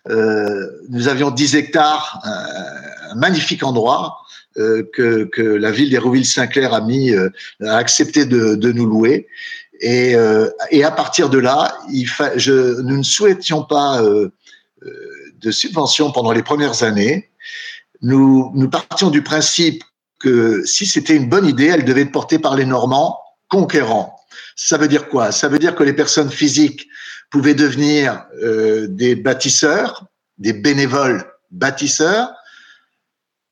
Euh, 0.09 0.67
nous 0.89 1.07
avions 1.07 1.31
10 1.31 1.55
hectares, 1.55 2.19
un, 2.23 3.15
magnifique 3.15 3.63
endroit 3.63 4.17
euh, 4.57 4.83
que, 4.93 5.23
que, 5.23 5.41
la 5.41 5.71
ville 5.71 5.89
d'Hérouville-Saint-Clair 5.89 6.73
a 6.73 6.81
mis, 6.81 7.11
euh, 7.11 7.29
a 7.65 7.77
accepté 7.77 8.25
de, 8.25 8.55
de 8.55 8.71
nous 8.71 8.85
louer. 8.85 9.27
Et, 9.79 10.15
et, 10.71 10.83
à 10.85 10.91
partir 10.91 11.29
de 11.29 11.39
là, 11.39 11.77
il 11.91 12.05
fa 12.05 12.37
je, 12.37 12.79
nous 12.81 12.97
ne 12.99 13.03
souhaitions 13.03 13.63
pas 13.63 14.01
de 14.01 15.51
subventions 15.51 16.11
pendant 16.11 16.31
les 16.31 16.43
premières 16.43 16.83
années. 16.83 17.29
Nous, 18.01 18.49
nous 18.55 18.69
partions 18.69 19.09
du 19.09 19.23
principe 19.23 19.83
que 20.21 20.63
si 20.65 20.85
c'était 20.85 21.17
une 21.17 21.27
bonne 21.27 21.45
idée, 21.45 21.65
elle 21.65 21.83
devait 21.83 22.01
être 22.01 22.13
portée 22.13 22.39
par 22.39 22.55
les 22.55 22.65
Normands 22.65 23.19
conquérants. 23.53 24.19
Ça 24.55 24.77
veut 24.79 24.87
dire 24.87 25.09
quoi? 25.09 25.31
Ça 25.31 25.47
veut 25.47 25.59
dire 25.59 25.75
que 25.75 25.83
les 25.83 25.93
personnes 25.93 26.31
physiques 26.31 26.87
pouvaient 27.29 27.53
devenir 27.53 28.25
euh, 28.41 28.87
des 28.87 29.15
bâtisseurs, 29.15 30.07
des 30.39 30.53
bénévoles 30.53 31.23
bâtisseurs. 31.51 32.33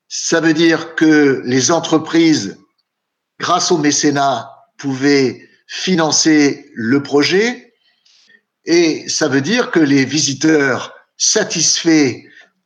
Ça 0.08 0.42
veut 0.42 0.56
dire 0.56 0.96
que 0.96 1.44
les 1.46 1.70
entreprises, 1.70 2.58
grâce 3.40 3.72
au 3.72 3.78
mécénat, 3.78 4.50
pouvaient 4.80 5.48
financer 5.68 6.72
le 6.74 7.04
projet. 7.04 7.74
Et 8.66 9.08
ça 9.08 9.28
veut 9.28 9.42
dire 9.42 9.70
que 9.70 9.80
les 9.80 10.04
visiteurs 10.04 10.96
satisfaits 11.18 12.24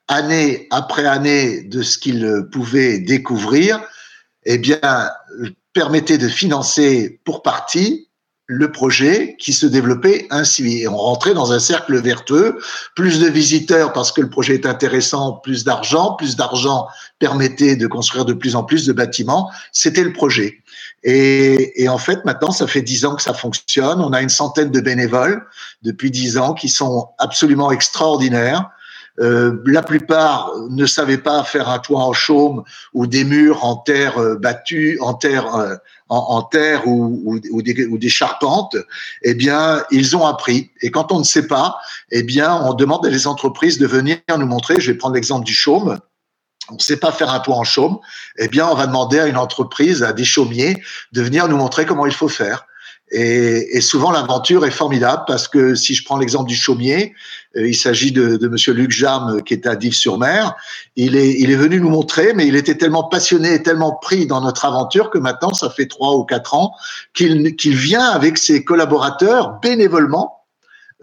année 0.07 0.67
après 0.71 1.05
année 1.05 1.63
de 1.63 1.81
ce 1.81 1.97
qu'ils 1.97 2.45
pouvaient 2.53 2.99
découvrir, 2.99 3.81
eh 4.45 4.57
bien, 4.57 5.09
permettaient 5.75 6.17
de 6.17 6.29
financer 6.29 7.19
pour 7.25 7.43
partie 7.43 8.07
le 8.47 8.71
projet 8.71 9.35
qui 9.39 9.53
se 9.53 9.65
développait 9.65 10.27
ainsi. 10.29 10.79
Et 10.81 10.87
on 10.87 10.97
rentrait 10.97 11.33
dans 11.33 11.51
un 11.51 11.59
cercle 11.59 11.99
vertueux, 11.99 12.59
plus 12.95 13.19
de 13.19 13.27
visiteurs 13.27 13.91
parce 13.91 14.11
que 14.11 14.21
le 14.21 14.29
projet 14.29 14.53
est 14.53 14.65
intéressant, 14.65 15.33
plus 15.33 15.63
d'argent, 15.63 16.13
plus 16.13 16.35
d'argent 16.35 16.87
permettait 17.19 17.75
de 17.75 17.87
construire 17.87 18.23
de 18.23 18.33
plus 18.33 18.55
en 18.55 18.63
plus 18.63 18.85
de 18.85 18.93
bâtiments. 18.93 19.51
C'était 19.71 20.03
le 20.03 20.13
projet. 20.13 20.61
Et, 21.03 21.83
et, 21.83 21.89
en 21.89 21.97
fait, 21.97 22.23
maintenant, 22.25 22.51
ça 22.51 22.65
fait 22.67 22.81
dix 22.81 23.05
ans 23.05 23.15
que 23.15 23.21
ça 23.21 23.33
fonctionne. 23.33 23.99
On 23.99 24.13
a 24.13 24.21
une 24.21 24.29
centaine 24.29 24.71
de 24.71 24.79
bénévoles 24.79 25.45
depuis 25.83 26.09
dix 26.09 26.37
ans 26.37 26.53
qui 26.53 26.69
sont 26.69 27.09
absolument 27.19 27.71
extraordinaires. 27.71 28.69
Euh, 29.19 29.61
la 29.65 29.81
plupart 29.81 30.51
ne 30.69 30.85
savaient 30.85 31.17
pas 31.17 31.43
faire 31.43 31.69
un 31.69 31.79
toit 31.79 32.01
en 32.01 32.13
chaume 32.13 32.63
ou 32.93 33.07
des 33.07 33.23
murs 33.23 33.63
en 33.63 33.77
terre 33.77 34.17
euh, 34.17 34.35
battue, 34.35 34.97
en 35.01 35.13
terre, 35.13 35.55
euh, 35.55 35.75
en, 36.09 36.41
terre 36.43 36.87
ou, 36.87 37.39
des, 37.61 38.09
charpentes. 38.09 38.75
Eh 39.23 39.33
bien, 39.33 39.83
ils 39.91 40.15
ont 40.15 40.25
appris. 40.25 40.71
Et 40.81 40.91
quand 40.91 41.11
on 41.11 41.19
ne 41.19 41.23
sait 41.23 41.47
pas, 41.47 41.77
eh 42.11 42.23
bien, 42.23 42.53
on 42.63 42.73
demande 42.73 43.05
à 43.05 43.09
les 43.09 43.25
entreprises 43.25 43.77
de 43.79 43.87
venir 43.87 44.17
nous 44.37 44.45
montrer. 44.45 44.79
Je 44.79 44.91
vais 44.91 44.97
prendre 44.97 45.15
l'exemple 45.15 45.45
du 45.45 45.53
chaume 45.53 45.97
on 46.71 46.75
ne 46.75 46.79
sait 46.79 46.97
pas 46.97 47.11
faire 47.11 47.29
un 47.29 47.39
toit 47.39 47.57
en 47.57 47.63
chaume, 47.63 47.99
eh 48.39 48.47
bien, 48.47 48.67
on 48.67 48.73
va 48.73 48.87
demander 48.87 49.19
à 49.19 49.27
une 49.27 49.37
entreprise, 49.37 50.01
à 50.01 50.13
des 50.13 50.25
chaumiers, 50.25 50.81
de 51.11 51.21
venir 51.21 51.47
nous 51.47 51.57
montrer 51.57 51.85
comment 51.85 52.07
il 52.07 52.11
faut 52.11 52.27
faire. 52.27 52.65
Et, 53.11 53.77
et 53.77 53.81
souvent, 53.81 54.11
l'aventure 54.11 54.65
est 54.65 54.71
formidable 54.71 55.23
parce 55.27 55.47
que 55.47 55.75
si 55.75 55.93
je 55.93 56.03
prends 56.03 56.17
l'exemple 56.17 56.49
du 56.49 56.55
chaumier, 56.55 57.13
euh, 57.55 57.67
il 57.67 57.75
s'agit 57.75 58.11
de, 58.11 58.37
de 58.37 58.47
Monsieur 58.47 58.73
Luc 58.73 58.91
Jam 58.91 59.43
qui 59.43 59.53
est 59.53 59.67
à 59.67 59.75
Dives-sur-Mer. 59.75 60.55
Il 60.95 61.15
est, 61.15 61.39
il 61.39 61.51
est 61.51 61.55
venu 61.55 61.79
nous 61.79 61.89
montrer, 61.89 62.33
mais 62.33 62.47
il 62.47 62.55
était 62.55 62.75
tellement 62.75 63.03
passionné 63.03 63.53
et 63.53 63.63
tellement 63.63 63.95
pris 64.01 64.25
dans 64.25 64.41
notre 64.41 64.65
aventure 64.65 65.11
que 65.11 65.19
maintenant, 65.19 65.53
ça 65.53 65.69
fait 65.69 65.85
trois 65.85 66.15
ou 66.15 66.23
quatre 66.23 66.55
ans 66.55 66.73
qu'il 67.13 67.55
qu'il 67.55 67.75
vient 67.75 68.09
avec 68.09 68.37
ses 68.37 68.63
collaborateurs 68.63 69.59
bénévolement 69.61 70.35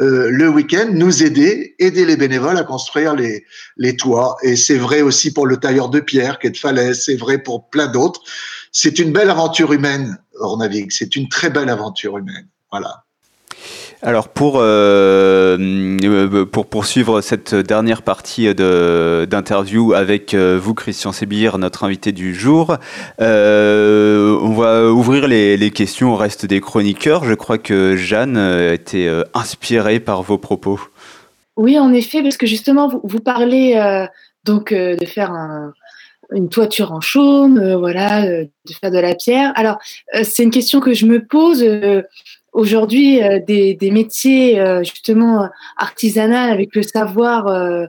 euh, 0.01 0.31
le 0.31 0.49
week-end 0.49 0.89
nous 0.91 1.23
aider, 1.23 1.75
aider 1.79 2.07
les 2.07 2.17
bénévoles 2.17 2.57
à 2.57 2.65
construire 2.65 3.15
les, 3.15 3.45
les 3.77 3.97
toits. 3.97 4.37
Et 4.43 4.57
c'est 4.57 4.79
vrai 4.79 5.03
aussi 5.03 5.33
pour 5.33 5.47
le 5.47 5.59
tailleur 5.59 5.91
de 5.91 6.01
pierre 6.01 6.39
qui 6.39 6.47
est 6.47 6.51
de 6.51 6.57
falaise, 6.57 7.05
c'est 7.05 7.17
vrai 7.17 7.39
pour 7.39 7.69
plein 7.69 7.89
d'autres. 7.89 8.23
C'est 8.73 8.99
une 8.99 9.13
belle 9.13 9.31
aventure 9.31 9.73
humaine, 9.73 10.19
Ornavik. 10.41 10.93
C'est 10.93 11.15
une 11.15 11.29
très 11.29 11.51
belle 11.51 11.69
aventure 11.69 12.19
humaine. 12.19 12.49
Voilà. 12.71 13.05
Alors 14.05 14.29
pour, 14.29 14.57
euh, 14.57 15.57
euh, 16.03 16.45
pour 16.45 16.67
poursuivre 16.67 17.21
cette 17.21 17.55
dernière 17.55 18.03
partie 18.03 18.53
d'interview 18.53 19.93
avec 19.93 20.35
euh, 20.35 20.59
vous, 20.61 20.75
Christian 20.75 21.13
Sébir, 21.13 21.57
notre 21.57 21.85
invité 21.85 22.11
du 22.11 22.35
jour, 22.35 22.79
on 23.21 24.55
va 24.57 24.91
ouvrir 24.91 25.29
les, 25.29 25.57
les, 25.57 25.71
questions 25.71 26.15
au 26.15 26.17
reste 26.17 26.47
des 26.47 26.61
chroniqueurs. 26.61 27.25
Je 27.25 27.35
crois 27.35 27.59
que 27.59 27.95
Jeanne 27.95 28.37
a 28.37 28.73
été 28.73 29.23
inspirée 29.35 30.01
par 30.01 30.23
vos 30.23 30.39
propos. 30.39 30.81
Oui, 31.57 31.79
en 31.79 31.93
effet, 31.93 32.23
parce 32.23 32.37
que 32.37 32.47
justement, 32.47 32.89
vous, 32.89 33.01
vous 33.05 33.21
parlez 33.21 34.07
donc 34.45 34.75
de 34.75 35.07
faire 35.07 35.31
un, 35.31 35.73
une 36.35 36.49
toiture 36.49 36.93
en 36.93 37.01
chaume, 37.01 37.75
voilà, 37.75 38.27
de 38.27 38.73
faire 38.81 38.91
de 38.91 38.99
la 38.99 39.15
pierre. 39.15 39.53
Alors, 39.57 39.79
c'est 40.23 40.43
une 40.43 40.51
question 40.51 40.81
que 40.81 40.93
je 40.93 41.07
me 41.07 41.25
pose 41.25 41.65
aujourd'hui 42.53 43.23
euh, 43.23 43.41
des, 43.41 43.75
des, 43.75 43.91
métiers 43.91 44.61
euh, 44.61 44.83
justement 44.83 45.49
artisanaux 45.77 46.35
avec 46.35 46.75
le 46.75 46.83
savoir 46.83 47.47
euh, 47.49 47.87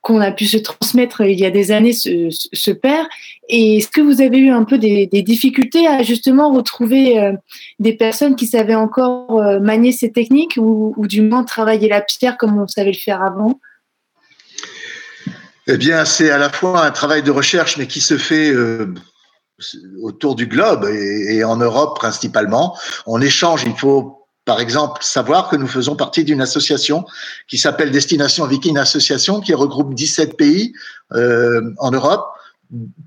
qu'on 0.00 0.20
a 0.20 0.30
pu 0.30 0.46
se 0.46 0.56
transmettre 0.56 1.22
il 1.22 1.38
y 1.38 1.44
a 1.44 1.50
des 1.50 1.72
années 1.72 1.92
se, 1.92 2.28
se 2.30 2.70
perd. 2.70 3.06
Et 3.48 3.78
est-ce 3.78 3.88
que 3.88 4.00
vous 4.00 4.20
avez 4.20 4.38
eu 4.38 4.50
un 4.50 4.64
peu 4.64 4.78
des, 4.78 5.06
des 5.06 5.22
difficultés 5.22 5.88
à 5.88 6.04
justement 6.04 6.52
retrouver 6.52 7.32
des 7.80 7.92
personnes 7.92 8.36
qui 8.36 8.46
savaient 8.46 8.76
encore 8.76 9.42
manier 9.60 9.90
ces 9.90 10.12
techniques 10.12 10.58
ou, 10.58 10.94
ou, 10.96 11.08
du 11.08 11.22
moins 11.22 11.42
travailler 11.42 11.88
la 11.88 12.02
pierre 12.02 12.36
comme 12.36 12.56
on 12.56 12.68
savait 12.68 12.92
le 12.92 12.96
faire 12.96 13.20
avant? 13.20 13.58
Eh 15.66 15.76
bien, 15.76 16.04
c'est 16.04 16.30
à 16.30 16.38
la 16.38 16.50
fois 16.50 16.84
un 16.84 16.90
travail 16.90 17.22
de 17.22 17.30
recherche, 17.30 17.76
mais 17.76 17.86
qui 17.86 18.00
se 18.00 18.16
fait 18.16 18.54
autour 20.02 20.34
du 20.34 20.46
globe 20.46 20.84
et, 20.84 21.42
en 21.44 21.56
Europe 21.56 21.98
principalement. 21.98 22.76
On 23.06 23.20
échange, 23.20 23.64
il 23.66 23.76
faut 23.76 24.26
par 24.46 24.60
exemple, 24.60 25.02
savoir 25.02 25.50
que 25.50 25.56
nous 25.56 25.66
faisons 25.66 25.96
partie 25.96 26.22
d'une 26.22 26.40
association 26.40 27.04
qui 27.48 27.58
s'appelle 27.58 27.90
Destination 27.90 28.46
Viking 28.46 28.78
Association, 28.78 29.40
qui 29.40 29.52
regroupe 29.52 29.92
17 29.92 30.36
pays 30.36 30.72
euh, 31.12 31.74
en 31.78 31.90
Europe, 31.90 32.24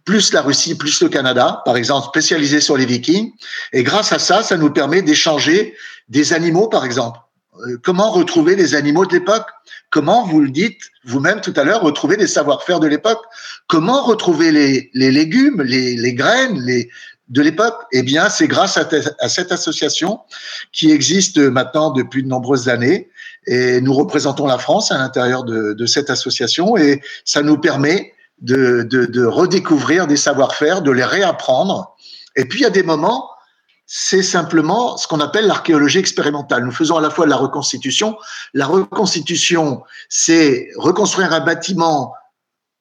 plus 0.04 0.34
la 0.34 0.42
Russie, 0.42 0.76
plus 0.76 1.02
le 1.02 1.08
Canada, 1.08 1.62
par 1.64 1.78
exemple, 1.78 2.08
spécialisés 2.08 2.60
sur 2.60 2.76
les 2.76 2.86
Vikings. 2.86 3.32
Et 3.72 3.84
grâce 3.84 4.12
à 4.12 4.20
ça, 4.20 4.44
ça 4.44 4.58
nous 4.58 4.70
permet 4.70 5.02
d'échanger 5.02 5.76
des 6.10 6.34
animaux, 6.34 6.68
par 6.68 6.84
exemple. 6.84 7.20
Euh, 7.66 7.78
comment 7.84 8.12
retrouver 8.12 8.58
les 8.58 8.76
animaux 8.76 9.06
de 9.06 9.14
l'époque? 9.14 9.48
Comment, 9.90 10.26
vous 10.26 10.42
le 10.42 10.50
dites 10.50 10.82
vous-même 11.06 11.42
tout 11.42 11.54
à 11.56 11.64
l'heure, 11.64 11.82
retrouver 11.82 12.18
des 12.18 12.28
savoir-faire 12.28 12.80
de 12.80 12.88
l'époque? 12.88 13.22
Comment 13.68 14.04
retrouver 14.04 14.52
les, 14.52 14.92
les 14.94 15.12
légumes, 15.12 15.62
les, 15.62 15.96
les, 15.96 16.14
graines, 16.14 16.62
les, 16.62 16.90
de 17.30 17.42
l'époque? 17.42 17.76
Eh 17.92 18.04
bien, 18.04 18.30
c'est 18.30 18.48
grâce 18.48 18.78
à, 18.78 19.30
cette 19.30 19.52
association 19.52 20.20
qui 20.72 20.92
existe 20.92 21.38
maintenant 21.40 21.92
depuis 21.92 22.24
de 22.24 22.28
nombreuses 22.28 22.70
années. 22.70 23.10
Et 23.48 23.82
nous 23.82 23.94
représentons 23.94 24.46
la 24.46 24.60
France 24.60 24.92
à 24.92 24.98
l'intérieur 24.98 25.44
de, 25.44 25.86
cette 25.86 26.10
association 26.10 26.78
et 26.78 27.02
ça 27.26 27.42
nous 27.42 27.58
permet 27.58 28.14
de, 28.42 28.84
de 28.84 29.26
redécouvrir 29.26 30.06
des 30.06 30.18
savoir-faire, 30.18 30.82
de 30.84 30.92
les 30.92 31.04
réapprendre. 31.04 31.96
Et 32.36 32.46
puis, 32.46 32.60
il 32.60 32.64
y 32.64 32.68
a 32.68 32.70
des 32.70 32.84
moments 32.84 33.30
c'est 33.92 34.22
simplement 34.22 34.98
ce 34.98 35.08
qu'on 35.08 35.20
appelle 35.20 35.48
l'archéologie 35.48 35.98
expérimentale. 35.98 36.64
Nous 36.64 36.72
faisons 36.72 36.98
à 36.98 37.02
la 37.02 37.10
fois 37.10 37.26
la 37.26 37.36
reconstitution. 37.36 38.20
La 38.54 38.68
reconstitution, 38.68 39.82
c'est 40.10 40.70
reconstruire 40.76 41.34
un 41.34 41.40
bâtiment 41.40 42.14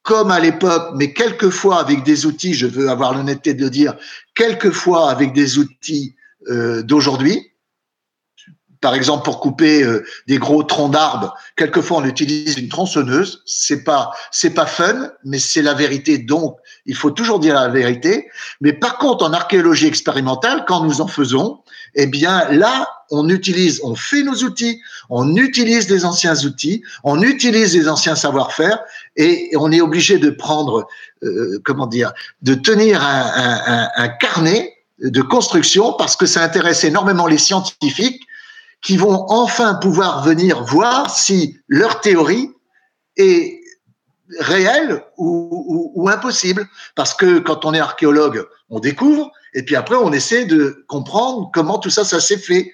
comme 0.03 0.31
à 0.31 0.39
l'époque, 0.39 0.91
mais 0.97 1.15
quelquefois 1.15 1.81
avec 1.81 2.05
des 2.05 2.27
outils, 2.27 2.53
je 2.53 2.67
veux 2.67 2.91
avoir 2.91 3.15
l'honnêteté 3.15 3.55
de 3.55 3.63
le 3.63 3.71
dire, 3.71 3.95
quelquefois 4.35 5.11
avec 5.11 5.33
des 5.33 5.57
outils 5.57 6.15
euh, 6.51 6.83
d'aujourd'hui. 6.83 7.53
Par 8.83 8.95
exemple, 8.95 9.25
pour 9.25 9.41
couper 9.41 9.83
euh, 9.83 10.05
des 10.27 10.37
gros 10.37 10.63
troncs 10.63 10.93
d'arbres, 10.93 11.35
quelquefois 11.57 11.99
on 11.99 12.05
utilise 12.05 12.59
une 12.59 12.69
tronçonneuse. 12.69 13.43
C'est 13.47 13.83
pas, 13.83 14.11
c'est 14.31 14.53
pas 14.53 14.67
fun, 14.67 15.11
mais 15.25 15.39
c'est 15.39 15.63
la 15.63 15.73
vérité. 15.73 16.19
Donc, 16.19 16.59
il 16.89 16.97
faut 16.97 17.11
toujours 17.11 17.39
dire 17.39 17.55
la 17.55 17.69
vérité. 17.69 18.29
Mais 18.61 18.73
par 18.73 18.99
contre, 18.99 19.25
en 19.25 19.33
archéologie 19.33 19.87
expérimentale, 19.87 20.65
quand 20.67 20.83
nous 20.83 21.01
en 21.01 21.07
faisons, 21.07 21.61
eh 21.95 22.07
bien 22.07 22.51
là, 22.51 22.89
on 23.11 23.29
utilise, 23.29 23.81
on 23.85 23.95
fait 23.95 24.23
nos 24.23 24.37
outils, 24.37 24.81
on 25.11 25.37
utilise 25.37 25.87
des 25.87 26.05
anciens 26.05 26.35
outils, 26.45 26.83
on 27.05 27.23
utilise 27.23 27.77
les 27.77 27.89
anciens 27.89 28.17
savoir-faire, 28.17 28.81
et 29.17 29.51
on 29.57 29.71
est 29.71 29.83
obligé 29.83 30.19
de 30.19 30.31
prendre, 30.31 30.89
euh, 31.23 31.61
comment 31.65 31.87
dire, 31.87 32.13
de 32.43 32.55
tenir 32.55 33.03
un, 33.03 34.09
carnet 34.21 34.75
de 34.99 35.23
construction 35.23 35.93
parce 35.93 36.17
que 36.17 36.27
ça 36.27 36.43
intéresse 36.43 36.85
énormément 36.85 37.27
les 37.27 37.39
scientifiques 37.39 38.23
qui 38.83 38.97
vont 38.97 39.27
enfin 39.29 39.75
pouvoir 39.75 40.25
venir 40.25 40.65
voir 40.65 41.11
si 41.11 41.59
leur 41.69 42.01
théorie 42.01 42.51
est 43.17 43.58
réelle 44.41 45.03
ou, 45.17 45.93
ou 45.95 46.09
impossible. 46.09 46.67
Parce 46.95 47.15
que 47.15 47.39
quand 47.39 47.65
on 47.65 47.75
est 47.75 47.81
archéologue, 47.81 48.47
on 48.71 48.81
découvre, 48.81 49.31
et 49.55 49.63
puis 49.63 49.77
après, 49.77 49.97
on 49.97 50.13
essaie 50.13 50.45
de 50.45 50.85
comprendre 50.89 51.51
comment 51.53 51.79
tout 51.79 51.91
ça, 51.91 52.05
ça 52.05 52.21
s'est 52.21 52.39
fait. 52.39 52.73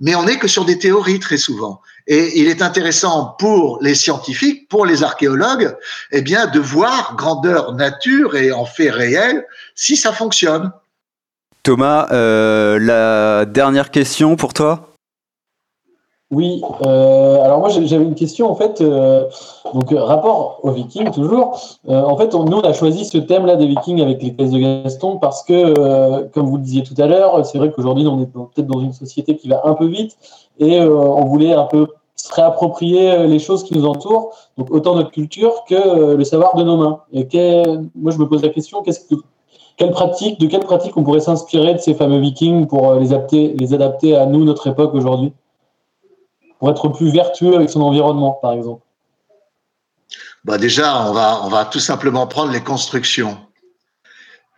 Mais 0.00 0.14
on 0.14 0.24
n'est 0.24 0.38
que 0.38 0.48
sur 0.48 0.64
des 0.64 0.78
théories 0.78 1.20
très 1.20 1.36
souvent. 1.36 1.80
Et 2.06 2.40
il 2.40 2.48
est 2.48 2.62
intéressant 2.62 3.36
pour 3.38 3.78
les 3.82 3.94
scientifiques, 3.94 4.68
pour 4.68 4.86
les 4.86 5.02
archéologues, 5.02 5.76
eh 6.10 6.22
bien, 6.22 6.46
de 6.46 6.58
voir 6.58 7.14
grandeur 7.16 7.74
nature 7.74 8.34
et 8.34 8.50
en 8.50 8.64
fait 8.64 8.90
réel 8.90 9.46
si 9.74 9.96
ça 9.96 10.12
fonctionne. 10.12 10.72
Thomas, 11.62 12.08
euh, 12.10 12.78
la 12.80 13.44
dernière 13.44 13.90
question 13.90 14.36
pour 14.36 14.54
toi? 14.54 14.89
Oui, 16.32 16.62
euh, 16.86 17.42
alors 17.42 17.58
moi 17.58 17.70
j'avais 17.70 18.04
une 18.04 18.14
question 18.14 18.48
en 18.48 18.54
fait, 18.54 18.80
euh, 18.80 19.28
donc 19.74 19.92
euh, 19.92 20.00
rapport 20.00 20.60
aux 20.62 20.70
Vikings 20.70 21.10
toujours. 21.10 21.58
en 21.88 22.16
fait, 22.16 22.32
nous 22.34 22.56
on 22.56 22.60
a 22.60 22.72
choisi 22.72 23.04
ce 23.04 23.18
thème-là 23.18 23.56
des 23.56 23.66
Vikings 23.66 24.00
avec 24.00 24.22
les 24.22 24.36
thèses 24.36 24.52
de 24.52 24.60
Gaston 24.60 25.18
parce 25.18 25.42
que, 25.42 26.22
comme 26.28 26.46
vous 26.46 26.56
le 26.56 26.62
disiez 26.62 26.84
tout 26.84 26.94
à 26.98 27.06
l'heure, 27.06 27.44
c'est 27.44 27.58
vrai 27.58 27.72
qu'aujourd'hui 27.72 28.06
on 28.06 28.20
est 28.22 28.26
peut-être 28.26 28.68
dans 28.68 28.78
une 28.78 28.92
société 28.92 29.36
qui 29.36 29.48
va 29.48 29.62
un 29.64 29.74
peu 29.74 29.86
vite 29.86 30.16
et 30.60 30.80
on 30.80 31.24
voulait 31.24 31.52
un 31.52 31.64
peu 31.64 31.88
se 32.14 32.32
réapproprier 32.32 33.26
les 33.26 33.40
choses 33.40 33.64
qui 33.64 33.76
nous 33.76 33.86
entourent, 33.86 34.30
donc 34.56 34.70
autant 34.70 34.94
notre 34.94 35.10
culture 35.10 35.64
que 35.68 36.14
le 36.14 36.24
savoir 36.24 36.54
de 36.54 36.62
nos 36.62 36.76
mains. 36.76 37.00
Et 37.12 37.26
moi 37.96 38.12
je 38.12 38.18
me 38.18 38.28
pose 38.28 38.42
la 38.42 38.50
question, 38.50 38.82
qu'est-ce 38.82 39.00
que 39.00 39.16
quelle 39.76 39.90
pratique, 39.90 40.38
de 40.38 40.46
quelle 40.46 40.60
pratique 40.60 40.96
on 40.96 41.02
pourrait 41.02 41.20
s'inspirer 41.20 41.74
de 41.74 41.78
ces 41.78 41.94
fameux 41.94 42.20
Vikings 42.20 42.68
pour 42.68 42.94
les 42.94 43.12
adapter, 43.12 43.54
les 43.58 43.74
adapter 43.74 44.14
à 44.14 44.26
nous, 44.26 44.44
notre 44.44 44.68
époque 44.68 44.94
aujourd'hui? 44.94 45.32
Pour 46.60 46.70
être 46.70 46.88
plus 46.90 47.10
vertueux 47.10 47.56
avec 47.56 47.70
son 47.70 47.80
environnement, 47.80 48.38
par 48.40 48.52
exemple 48.52 48.84
bah 50.44 50.58
Déjà, 50.58 51.06
on 51.08 51.12
va, 51.12 51.40
on 51.42 51.48
va 51.48 51.64
tout 51.64 51.80
simplement 51.80 52.26
prendre 52.26 52.52
les 52.52 52.60
constructions. 52.60 53.38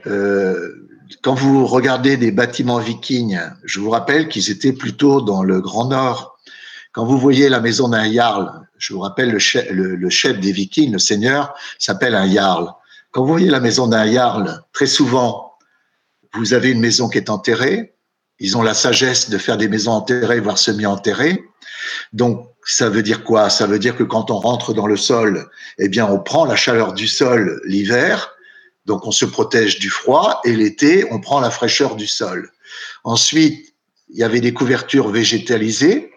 Euh, 0.06 0.88
quand 1.22 1.34
vous 1.34 1.64
regardez 1.66 2.16
des 2.16 2.32
bâtiments 2.32 2.78
vikings, 2.78 3.38
je 3.64 3.80
vous 3.80 3.90
rappelle 3.90 4.28
qu'ils 4.28 4.50
étaient 4.50 4.72
plutôt 4.72 5.20
dans 5.20 5.44
le 5.44 5.60
Grand 5.60 5.86
Nord. 5.86 6.36
Quand 6.90 7.04
vous 7.06 7.18
voyez 7.18 7.48
la 7.48 7.60
maison 7.60 7.88
d'un 7.88 8.10
jarl, 8.12 8.66
je 8.78 8.94
vous 8.94 9.00
rappelle 9.00 9.30
le 9.30 9.38
chef, 9.38 9.70
le 9.70 10.10
chef 10.10 10.40
des 10.40 10.52
vikings, 10.52 10.92
le 10.92 10.98
seigneur, 10.98 11.54
s'appelle 11.78 12.16
un 12.16 12.28
jarl. 12.28 12.72
Quand 13.12 13.22
vous 13.22 13.28
voyez 13.28 13.48
la 13.48 13.60
maison 13.60 13.86
d'un 13.86 14.10
jarl, 14.10 14.62
très 14.72 14.86
souvent, 14.86 15.52
vous 16.34 16.52
avez 16.52 16.70
une 16.70 16.80
maison 16.80 17.08
qui 17.08 17.18
est 17.18 17.30
enterrée. 17.30 17.94
Ils 18.40 18.56
ont 18.56 18.62
la 18.62 18.74
sagesse 18.74 19.30
de 19.30 19.38
faire 19.38 19.56
des 19.56 19.68
maisons 19.68 19.92
enterrées, 19.92 20.40
voire 20.40 20.58
semi-enterrées. 20.58 21.44
Donc, 22.12 22.48
ça 22.64 22.88
veut 22.88 23.02
dire 23.02 23.24
quoi? 23.24 23.50
Ça 23.50 23.66
veut 23.66 23.78
dire 23.78 23.96
que 23.96 24.04
quand 24.04 24.30
on 24.30 24.38
rentre 24.38 24.72
dans 24.72 24.86
le 24.86 24.96
sol, 24.96 25.48
eh 25.78 25.88
bien, 25.88 26.06
on 26.06 26.18
prend 26.18 26.44
la 26.44 26.56
chaleur 26.56 26.92
du 26.92 27.08
sol 27.08 27.60
l'hiver, 27.64 28.32
donc 28.86 29.06
on 29.06 29.12
se 29.12 29.24
protège 29.24 29.78
du 29.78 29.90
froid, 29.90 30.40
et 30.44 30.54
l'été, 30.54 31.06
on 31.10 31.20
prend 31.20 31.40
la 31.40 31.50
fraîcheur 31.50 31.96
du 31.96 32.06
sol. 32.06 32.50
Ensuite, 33.04 33.74
il 34.10 34.18
y 34.18 34.22
avait 34.22 34.40
des 34.40 34.52
couvertures 34.52 35.08
végétalisées. 35.08 36.10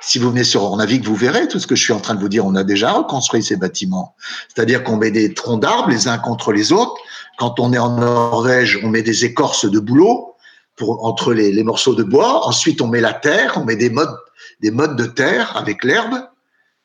Si 0.00 0.18
vous 0.18 0.30
venez 0.30 0.44
sur 0.44 0.64
Ornavic, 0.64 1.04
vous 1.04 1.14
verrez 1.14 1.46
tout 1.46 1.60
ce 1.60 1.66
que 1.66 1.76
je 1.76 1.84
suis 1.84 1.92
en 1.92 2.00
train 2.00 2.14
de 2.14 2.20
vous 2.20 2.28
dire. 2.28 2.44
On 2.44 2.56
a 2.56 2.64
déjà 2.64 2.92
reconstruit 2.92 3.42
ces 3.42 3.56
bâtiments. 3.56 4.16
C'est-à-dire 4.52 4.82
qu'on 4.82 4.96
met 4.96 5.12
des 5.12 5.32
troncs 5.32 5.60
d'arbres 5.60 5.90
les 5.90 6.08
uns 6.08 6.18
contre 6.18 6.52
les 6.52 6.72
autres. 6.72 6.94
Quand 7.38 7.60
on 7.60 7.72
est 7.72 7.78
en 7.78 7.96
Norvège, 7.96 8.80
on 8.82 8.88
met 8.88 9.02
des 9.02 9.24
écorces 9.24 9.70
de 9.70 9.78
bouleau 9.78 10.31
pour, 10.76 11.04
entre 11.04 11.32
les, 11.32 11.52
les 11.52 11.64
morceaux 11.64 11.94
de 11.94 12.02
bois. 12.02 12.46
Ensuite, 12.46 12.80
on 12.80 12.88
met 12.88 13.00
la 13.00 13.12
terre, 13.12 13.54
on 13.56 13.64
met 13.64 13.76
des 13.76 13.90
modes 13.90 14.16
des 14.60 14.70
modes 14.70 14.96
de 14.96 15.06
terre 15.06 15.56
avec 15.56 15.84
l'herbe 15.84 16.14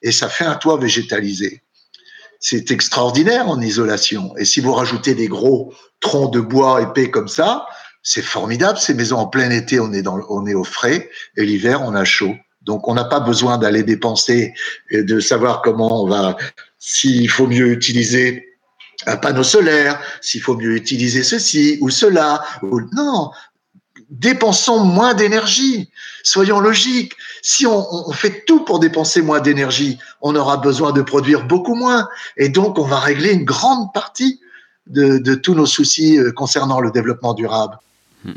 et 0.01 0.11
ça 0.11 0.29
fait 0.29 0.45
un 0.45 0.55
toit 0.55 0.77
végétalisé. 0.77 1.63
C'est 2.39 2.71
extraordinaire 2.71 3.47
en 3.49 3.59
isolation. 3.61 4.35
Et 4.37 4.45
si 4.45 4.61
vous 4.61 4.73
rajoutez 4.73 5.15
des 5.15 5.27
gros 5.27 5.73
troncs 5.99 6.31
de 6.33 6.39
bois 6.39 6.81
épais 6.81 7.09
comme 7.09 7.27
ça, 7.27 7.65
c'est 8.03 8.21
formidable. 8.21 8.77
Ces 8.77 8.93
maisons 8.93 9.17
en 9.17 9.27
plein 9.27 9.49
été, 9.49 9.79
on 9.79 9.91
est, 9.93 10.03
dans, 10.03 10.19
on 10.29 10.45
est 10.45 10.53
au 10.53 10.63
frais 10.63 11.09
et 11.35 11.45
l'hiver, 11.45 11.81
on 11.83 11.95
a 11.95 12.05
chaud. 12.05 12.35
Donc, 12.61 12.87
on 12.87 12.93
n'a 12.93 13.05
pas 13.05 13.19
besoin 13.19 13.57
d'aller 13.57 13.83
dépenser 13.83 14.53
et 14.91 15.03
de 15.03 15.19
savoir 15.19 15.61
comment 15.61 16.03
on 16.03 16.07
va, 16.07 16.37
s'il 16.77 17.29
faut 17.29 17.47
mieux 17.47 17.71
utiliser 17.71 18.47
un 19.05 19.15
panneau 19.17 19.43
solaire, 19.43 19.99
s'il 20.21 20.41
faut 20.41 20.55
mieux 20.55 20.75
utiliser 20.75 21.23
ceci 21.23 21.77
ou 21.81 21.89
cela. 21.89 22.43
Ou... 22.61 22.81
Non, 22.93 23.31
dépensons 24.09 24.83
moins 24.83 25.13
d'énergie. 25.13 25.89
Soyons 26.23 26.59
logiques. 26.59 27.13
Si 27.41 27.65
on, 27.65 28.11
fait 28.11 28.43
tout 28.45 28.63
pour 28.63 28.79
dépenser 28.79 29.21
moins 29.21 29.39
d'énergie, 29.39 29.97
on 30.21 30.35
aura 30.35 30.57
besoin 30.57 30.91
de 30.91 31.01
produire 31.01 31.45
beaucoup 31.45 31.75
moins. 31.75 32.07
Et 32.35 32.49
donc, 32.49 32.79
on 32.79 32.85
va 32.85 32.99
régler 32.99 33.33
une 33.33 33.45
grande 33.45 33.93
partie 33.93 34.39
de, 34.87 35.35
tous 35.35 35.53
nos 35.53 35.65
soucis 35.65 36.17
euh, 36.17 36.31
concernant 36.31 36.79
le 36.79 36.91
développement 36.91 37.33
durable. 37.33 37.77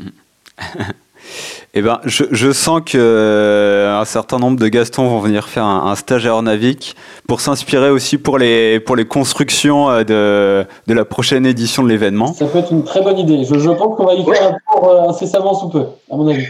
Eh 1.73 1.81
ben, 1.81 2.01
je, 2.03 2.51
sens 2.51 2.81
que 2.85 2.97
euh, 2.97 3.97
un 3.97 4.03
certain 4.03 4.39
nombre 4.39 4.59
de 4.59 4.67
Gastons 4.67 5.07
vont 5.07 5.19
venir 5.19 5.47
faire 5.47 5.63
un, 5.63 5.95
stage 5.95 6.25
à 6.25 6.33
Ornavic 6.33 6.97
pour 7.29 7.39
s'inspirer 7.39 7.89
aussi 7.89 8.17
pour 8.17 8.37
les, 8.37 8.81
pour 8.81 8.97
les 8.97 9.05
constructions 9.05 9.89
euh, 9.89 10.03
de, 10.03 10.67
de 10.87 10.93
la 10.93 11.05
prochaine 11.05 11.45
édition 11.45 11.81
de 11.81 11.87
l'événement. 11.87 12.33
Ça 12.33 12.47
peut 12.47 12.57
être 12.57 12.73
une 12.73 12.83
très 12.83 13.01
bonne 13.01 13.17
idée. 13.17 13.45
Je, 13.45 13.69
pense 13.69 13.95
qu'on 13.95 14.05
va 14.05 14.15
y 14.15 14.25
faire 14.25 14.49
un 14.49 14.57
tour 14.73 14.89
euh, 14.89 15.09
incessamment 15.09 15.53
sous 15.53 15.69
peu, 15.69 15.85
à 16.11 16.17
mon 16.17 16.27
avis. 16.27 16.47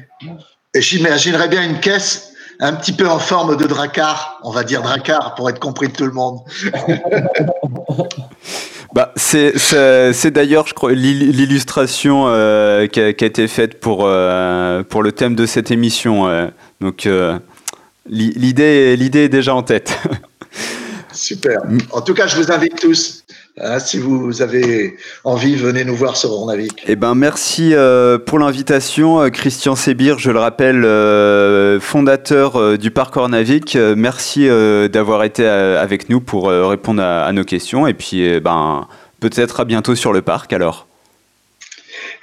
Et 0.73 0.81
j'imaginerais 0.81 1.49
bien 1.49 1.69
une 1.69 1.79
caisse 1.79 2.33
un 2.59 2.73
petit 2.73 2.93
peu 2.93 3.07
en 3.07 3.19
forme 3.19 3.57
de 3.57 3.65
dracar, 3.65 4.39
on 4.43 4.49
va 4.49 4.63
dire 4.63 4.81
dracar 4.81 5.35
pour 5.35 5.51
être 5.51 5.59
compris 5.59 5.89
de 5.89 5.93
tout 5.93 6.05
le 6.05 6.13
monde. 6.13 6.39
Bah, 8.93 9.13
c'est, 9.15 10.31
d'ailleurs, 10.31 10.67
je 10.67 10.73
crois, 10.73 10.91
l'illustration 10.91 12.25
euh, 12.27 12.87
qui, 12.87 12.99
a, 12.99 13.07
été 13.07 13.47
faite 13.47 13.79
pour, 13.79 14.01
euh, 14.05 14.83
pour 14.83 15.01
le 15.01 15.13
thème 15.13 15.35
de 15.35 15.45
cette 15.45 15.71
émission. 15.71 16.27
Euh. 16.27 16.47
donc, 16.81 17.07
l'idée 18.05 18.97
est 18.97 19.29
déjà 19.29 19.55
en 19.55 19.63
tête. 19.63 19.97
Super. 21.13 21.61
En 21.91 22.01
tout 22.01 22.13
cas, 22.13 22.27
je 22.27 22.37
vous 22.37 22.51
invite 22.51 22.79
tous 22.79 23.20
Hein, 23.59 23.79
si 23.79 23.97
vous 23.97 24.41
avez 24.41 24.95
envie, 25.25 25.55
venez 25.55 25.83
nous 25.83 25.95
voir 25.95 26.15
sur 26.15 26.31
Ornavic. 26.31 26.83
Eh 26.87 26.95
ben, 26.95 27.15
merci 27.15 27.73
euh, 27.73 28.17
pour 28.17 28.39
l'invitation, 28.39 29.21
euh, 29.21 29.29
Christian 29.29 29.75
Sébir, 29.75 30.19
je 30.19 30.31
le 30.31 30.39
rappelle, 30.39 30.85
euh, 30.85 31.79
fondateur 31.81 32.77
du 32.77 32.91
parc 32.91 33.17
Ornavic. 33.17 33.75
merci 33.97 34.47
d'avoir 34.89 35.23
été 35.23 35.45
avec 35.45 36.09
nous 36.09 36.21
pour 36.21 36.47
répondre 36.47 37.03
à, 37.03 37.31
nos 37.33 37.43
questions. 37.43 37.87
Et 37.87 37.93
puis, 37.93 38.39
ben, 38.39 38.87
peut-être 39.19 39.59
à 39.59 39.65
bientôt 39.65 39.95
sur 39.95 40.13
le 40.13 40.21
parc 40.21 40.53
alors. 40.53 40.87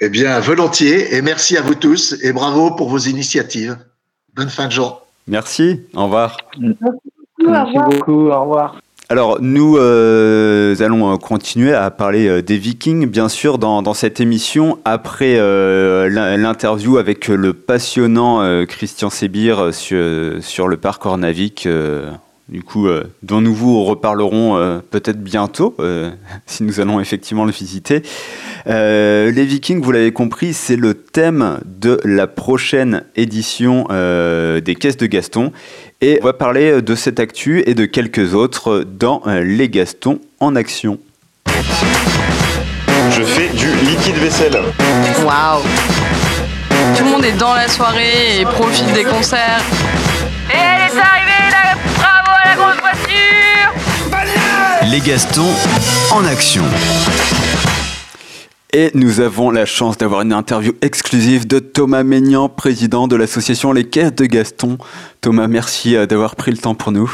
Eh 0.01 0.09
bien, 0.09 0.39
volontiers. 0.39 1.15
Et 1.15 1.21
merci 1.21 1.57
à 1.57 1.61
vous 1.61 1.75
tous. 1.75 2.15
Et 2.23 2.33
bravo 2.33 2.71
pour 2.71 2.89
vos 2.89 2.97
initiatives. 2.97 3.77
Bonne 4.33 4.49
fin 4.49 4.67
de 4.67 4.71
journée. 4.71 4.95
Merci. 5.27 5.81
Au 5.93 6.05
revoir. 6.05 6.37
Merci 6.57 7.77
beaucoup. 7.85 8.29
Au 8.29 8.41
revoir. 8.41 8.79
Alors, 9.11 9.39
nous 9.41 9.75
euh, 9.75 10.75
allons 10.81 11.11
euh, 11.11 11.17
continuer 11.17 11.73
à 11.73 11.89
parler 11.89 12.27
euh, 12.27 12.43
des 12.43 12.59
Vikings, 12.59 13.07
bien 13.07 13.27
sûr, 13.27 13.57
dans, 13.57 13.93
cette 13.95 14.19
émission, 14.21 14.77
après 14.85 15.37
l'interview 16.09 16.99
avec 16.99 17.27
le 17.27 17.53
passionnant 17.53 18.65
Christian 18.67 19.09
Sébir 19.09 19.73
sur, 19.73 20.67
le 20.67 20.77
parc 20.77 21.07
Ornavic. 21.07 21.67
du 22.49 22.63
coup, 22.63 22.87
dont 23.23 23.41
nous 23.41 23.53
vous 23.53 23.83
reparlerons 23.83 24.81
peut-être 24.91 25.21
bientôt, 25.21 25.75
si 26.45 26.63
nous 26.63 26.79
allons 26.79 26.99
effectivement 26.99 27.45
le 27.45 27.51
visiter. 27.51 28.03
les 28.67 29.45
Vikings, 29.45 29.81
vous 29.81 29.91
l'avez 29.91 30.11
compris, 30.11 30.53
c'est 30.53 30.75
le 30.75 30.93
thème 30.93 31.59
de 31.65 31.99
la 32.03 32.27
prochaine 32.27 33.03
édition 33.15 33.87
des 33.89 34.75
Caisses 34.75 34.97
de 34.97 35.07
Gaston. 35.07 35.51
Et 36.01 36.17
on 36.21 36.25
va 36.25 36.31
parler 36.31 36.81
de 36.81 36.95
cette 36.95 37.19
actu 37.19 37.61
et 37.65 37.73
de 37.73 37.83
quelques 37.83 38.33
autres 38.33 38.85
dans 38.87 39.21
Les 39.43 39.67
Gastons 39.67 40.21
en 40.39 40.55
action. 40.55 40.97
Je 43.11 43.21
fais 43.21 43.49
du 43.49 43.67
liquide 43.85 44.15
vaisselle. 44.15 44.61
Waouh 45.25 45.61
Tout 46.95 47.03
le 47.03 47.09
monde 47.11 47.25
est 47.25 47.37
dans 47.37 47.53
la 47.53 47.67
soirée 47.67 48.39
et 48.39 48.45
profite 48.45 48.93
des 48.93 49.03
concerts. 49.03 49.61
Et 50.49 50.55
elle 50.55 50.83
est 50.83 50.97
arrivée, 50.97 51.49
là 51.51 51.75
Bravo 51.97 52.31
à 52.31 52.47
la 52.47 52.55
grosse 52.55 52.79
voiture 52.79 53.73
Les 54.89 55.01
Gastons 55.01 55.53
en 56.13 56.23
action. 56.23 56.63
Et 58.71 58.91
nous 58.93 59.19
avons 59.19 59.49
la 59.49 59.65
chance 59.65 59.97
d'avoir 59.97 60.21
une 60.21 60.31
interview 60.31 60.73
exclusive 60.83 61.47
de 61.47 61.57
Thomas 61.57 62.03
Maignan, 62.03 62.49
président 62.49 63.07
de 63.07 63.15
l'association 63.15 63.71
Les 63.71 63.89
Caisses 63.89 64.13
de 64.13 64.25
Gaston. 64.25 64.77
Thomas, 65.21 65.47
merci 65.47 65.95
euh, 65.95 66.05
d'avoir 66.05 66.35
pris 66.35 66.51
le 66.51 66.57
temps 66.57 66.75
pour 66.75 66.91
nous. 66.91 67.11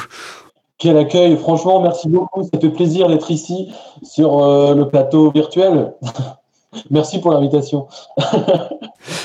Quel 0.78 0.98
accueil, 0.98 1.38
franchement, 1.38 1.80
merci 1.80 2.10
beaucoup. 2.10 2.44
Ça 2.44 2.60
fait 2.60 2.70
plaisir 2.70 3.08
d'être 3.08 3.32
ici 3.32 3.72
sur 4.04 4.44
euh, 4.44 4.76
le 4.76 4.90
plateau 4.90 5.32
virtuel. 5.32 5.94
merci 6.90 7.20
pour 7.20 7.32
l'invitation. 7.32 7.88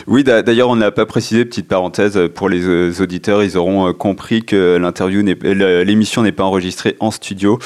oui, 0.06 0.24
d'ailleurs, 0.24 0.68
on 0.68 0.76
n'a 0.76 0.90
pas 0.90 1.06
précisé, 1.06 1.44
petite 1.44 1.68
parenthèse, 1.68 2.18
pour 2.34 2.48
les 2.48 2.64
euh, 2.64 2.92
auditeurs, 3.00 3.42
ils 3.42 3.56
auront 3.56 3.88
euh, 3.88 3.92
compris 3.92 4.42
que 4.42 4.76
l'interview, 4.76 5.22
l'émission 5.22 6.22
n'est 6.22 6.32
pas 6.32 6.44
enregistrée 6.44 6.96
en 7.00 7.10
studio, 7.10 7.58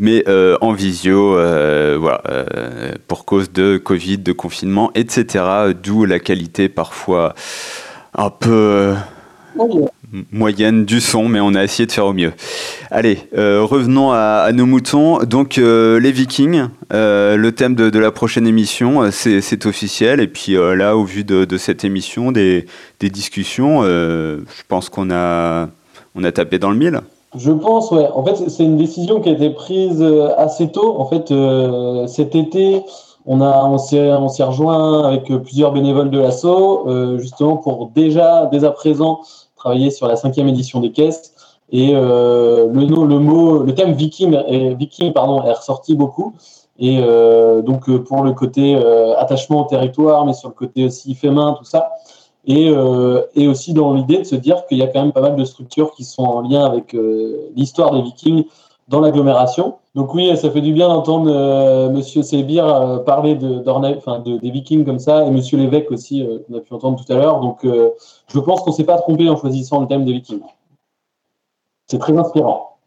mais 0.00 0.24
en 0.60 0.72
visio, 0.72 1.32
voilà, 1.32 2.22
pour 3.08 3.24
cause 3.24 3.52
de 3.52 3.76
Covid, 3.78 4.18
de 4.18 4.32
confinement, 4.32 4.90
etc. 4.94 5.44
D'où 5.82 6.04
la 6.04 6.18
qualité 6.18 6.68
parfois 6.68 7.34
un 8.14 8.30
peu 8.30 8.94
moyenne 10.30 10.84
du 10.84 11.00
son, 11.00 11.28
mais 11.28 11.40
on 11.40 11.54
a 11.54 11.62
essayé 11.62 11.86
de 11.86 11.92
faire 11.92 12.06
au 12.06 12.12
mieux. 12.12 12.32
Allez, 12.90 13.18
euh, 13.36 13.64
revenons 13.64 14.12
à, 14.12 14.50
nos 14.52 14.66
moutons. 14.66 15.18
Donc, 15.24 15.58
euh, 15.58 15.98
les 15.98 16.12
Vikings, 16.12 16.66
euh, 16.92 17.36
le 17.36 17.52
thème 17.52 17.74
de, 17.74 17.98
la 17.98 18.10
prochaine 18.10 18.46
émission, 18.46 19.10
c'est 19.10 19.66
officiel. 19.66 20.20
Et 20.20 20.28
puis 20.28 20.54
là, 20.54 20.96
au 20.96 21.04
vu 21.04 21.24
de, 21.24 21.56
cette 21.56 21.84
émission, 21.84 22.32
des, 22.32 22.66
discussions, 23.00 23.82
je 23.82 24.62
pense 24.68 24.88
qu'on 24.88 25.10
a, 25.10 25.68
on 26.14 26.24
a 26.24 26.32
tapé 26.32 26.58
dans 26.58 26.70
le 26.70 26.76
mille. 26.76 27.00
Je 27.34 27.50
pense, 27.50 27.90
ouais. 27.92 28.08
En 28.14 28.24
fait, 28.24 28.50
c'est 28.50 28.64
une 28.64 28.76
décision 28.76 29.20
qui 29.20 29.30
a 29.30 29.32
été 29.32 29.50
prise 29.50 30.04
assez 30.36 30.70
tôt. 30.70 30.96
En 30.98 31.06
fait, 31.06 31.32
cet 32.08 32.34
été, 32.34 32.82
on, 33.24 33.40
a, 33.40 33.64
on 33.64 33.78
s'est 33.78 34.42
rejoint 34.42 35.08
avec 35.08 35.24
plusieurs 35.42 35.72
bénévoles 35.72 36.10
de 36.10 36.18
l'assaut, 36.18 36.86
justement 37.18 37.56
pour 37.56 37.90
déjà, 37.94 38.48
dès 38.52 38.64
à 38.64 38.70
présent, 38.70 39.20
travaillé 39.62 39.90
sur 39.90 40.08
la 40.08 40.16
cinquième 40.16 40.48
édition 40.48 40.80
des 40.80 40.90
caisses. 40.90 41.34
Et 41.70 41.92
euh, 41.94 42.66
le, 42.66 43.18
mot, 43.18 43.62
le 43.62 43.74
thème 43.74 43.92
viking, 43.92 44.34
est, 44.34 44.74
viking 44.74 45.12
pardon, 45.12 45.42
est 45.44 45.52
ressorti 45.52 45.94
beaucoup. 45.94 46.34
Et 46.78 46.98
euh, 47.00 47.62
donc 47.62 47.88
euh, 47.88 48.02
pour 48.02 48.24
le 48.24 48.32
côté 48.32 48.76
attachement 49.18 49.64
au 49.64 49.68
territoire, 49.68 50.26
mais 50.26 50.34
sur 50.34 50.48
le 50.48 50.54
côté 50.54 50.84
aussi 50.86 51.14
fait 51.14 51.30
main, 51.30 51.54
tout 51.56 51.64
ça. 51.64 51.90
Et 52.44 52.70
aussi 53.46 53.72
dans 53.72 53.94
l'idée 53.94 54.18
de 54.18 54.24
se 54.24 54.34
dire 54.34 54.66
qu'il 54.66 54.78
y 54.78 54.82
a 54.82 54.88
quand 54.88 55.00
même 55.00 55.12
pas 55.12 55.20
mal 55.20 55.36
de 55.36 55.44
structures 55.44 55.92
qui 55.94 56.04
sont 56.04 56.24
en 56.24 56.40
lien 56.40 56.64
avec 56.64 56.96
l'histoire 57.54 57.92
des 57.92 58.02
vikings 58.02 58.44
dans 58.88 59.00
l'agglomération. 59.00 59.76
Donc 59.94 60.14
oui, 60.14 60.34
ça 60.36 60.50
fait 60.50 60.60
du 60.62 60.72
bien 60.72 60.88
d'entendre 60.88 61.30
euh, 61.30 61.90
Monsieur 61.90 62.22
Sébir 62.22 62.66
euh, 62.66 62.98
parler 62.98 63.34
de, 63.34 63.62
enfin, 63.66 64.20
de, 64.20 64.38
des 64.38 64.50
Vikings 64.50 64.84
comme 64.84 64.98
ça, 64.98 65.24
et 65.24 65.30
Monsieur 65.30 65.58
l'évêque 65.58 65.90
aussi, 65.90 66.22
euh, 66.22 66.38
qu'on 66.46 66.56
a 66.56 66.60
pu 66.60 66.72
entendre 66.72 67.02
tout 67.02 67.12
à 67.12 67.16
l'heure. 67.16 67.40
Donc 67.40 67.60
je 67.64 68.38
pense 68.38 68.62
qu'on 68.62 68.70
ne 68.70 68.76
s'est 68.76 68.84
pas 68.84 68.98
trompé 68.98 69.28
en 69.28 69.36
choisissant 69.36 69.80
le 69.80 69.86
thème 69.86 70.04
des 70.04 70.12
Vikings. 70.12 70.42
C'est 71.88 71.98
très 71.98 72.16
inspirant. 72.16 72.78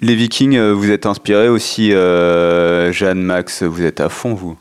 Les 0.00 0.14
Vikings, 0.14 0.58
vous 0.58 0.90
êtes 0.90 1.06
inspiré 1.06 1.48
aussi, 1.48 1.90
Jeanne, 1.90 3.20
Max, 3.20 3.62
vous 3.62 3.82
êtes 3.82 4.00
à 4.00 4.08
fond, 4.08 4.34
vous? 4.34 4.56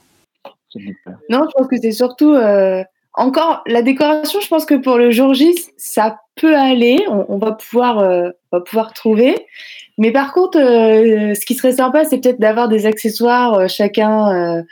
Non, 1.30 1.46
je 1.48 1.52
pense 1.58 1.68
que 1.68 1.78
c'est 1.82 1.92
surtout 1.92 2.36
encore 3.14 3.62
la 3.68 3.82
décoration. 3.82 4.40
Je 4.40 4.48
pense 4.48 4.66
que 4.66 4.76
pour 4.76 4.98
le 4.98 5.12
jour 5.12 5.34
J, 5.34 5.54
ça 5.78 6.20
peut 6.36 6.56
aller. 6.56 7.04
On, 7.08 7.38
va 7.38 7.52
pouvoir, 7.52 7.98
on 7.98 8.58
va 8.58 8.62
pouvoir 8.62 8.94
trouver. 8.94 9.36
Mais 10.02 10.12
par 10.12 10.34
contre, 10.34 10.58
euh, 10.58 11.36
ce 11.36 11.46
qui 11.46 11.54
serait 11.54 11.74
sympa, 11.74 12.06
c'est 12.06 12.20
peut-être 12.20 12.40
d'avoir 12.40 12.68
des 12.70 12.88
accessoires 12.88 13.54
euh, 13.54 13.68
chacun, 13.68 14.34
euh, 14.34 14.64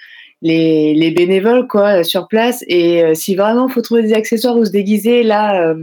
les, 0.42 0.96
les, 0.96 1.12
bénévoles 1.12 1.68
quoi, 1.68 2.04
sur 2.04 2.28
place. 2.28 2.64
Et 2.68 3.04
si 3.14 3.36
vraiment 3.36 3.68
il 3.68 3.72
faut 3.72 3.82
trouver 3.82 4.02
des 4.02 4.14
accessoires 4.14 4.58
ou 4.58 4.66
se 4.66 4.72
déguiser, 4.72 5.22
là, 5.22 5.76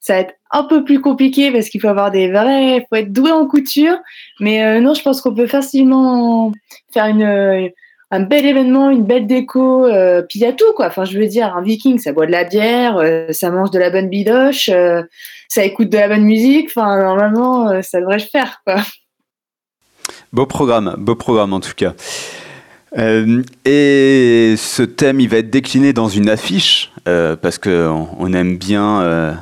ça 0.00 0.14
va 0.14 0.20
être 0.20 0.34
un 0.50 0.64
peu 0.64 0.84
plus 0.84 1.00
compliqué 1.00 1.50
parce 1.50 1.68
qu'il 1.70 1.80
faut 1.80 1.88
avoir 1.88 2.10
des 2.10 2.30
vrais, 2.30 2.84
faut 2.90 2.96
être 2.96 3.12
doué 3.12 3.30
en 3.30 3.46
couture. 3.46 3.96
Mais 4.40 4.80
non, 4.80 4.92
je 4.92 5.02
pense 5.02 5.20
qu'on 5.20 5.32
peut 5.32 5.46
facilement 5.46 6.52
faire 6.92 7.06
une 7.06 7.70
un 8.10 8.20
bel 8.20 8.46
événement, 8.46 8.90
une 8.90 9.04
belle 9.04 9.26
déco, 9.26 9.84
euh, 9.84 10.22
puis 10.22 10.38
il 10.38 10.42
y 10.42 10.46
a 10.46 10.52
tout 10.52 10.72
quoi. 10.76 10.86
Enfin, 10.86 11.04
je 11.04 11.18
veux 11.18 11.26
dire, 11.26 11.56
un 11.56 11.62
viking, 11.62 11.98
ça 11.98 12.12
boit 12.12 12.26
de 12.26 12.30
la 12.30 12.44
bière, 12.44 12.96
euh, 12.98 13.32
ça 13.32 13.50
mange 13.50 13.70
de 13.70 13.78
la 13.78 13.90
bonne 13.90 14.08
bidoche, 14.08 14.68
euh, 14.68 15.02
ça 15.48 15.64
écoute 15.64 15.90
de 15.90 15.98
la 15.98 16.08
bonne 16.08 16.24
musique. 16.24 16.70
Enfin, 16.74 16.98
normalement, 17.02 17.82
ça 17.82 18.00
devrait 18.00 18.18
le 18.18 18.24
faire. 18.24 18.62
Beau 20.32 20.46
programme, 20.46 20.94
beau 20.98 21.14
programme 21.14 21.52
en 21.52 21.60
tout 21.60 21.74
cas. 21.74 21.94
et 22.96 24.54
ce 24.56 24.82
thème, 24.82 25.20
il 25.20 25.28
va 25.28 25.38
être 25.38 25.50
décliné 25.50 25.92
dans 25.92 26.08
une 26.08 26.28
affiche 26.28 26.92
parce 27.04 27.58
qu'on 27.58 28.08
on 28.18 28.32
aime 28.32 28.56
bien 28.56 29.36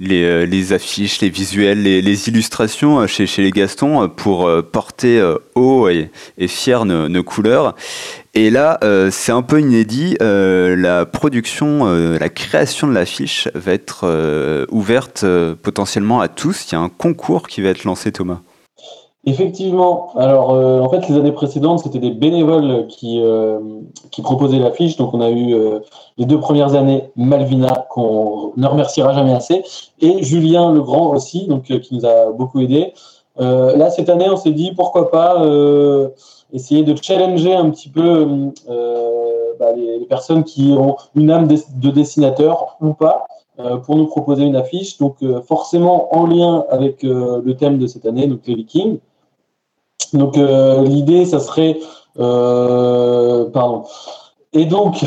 euh, 0.00 0.46
les, 0.46 0.72
affiches, 0.72 1.20
les 1.20 1.28
visuels, 1.28 1.82
les, 1.82 2.28
illustrations 2.28 3.00
euh, 3.00 3.06
chez, 3.06 3.26
les 3.42 3.50
Gastons 3.50 4.04
euh, 4.04 4.08
pour 4.08 4.50
porter 4.72 5.22
haut 5.54 5.88
et, 5.88 6.10
fier 6.48 6.84
nos, 6.84 7.22
couleurs. 7.22 7.74
Et 8.34 8.48
là, 8.48 8.80
c'est 9.10 9.32
un 9.32 9.42
peu 9.42 9.60
inédit. 9.60 10.16
la 10.20 11.04
production, 11.04 11.84
la 12.18 12.28
création 12.28 12.86
de 12.86 12.94
l'affiche 12.94 13.48
va 13.54 13.72
être 13.72 14.66
ouverte 14.70 15.24
potentiellement 15.62 16.20
à 16.20 16.28
tous. 16.28 16.66
Il 16.70 16.72
y 16.72 16.76
a 16.76 16.80
un 16.80 16.88
concours 16.88 17.46
qui 17.46 17.60
va 17.60 17.68
être 17.68 17.84
lancé, 17.84 18.12
Thomas. 18.12 18.40
Effectivement. 19.24 20.10
Alors, 20.16 20.50
euh, 20.50 20.80
en 20.80 20.88
fait, 20.88 21.08
les 21.08 21.16
années 21.16 21.30
précédentes, 21.30 21.78
c'était 21.78 22.00
des 22.00 22.10
bénévoles 22.10 22.88
qui, 22.88 23.20
euh, 23.22 23.60
qui 24.10 24.20
proposaient 24.20 24.58
l'affiche. 24.58 24.96
Donc, 24.96 25.14
on 25.14 25.20
a 25.20 25.30
eu 25.30 25.54
euh, 25.54 25.78
les 26.18 26.26
deux 26.26 26.40
premières 26.40 26.74
années 26.74 27.12
Malvina, 27.14 27.86
qu'on 27.88 28.52
ne 28.56 28.66
remerciera 28.66 29.12
jamais 29.12 29.32
assez, 29.32 29.62
et 30.00 30.24
Julien 30.24 30.72
Legrand 30.72 31.14
aussi, 31.14 31.46
donc 31.46 31.62
qui 31.62 31.94
nous 31.94 32.04
a 32.04 32.32
beaucoup 32.32 32.60
aidé. 32.60 32.94
là, 33.38 33.90
cette 33.90 34.08
année, 34.08 34.28
on 34.28 34.36
s'est 34.36 34.50
dit 34.50 34.72
pourquoi 34.72 35.10
pas 35.10 35.46
essayer 36.52 36.82
de 36.82 36.94
challenger 37.00 37.54
un 37.54 37.70
petit 37.70 37.88
peu 37.88 38.26
bah, 39.58 39.72
les, 39.76 40.00
les, 40.00 40.06
personnes 40.06 40.42
qui 40.44 40.74
ont 40.76 40.96
une 41.14 41.30
âme 41.30 41.46
de 41.48 41.90
dessinateur 41.90 42.76
ou 42.80 42.92
pas. 42.92 43.26
pour 43.84 43.96
nous 43.96 44.06
proposer 44.06 44.42
une 44.44 44.56
affiche, 44.56 44.98
donc 44.98 45.16
forcément 45.46 46.14
en 46.14 46.26
lien 46.26 46.64
avec 46.70 47.02
le 47.04 47.52
thème 47.52 47.78
de 47.78 47.86
cette 47.86 48.04
année, 48.04 48.26
donc 48.26 48.40
les 48.46 48.54
Vikings. 48.54 48.98
Donc 50.12 50.36
euh, 50.36 50.82
l'idée, 50.82 51.24
ça 51.24 51.40
serait, 51.40 51.78
euh, 52.18 53.48
pardon. 53.50 53.84
Et 54.52 54.64
donc, 54.64 55.04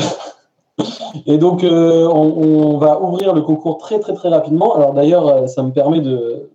et 1.26 1.38
donc 1.38 1.64
euh, 1.64 2.06
on, 2.06 2.78
va 2.78 3.00
ouvrir 3.00 3.34
le 3.34 3.42
concours 3.42 3.78
très 3.78 3.98
très 4.00 4.14
très 4.14 4.28
rapidement. 4.28 4.74
Alors 4.74 4.92
d'ailleurs, 4.92 5.48
ça 5.48 5.62
me 5.62 5.70
permet 5.70 6.00
de 6.00 6.50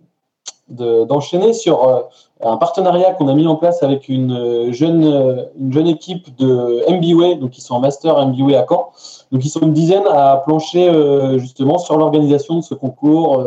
d'enchaîner 0.68 1.52
sur 1.52 2.06
un 2.42 2.56
partenariat 2.56 3.12
qu'on 3.12 3.28
a 3.28 3.34
mis 3.34 3.46
en 3.46 3.56
place 3.56 3.82
avec 3.82 4.08
une 4.08 4.72
jeune, 4.72 5.46
une 5.60 5.72
jeune 5.72 5.86
équipe 5.86 6.34
de 6.38 6.82
MBWay, 6.90 7.34
donc 7.34 7.58
ils 7.58 7.60
sont 7.60 7.74
en 7.74 7.80
master 7.80 8.26
MBWay 8.26 8.56
à 8.56 8.64
Caen. 8.66 8.90
Donc 9.32 9.44
ils 9.44 9.50
sont 9.50 9.60
une 9.60 9.72
dizaine 9.72 10.06
à 10.10 10.42
plancher 10.46 10.90
justement 11.38 11.78
sur 11.78 11.98
l'organisation 11.98 12.56
de 12.56 12.62
ce 12.62 12.74
concours, 12.74 13.46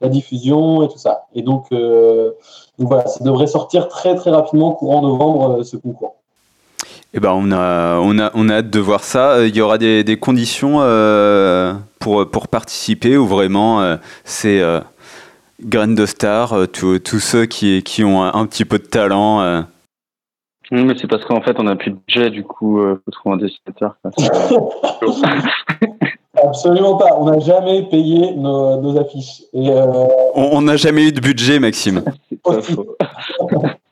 la 0.00 0.08
diffusion 0.08 0.82
et 0.82 0.88
tout 0.88 0.98
ça. 0.98 1.26
Et 1.34 1.42
donc, 1.42 1.66
voilà, 2.78 3.06
ça 3.06 3.24
devrait 3.24 3.46
sortir 3.46 3.88
très 3.88 4.14
très 4.14 4.30
rapidement 4.30 4.72
courant 4.72 5.02
novembre 5.02 5.58
euh, 5.58 5.64
ce 5.64 5.76
concours. 5.76 6.16
Eh 7.14 7.20
ben, 7.20 7.32
on, 7.34 7.52
a, 7.52 7.98
on, 7.98 8.18
a, 8.18 8.30
on 8.34 8.48
a 8.48 8.56
hâte 8.56 8.70
de 8.70 8.80
voir 8.80 9.04
ça. 9.04 9.32
Euh, 9.32 9.48
il 9.48 9.54
y 9.54 9.60
aura 9.60 9.76
des, 9.76 10.02
des 10.02 10.18
conditions 10.18 10.78
euh, 10.80 11.74
pour, 11.98 12.28
pour 12.30 12.48
participer 12.48 13.18
ou 13.18 13.26
vraiment 13.26 13.96
c'est 14.24 14.62
graines 15.64 15.94
de 15.94 16.06
star, 16.06 16.54
tous 16.72 17.20
ceux 17.20 17.46
qui, 17.46 17.82
qui 17.82 18.04
ont 18.04 18.22
un, 18.22 18.46
petit 18.46 18.64
peu 18.64 18.78
de 18.78 18.86
talent. 18.86 19.64
Oui, 20.70 20.84
mais 20.84 20.94
c'est 20.98 21.06
parce 21.06 21.24
qu'en 21.24 21.42
fait, 21.42 21.58
on 21.58 21.64
n'a 21.64 21.76
plus 21.76 21.90
de 21.90 21.96
budget, 22.06 22.30
du 22.30 22.44
coup, 22.44 22.80
il 22.80 22.96
faut 23.04 23.10
trouver 23.10 23.34
un 23.34 23.38
dessinateur. 23.38 23.96
Absolument 26.42 26.96
pas. 26.96 27.14
On 27.18 27.26
n'a 27.26 27.38
jamais 27.40 27.82
payé 27.82 28.32
nos, 28.34 28.80
nos 28.80 28.98
affiches. 28.98 29.42
Et, 29.52 29.70
euh, 29.70 29.86
On 30.34 30.62
n'a 30.62 30.76
jamais 30.76 31.08
eu 31.08 31.12
de 31.12 31.20
budget, 31.20 31.58
Maxime. 31.58 32.02
aussi. 32.44 32.76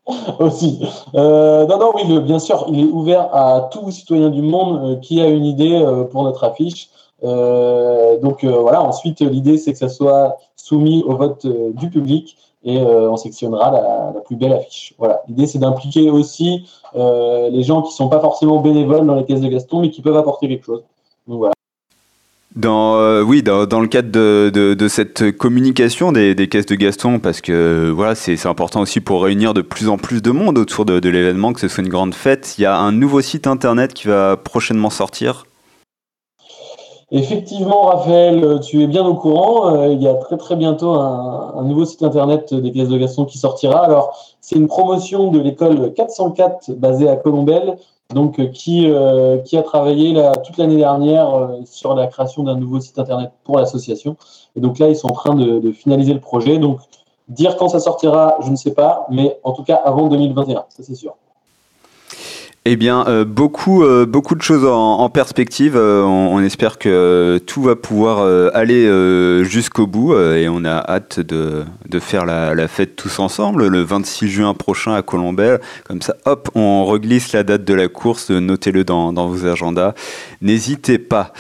aussi. 0.39 0.81
Euh, 1.15 1.67
non, 1.67 1.79
non, 1.79 1.93
oui, 1.95 2.03
le- 2.09 2.21
bien 2.21 2.39
sûr, 2.39 2.65
il 2.69 2.81
est 2.81 2.91
ouvert 2.91 3.35
à 3.35 3.69
tout 3.71 3.91
citoyen 3.91 4.31
du 4.31 4.43
monde 4.43 4.81
euh, 4.83 4.97
qui 5.01 5.21
a 5.21 5.29
une 5.29 5.45
idée 5.45 5.81
euh, 5.81 6.05
pour 6.05 6.25
notre 6.25 6.45
affiche. 6.45 6.89
Euh, 7.23 8.19
donc 8.19 8.45
euh, 8.45 8.59
voilà, 8.59 8.83
ensuite, 8.83 9.21
l'idée, 9.21 9.59
c'est 9.59 9.73
que 9.73 9.79
ça 9.79 9.91
soit 9.91 10.37
soumis 10.71 11.03
au 11.05 11.17
vote 11.17 11.45
euh, 11.45 11.73
du 11.75 11.91
public 11.91 12.37
et 12.63 12.79
euh, 12.79 13.11
on 13.11 13.17
sectionnera 13.17 13.71
la, 13.71 14.21
plus 14.21 14.37
belle 14.37 14.53
affiche. 14.53 14.95
Voilà. 14.99 15.21
L'idée, 15.29 15.47
c'est 15.47 15.59
d'impliquer 15.59 16.11
aussi 16.11 16.69
euh, 16.95 17.49
les 17.51 17.63
gens 17.63 17.83
qui 17.83 17.93
sont 17.93 18.09
pas 18.09 18.21
forcément 18.21 18.61
bénévoles 18.61 19.07
dans 19.07 19.17
les 19.17 19.25
caisses 19.25 19.41
de 19.41 19.49
Gaston, 19.49 19.81
mais 19.81 19.91
qui 19.91 20.03
peuvent 20.03 20.17
apporter 20.17 20.47
quelque 20.47 20.67
chose. 20.67 20.83
Donc 21.27 21.39
voilà. 21.39 21.55
Dans, 22.57 23.23
oui, 23.23 23.45
dans, 23.45 23.65
dans 23.65 23.81
le 23.81 23.87
cadre 23.87 24.11
de, 24.11 24.51
de, 24.51 24.89
cette 24.89 25.31
communication 25.37 26.11
des, 26.11 26.35
des 26.35 26.49
caisses 26.49 26.67
de 26.67 26.75
Gaston, 26.75 27.21
parce 27.21 27.41
que 27.41 27.91
voilà, 27.95 28.17
c'est 28.17 28.45
important 28.45 28.81
aussi 28.81 29.01
pour 29.01 29.23
réunir 29.23 29.55
de 29.55 29.63
plus 29.63 29.89
en 29.89 29.99
plus 29.99 30.21
de 30.21 30.33
monde 30.33 30.59
autour 30.59 30.85
de 30.85 31.09
l'événement, 31.09 31.53
que 31.53 31.61
ce 31.61 31.69
soit 31.69 31.85
une 31.85 31.89
grande 31.89 32.13
fête. 32.13 32.57
Il 32.59 32.63
y 32.63 32.67
a 32.67 32.77
un 32.77 32.91
nouveau 32.91 33.21
site 33.21 33.47
internet 33.47 33.95
qui 33.95 34.09
va 34.09 34.37
prochainement 34.37 34.91
sortir. 34.91 35.45
Effectivement, 37.13 37.83
Raphaël, 37.83 38.45
euh, 38.45 38.59
tu 38.59 38.83
es 38.83 38.87
bien 38.87 39.05
au 39.05 39.15
courant. 39.15 39.75
Euh, 39.75 39.89
il 39.89 40.01
y 40.01 40.07
a 40.07 40.15
très 40.15 40.37
très 40.37 40.55
bientôt 40.55 40.93
un, 40.93 41.63
nouveau 41.65 41.85
site 41.85 42.03
internet 42.03 42.55
des 42.55 42.71
pièces 42.71 42.89
de 42.89 42.97
Gaston 42.97 43.25
qui 43.25 43.39
sortira. 43.39 43.85
Alors, 43.85 44.17
c'est 44.41 44.57
une 44.57 44.69
promotion 44.69 45.31
de 45.31 45.41
l'école 45.41 45.93
404 45.95 46.73
basée 46.73 47.09
à 47.09 47.17
Colombelle, 47.17 47.77
donc 48.13 48.39
euh, 48.39 48.47
qui 48.47 48.91
euh, 48.91 49.39
a 49.53 49.63
travaillé 49.63 50.15
toute 50.45 50.57
l'année 50.57 50.77
dernière 50.77 51.35
euh, 51.35 51.61
sur 51.65 51.95
la 51.95 52.07
création 52.07 52.43
d'un 52.43 52.57
nouveau 52.57 52.81
site 52.81 52.99
internet 52.99 53.31
pour 53.45 53.59
l'association. 53.59 54.17
Et 54.57 54.61
donc 54.61 54.79
là, 54.79 54.89
ils 54.89 54.97
sont 54.97 55.09
en 55.09 55.15
train 55.15 55.35
de, 55.35 55.59
de 55.59 55.73
finaliser 55.73 56.15
le 56.15 56.21
projet. 56.21 56.59
Donc, 56.59 56.81
dire 57.29 57.57
quand 57.57 57.69
ça 57.69 57.81
sortira, 57.81 58.37
je 58.45 58.51
ne 58.51 58.57
sais 58.57 58.73
pas, 58.73 59.07
mais 59.11 59.39
en 59.45 59.53
tout 59.53 59.63
cas 59.63 59.77
avant 59.77 60.09
2021, 60.09 60.65
ça 60.69 60.83
c'est 60.83 60.95
sûr. 60.95 61.17
Eh 62.67 62.77
bien, 62.77 63.07
euh, 63.09 63.25
beaucoup, 63.25 63.83
euh, 63.85 64.05
beaucoup 64.05 64.35
de 64.35 64.43
choses 64.43 64.67
en, 64.67 64.99
en 64.99 65.09
perspective. 65.09 65.77
Euh, 65.77 66.03
on, 66.05 66.35
on 66.37 66.41
espère 66.41 66.77
que 66.79 67.41
tout 67.47 67.63
va 67.63 67.75
pouvoir 67.75 68.19
euh, 68.19 68.51
aller 68.53 68.85
euh, 68.85 69.45
jusqu'au 69.45 69.87
bout 69.87 70.13
euh, 70.13 70.37
et 70.37 70.47
on 70.47 70.67
a 70.67 70.77
hâte 70.77 71.21
de, 71.21 71.65
de 71.89 71.99
faire 71.99 72.27
la, 72.27 72.55
la 72.55 72.69
fête 72.69 72.97
tous 72.97 73.19
ensemble 73.19 73.67
le 73.67 73.81
26 73.83 74.29
juin 74.29 74.53
prochain 74.53 74.93
à 74.93 75.01
Colombelle. 75.01 75.61
Comme 75.85 76.03
ça, 76.03 76.17
hop, 76.27 76.51
on 76.55 76.85
reglisse 76.85 77.33
la 77.33 77.45
date 77.45 77.65
de 77.65 77.73
la 77.73 77.89
course. 77.89 78.31
Notez-le 78.31 78.85
dans, 78.85 79.15
dans 79.15 79.27
vos 79.27 79.47
agendas. 79.47 79.95
N'hésitez 80.43 80.99
pas. 80.99 81.33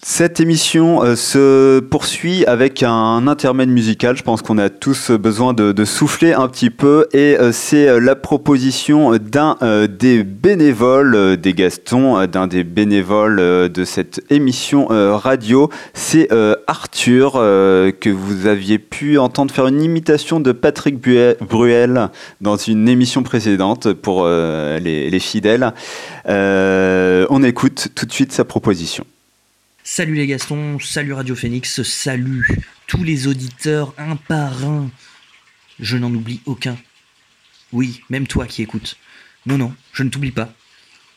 Cette 0.00 0.38
émission 0.38 1.02
euh, 1.02 1.16
se 1.16 1.80
poursuit 1.80 2.46
avec 2.46 2.84
un 2.84 3.26
intermède 3.26 3.68
musical. 3.68 4.16
Je 4.16 4.22
pense 4.22 4.42
qu'on 4.42 4.56
a 4.56 4.68
tous 4.70 5.10
besoin 5.10 5.54
de, 5.54 5.84
souffler 5.84 6.32
un 6.32 6.46
petit 6.46 6.70
peu 6.70 7.08
et 7.12 7.36
euh, 7.36 7.50
c'est 7.50 7.88
euh, 7.88 7.98
la 7.98 8.14
proposition 8.14 9.16
d'un 9.16 9.56
des 9.88 10.22
bénévoles 10.22 11.36
des 11.36 11.52
Gastons, 11.52 12.26
d'un 12.26 12.46
des 12.46 12.62
bénévoles 12.62 13.38
de 13.68 13.84
cette 13.84 14.22
émission 14.30 14.86
radio. 14.88 15.68
C'est 15.94 16.28
Arthur 16.66 17.32
que 17.32 18.10
vous 18.10 18.46
aviez 18.46 18.78
pu 18.78 19.18
entendre 19.18 19.52
faire 19.52 19.66
une 19.66 19.82
imitation 19.82 20.38
de 20.40 20.52
Patrick 20.52 21.00
Bruel 21.00 22.08
dans 22.40 22.56
une 22.56 22.88
émission 22.88 23.22
précédente 23.22 23.92
pour 23.92 24.26
les, 24.26 25.10
les 25.10 25.18
fidèles. 25.18 25.72
On 26.26 27.42
écoute 27.42 27.88
tout 27.94 28.06
de 28.06 28.12
suite 28.12 28.32
sa 28.32 28.44
proposition. 28.44 29.04
Salut 29.90 30.16
les 30.16 30.26
Gastons, 30.26 30.78
salut 30.80 31.14
Radio 31.14 31.34
Phoenix, 31.34 31.82
salut 31.82 32.46
tous 32.86 33.02
les 33.02 33.26
auditeurs 33.26 33.94
un 33.96 34.16
par 34.16 34.62
un. 34.66 34.90
Je 35.80 35.96
n'en 35.96 36.12
oublie 36.12 36.42
aucun. 36.44 36.76
Oui, 37.72 38.02
même 38.10 38.26
toi 38.26 38.46
qui 38.46 38.60
écoutes. 38.60 38.98
Non, 39.46 39.56
non, 39.56 39.74
je 39.94 40.02
ne 40.02 40.10
t'oublie 40.10 40.30
pas. 40.30 40.52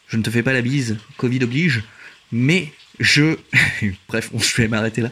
Je 0.07 0.15
ne 0.15 0.24
te 0.24 0.30
fais 0.30 0.41
pas 0.41 0.53
la 0.53 0.61
bise, 0.61 0.97
Covid 1.17 1.43
oblige, 1.43 1.84
mais 2.32 2.72
je... 2.97 3.36
Bref, 4.07 4.32
je 4.39 4.61
vais 4.61 4.69
m'arrêter 4.69 5.01
là. 5.01 5.11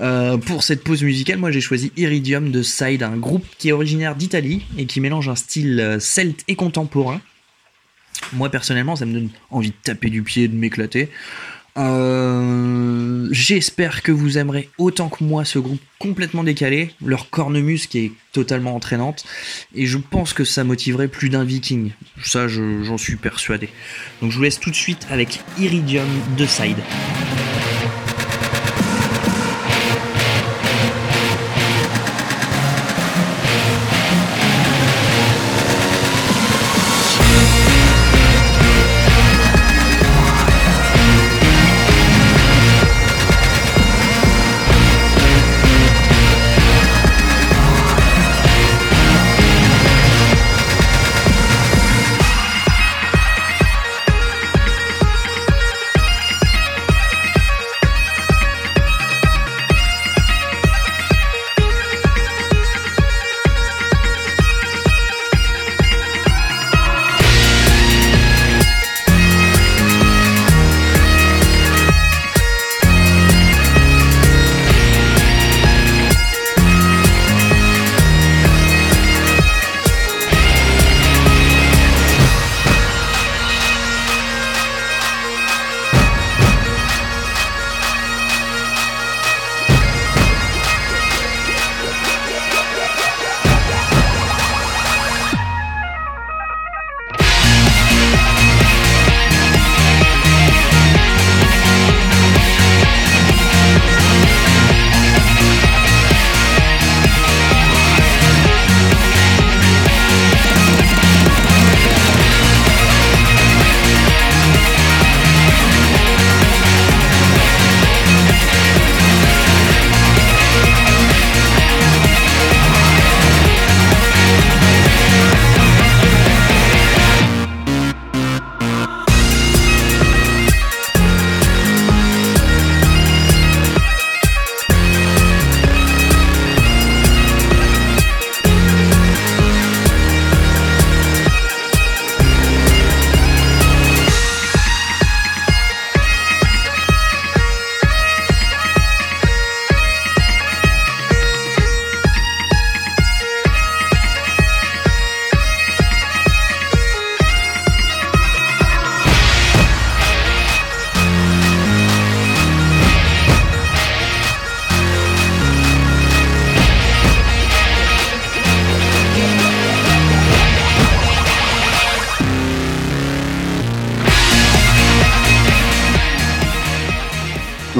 Euh, 0.00 0.36
pour 0.36 0.64
cette 0.64 0.82
pause 0.82 1.04
musicale, 1.04 1.38
moi 1.38 1.52
j'ai 1.52 1.60
choisi 1.60 1.92
Iridium 1.96 2.50
de 2.50 2.64
Side, 2.64 3.04
un 3.04 3.16
groupe 3.16 3.46
qui 3.58 3.68
est 3.68 3.72
originaire 3.72 4.16
d'Italie 4.16 4.66
et 4.76 4.86
qui 4.86 5.00
mélange 5.00 5.28
un 5.28 5.36
style 5.36 5.78
euh, 5.78 6.00
celte 6.00 6.42
et 6.48 6.56
contemporain. 6.56 7.22
Moi 8.32 8.50
personnellement, 8.50 8.96
ça 8.96 9.06
me 9.06 9.12
donne 9.12 9.30
envie 9.50 9.70
de 9.70 9.76
taper 9.84 10.10
du 10.10 10.24
pied, 10.24 10.48
de 10.48 10.56
m'éclater. 10.56 11.10
Euh, 11.78 13.28
J'espère 13.30 14.02
que 14.02 14.10
vous 14.10 14.38
aimerez 14.38 14.70
autant 14.78 15.08
que 15.10 15.22
moi 15.22 15.44
ce 15.44 15.58
groupe 15.58 15.80
complètement 15.98 16.42
décalé, 16.44 16.92
leur 17.04 17.28
cornemuse 17.30 17.86
qui 17.86 17.98
est 18.06 18.12
totalement 18.32 18.74
entraînante, 18.74 19.24
et 19.74 19.84
je 19.86 19.98
pense 19.98 20.32
que 20.32 20.44
ça 20.44 20.64
motiverait 20.64 21.08
plus 21.08 21.28
d'un 21.28 21.44
viking. 21.44 21.90
Ça, 22.22 22.48
je- 22.48 22.82
j'en 22.84 22.96
suis 22.96 23.16
persuadé. 23.16 23.68
Donc 24.22 24.30
je 24.32 24.36
vous 24.38 24.42
laisse 24.44 24.58
tout 24.60 24.70
de 24.70 24.74
suite 24.76 25.06
avec 25.10 25.40
Iridium 25.58 26.06
de 26.38 26.46
Side. 26.46 26.78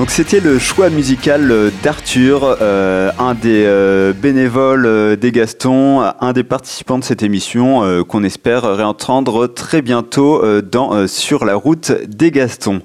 C'était 0.08 0.40
le 0.40 0.58
choix 0.58 0.90
musical 0.90 1.50
euh, 1.52 1.70
d'Arthur, 1.82 2.56
euh, 2.60 3.12
un 3.20 3.34
des 3.34 3.64
euh, 3.66 4.12
bénévoles 4.12 5.16
des 5.16 5.30
Gastons, 5.30 6.00
un 6.00 6.32
des 6.32 6.42
participants 6.42 6.98
de 6.98 7.04
cette 7.04 7.22
émission 7.22 8.04
qu'on 8.04 8.24
espère 8.24 8.62
réentendre 8.62 9.46
très 9.46 9.80
bientôt 9.80 10.42
dans 10.62 11.06
Sur 11.06 11.44
la 11.44 11.54
route 11.54 11.92
des 12.08 12.30
Gastons. 12.30 12.82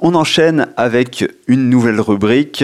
On 0.00 0.14
enchaîne 0.14 0.68
avec 0.76 1.24
une 1.46 1.70
nouvelle 1.70 2.00
rubrique 2.00 2.62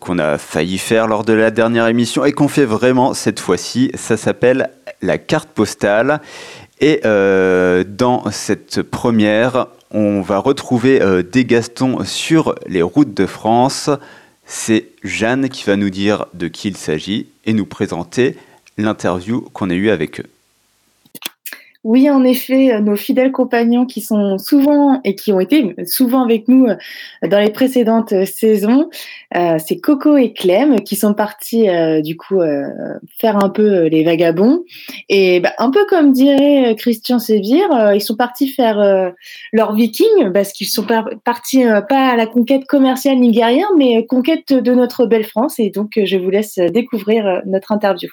qu'on 0.00 0.18
a 0.18 0.38
failli 0.38 0.78
faire 0.78 1.06
lors 1.06 1.24
de 1.24 1.32
la 1.32 1.50
dernière 1.50 1.86
émission 1.88 2.24
et 2.24 2.32
qu'on 2.32 2.48
fait 2.48 2.64
vraiment 2.64 3.12
cette 3.12 3.40
fois-ci. 3.40 3.90
Ça 3.94 4.16
s'appelle 4.16 4.70
la 5.02 5.18
carte 5.18 5.50
postale. 5.50 6.20
Et 6.80 7.00
dans 7.04 8.24
cette 8.30 8.82
première, 8.82 9.66
on 9.92 10.22
va 10.22 10.38
retrouver 10.38 11.02
euh, 11.02 11.22
des 11.22 11.44
Gastons 11.44 12.04
sur 12.04 12.54
les 12.66 12.82
routes 12.82 13.14
de 13.14 13.26
France. 13.26 13.90
C'est 14.46 14.88
Jeanne 15.04 15.48
qui 15.48 15.64
va 15.64 15.76
nous 15.76 15.90
dire 15.90 16.26
de 16.34 16.48
qui 16.48 16.68
il 16.68 16.76
s'agit 16.76 17.26
et 17.44 17.52
nous 17.52 17.66
présenter 17.66 18.36
l'interview 18.78 19.42
qu'on 19.52 19.70
a 19.70 19.74
eue 19.74 19.90
avec 19.90 20.20
eux. 20.20 20.26
Oui, 21.84 22.08
en 22.08 22.22
effet, 22.22 22.72
euh, 22.72 22.80
nos 22.80 22.94
fidèles 22.94 23.32
compagnons 23.32 23.86
qui 23.86 24.00
sont 24.02 24.38
souvent 24.38 25.00
et 25.02 25.16
qui 25.16 25.32
ont 25.32 25.40
été 25.40 25.74
souvent 25.84 26.22
avec 26.22 26.46
nous 26.46 26.66
euh, 26.66 26.76
dans 27.26 27.40
les 27.40 27.50
précédentes 27.50 28.12
euh, 28.12 28.24
saisons, 28.24 28.88
c'est 29.34 29.80
Coco 29.80 30.16
et 30.16 30.32
Clem 30.32 30.82
qui 30.82 30.94
sont 30.94 31.14
partis 31.14 31.66
du 32.02 32.18
coup 32.18 32.40
faire 33.18 33.42
un 33.42 33.48
peu 33.48 33.86
les 33.86 34.04
vagabonds. 34.04 34.62
Et 35.08 35.40
bah, 35.40 35.52
un 35.56 35.70
peu 35.70 35.86
comme 35.86 36.12
dirait 36.12 36.76
Christian 36.76 37.18
Sévire, 37.18 37.92
ils 37.94 38.02
sont 38.02 38.16
partis 38.16 38.48
faire 38.48 39.12
leur 39.54 39.74
viking 39.74 40.32
parce 40.34 40.52
qu'ils 40.52 40.66
sont 40.66 40.86
partis 41.24 41.64
pas 41.88 42.08
à 42.10 42.16
la 42.16 42.26
conquête 42.26 42.66
commerciale 42.66 43.18
ni 43.20 43.30
guerrière, 43.30 43.68
mais 43.78 44.04
conquête 44.04 44.52
de 44.52 44.74
notre 44.74 45.06
belle 45.06 45.24
France. 45.24 45.58
Et 45.58 45.70
donc, 45.70 45.92
je 45.96 46.16
vous 46.18 46.30
laisse 46.30 46.56
découvrir 46.56 47.40
notre 47.46 47.72
interview. 47.72 48.10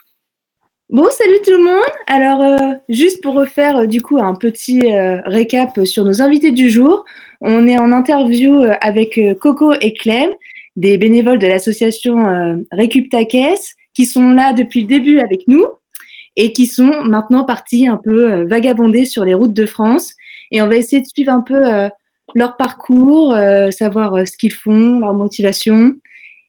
Bon, 0.89 1.05
salut 1.11 1.37
tout 1.45 1.51
le 1.51 1.63
monde. 1.63 1.91
Alors, 2.07 2.41
euh, 2.41 2.73
juste 2.89 3.21
pour 3.21 3.35
refaire 3.35 3.77
euh, 3.77 3.85
du 3.85 4.01
coup 4.01 4.17
un 4.17 4.33
petit 4.33 4.91
euh, 4.91 5.21
récap 5.25 5.85
sur 5.85 6.03
nos 6.03 6.23
invités 6.23 6.49
du 6.49 6.71
jour, 6.71 7.05
on 7.41 7.67
est 7.67 7.77
en 7.77 7.91
interview 7.91 8.63
avec 8.81 9.19
Coco 9.39 9.73
et 9.73 9.93
Clem, 9.93 10.31
des 10.77 10.97
bénévoles 10.97 11.37
de 11.37 11.45
l'association 11.45 12.65
Récup 12.71 13.11
ta 13.11 13.23
caisse, 13.23 13.75
qui 13.93 14.07
sont 14.07 14.31
là 14.31 14.51
depuis 14.51 14.81
le 14.81 14.87
début 14.87 15.19
avec 15.19 15.47
nous 15.47 15.65
et 16.35 16.53
qui 16.53 16.65
sont 16.65 17.03
maintenant 17.03 17.45
partis 17.45 17.87
un 17.87 17.97
peu 17.97 18.43
vagabonder 18.45 19.05
sur 19.05 19.23
les 19.23 19.35
routes 19.35 19.53
de 19.53 19.65
France. 19.67 20.15
Et 20.51 20.61
on 20.61 20.67
va 20.67 20.75
essayer 20.75 21.01
de 21.01 21.07
suivre 21.07 21.31
un 21.31 21.41
peu 21.41 21.89
leur 22.35 22.57
parcours, 22.57 23.37
savoir 23.71 24.27
ce 24.27 24.35
qu'ils 24.35 24.53
font, 24.53 24.99
leur 24.99 25.13
motivation 25.13 25.93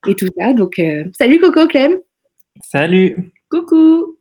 et 0.09 0.16
tout 0.16 0.28
ça. 0.36 0.55
Donc, 0.55 0.80
salut 1.16 1.38
Coco, 1.38 1.68
Clem. 1.68 1.99
Salut. 2.64 3.30
Coucou. 3.49 4.16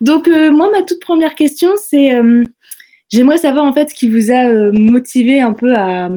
Donc, 0.00 0.28
euh, 0.28 0.50
moi, 0.50 0.70
ma 0.70 0.82
toute 0.82 1.00
première 1.00 1.34
question, 1.34 1.70
c'est 1.76 2.14
euh, 2.14 2.44
j'aimerais 3.10 3.38
savoir 3.38 3.64
en 3.64 3.72
fait 3.72 3.90
ce 3.90 3.94
qui 3.94 4.10
vous 4.10 4.30
a 4.30 4.46
euh, 4.46 4.72
motivé 4.72 5.40
un 5.40 5.52
peu 5.52 5.74
à, 5.74 6.10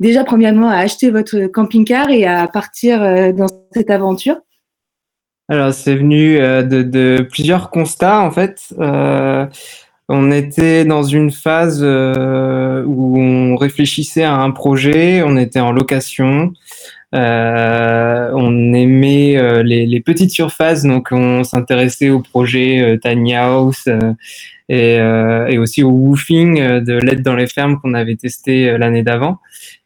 déjà, 0.00 0.24
premièrement, 0.24 0.68
à 0.68 0.76
acheter 0.76 1.10
votre 1.10 1.46
camping-car 1.46 2.10
et 2.10 2.24
à 2.24 2.46
partir 2.48 3.00
dans 3.34 3.46
cette 3.72 3.90
aventure. 3.90 4.36
Alors, 5.48 5.72
c'est 5.72 5.96
venu 5.96 6.38
de, 6.38 7.22
plusieurs 7.30 7.70
constats 7.70 8.20
en 8.20 8.30
fait. 8.30 8.74
on 10.08 10.30
était 10.30 10.84
dans 10.84 11.02
une 11.02 11.30
phase 11.30 11.82
où 11.82 13.18
on 13.18 13.56
réfléchissait 13.56 14.24
à 14.24 14.34
un 14.34 14.50
projet, 14.50 15.22
on 15.22 15.36
était 15.36 15.60
en 15.60 15.72
location. 15.72 16.52
Euh, 17.14 18.30
on 18.34 18.72
aimait 18.72 19.36
euh, 19.36 19.62
les, 19.62 20.00
petites 20.00 20.30
surfaces, 20.30 20.82
donc 20.82 21.08
on 21.12 21.44
s'intéressait 21.44 22.10
au 22.10 22.20
projet 22.20 22.80
euh, 22.80 22.98
Tiny 22.98 23.34
House 23.34 23.88
et, 24.68 25.58
aussi 25.58 25.82
au 25.84 25.90
woofing 25.90 26.80
de 26.80 26.94
l'aide 26.94 27.22
dans 27.22 27.36
les 27.36 27.46
fermes 27.46 27.80
qu'on 27.80 27.94
avait 27.94 28.16
testé 28.16 28.76
l'année 28.76 29.02
d'avant, 29.02 29.38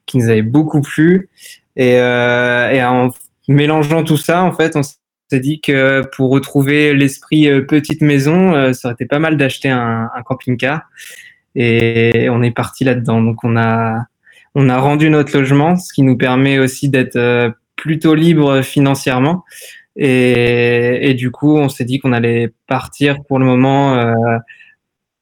qui 0.06 0.18
nous 0.18 0.28
avait 0.30 0.42
beaucoup 0.42 0.80
plu. 0.80 1.28
Et, 1.76 2.00
en 2.00 3.10
mélangeant 3.48 4.04
tout 4.04 4.16
ça, 4.16 4.42
en 4.42 4.52
fait, 4.52 4.76
on 4.76 4.82
s'est 4.82 5.40
dit 5.40 5.60
que 5.60 6.02
pour 6.16 6.30
retrouver 6.30 6.94
l'esprit 6.94 7.48
petite 7.66 8.00
maison, 8.00 8.72
ça 8.72 8.88
aurait 8.88 8.94
été 8.94 9.06
pas 9.06 9.18
mal 9.18 9.36
d'acheter 9.36 9.68
un, 9.68 10.10
un 10.14 10.22
camping-car. 10.22 10.88
Et 11.54 12.28
on 12.30 12.42
est 12.42 12.52
parti 12.52 12.84
là-dedans. 12.84 13.22
Donc 13.22 13.44
on 13.44 13.56
a 13.56 14.06
on 14.54 14.68
a 14.68 14.78
rendu 14.78 15.10
notre 15.10 15.36
logement, 15.36 15.76
ce 15.76 15.92
qui 15.92 16.02
nous 16.02 16.16
permet 16.16 16.58
aussi 16.58 16.88
d'être 16.88 17.16
euh, 17.16 17.50
plutôt 17.76 18.14
libre 18.14 18.62
financièrement. 18.62 19.44
Et, 19.96 21.14
du 21.14 21.30
coup, 21.30 21.58
on 21.58 21.68
s'est 21.68 21.84
dit 21.84 21.98
qu'on 21.98 22.12
allait 22.12 22.52
partir 22.66 23.22
pour 23.24 23.38
le 23.38 23.44
moment 23.44 23.96
euh, 23.96 24.14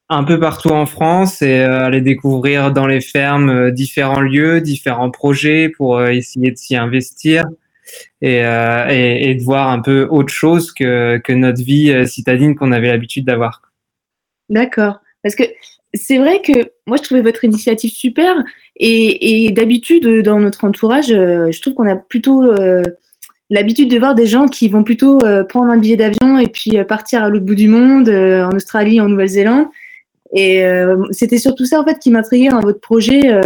un 0.08 0.24
peu 0.24 0.38
partout 0.38 0.68
en 0.68 0.86
France 0.86 1.42
et 1.42 1.60
euh, 1.60 1.84
aller 1.84 2.00
découvrir 2.00 2.70
dans 2.70 2.86
les 2.86 3.00
fermes 3.00 3.70
différents 3.72 4.20
lieux, 4.20 4.60
différents 4.60 5.10
projets 5.10 5.68
pour 5.68 6.02
essayer 6.04 6.52
de 6.52 6.56
s'y 6.56 6.76
investir 6.76 7.44
et, 8.20 8.36
et, 8.36 9.34
de 9.34 9.42
voir 9.42 9.70
un 9.70 9.80
peu 9.80 10.06
autre 10.10 10.32
chose 10.32 10.72
que, 10.72 11.18
que 11.24 11.32
notre 11.32 11.62
vie 11.62 12.06
citadine 12.06 12.54
qu'on 12.54 12.70
avait 12.70 12.88
l'habitude 12.88 13.24
d'avoir. 13.24 13.62
D'accord. 14.48 15.00
Parce 15.22 15.34
que 15.34 15.44
c'est 15.94 16.18
vrai 16.18 16.42
que 16.42 16.52
moi, 16.86 16.96
je 16.96 17.02
trouvais 17.02 17.22
votre 17.22 17.44
initiative 17.44 17.90
super. 17.90 18.36
Et, 18.76 19.50
d'habitude, 19.52 20.22
dans 20.22 20.38
notre 20.38 20.64
entourage, 20.64 21.10
euh, 21.10 21.50
je 21.50 21.60
trouve 21.60 21.74
qu'on 21.74 21.88
a 21.88 21.96
plutôt 21.96 22.44
euh, 22.44 22.82
l'habitude 23.50 23.90
de 23.90 23.98
voir 23.98 24.14
des 24.14 24.26
gens 24.26 24.46
qui 24.46 24.68
vont 24.68 24.84
plutôt 24.84 25.18
euh, 25.24 25.44
prendre 25.44 25.70
un 25.70 25.78
billet 25.78 25.96
d'avion 25.96 26.38
et 26.38 26.48
puis 26.48 26.76
partir 26.84 27.24
à 27.24 27.30
l'autre 27.30 27.46
bout 27.46 27.54
du 27.54 27.68
monde, 27.68 28.08
en 28.08 28.54
Australie, 28.54 29.00
en 29.00 29.08
Nouvelle-Zélande. 29.08 29.66
Et 30.34 30.62
c'était 31.10 31.38
surtout 31.38 31.64
ça, 31.64 31.80
en 31.80 31.84
fait, 31.84 31.98
qui 31.98 32.10
m'intriguait 32.10 32.50
dans 32.50 32.60
votre 32.60 32.80
projet. 32.80 33.40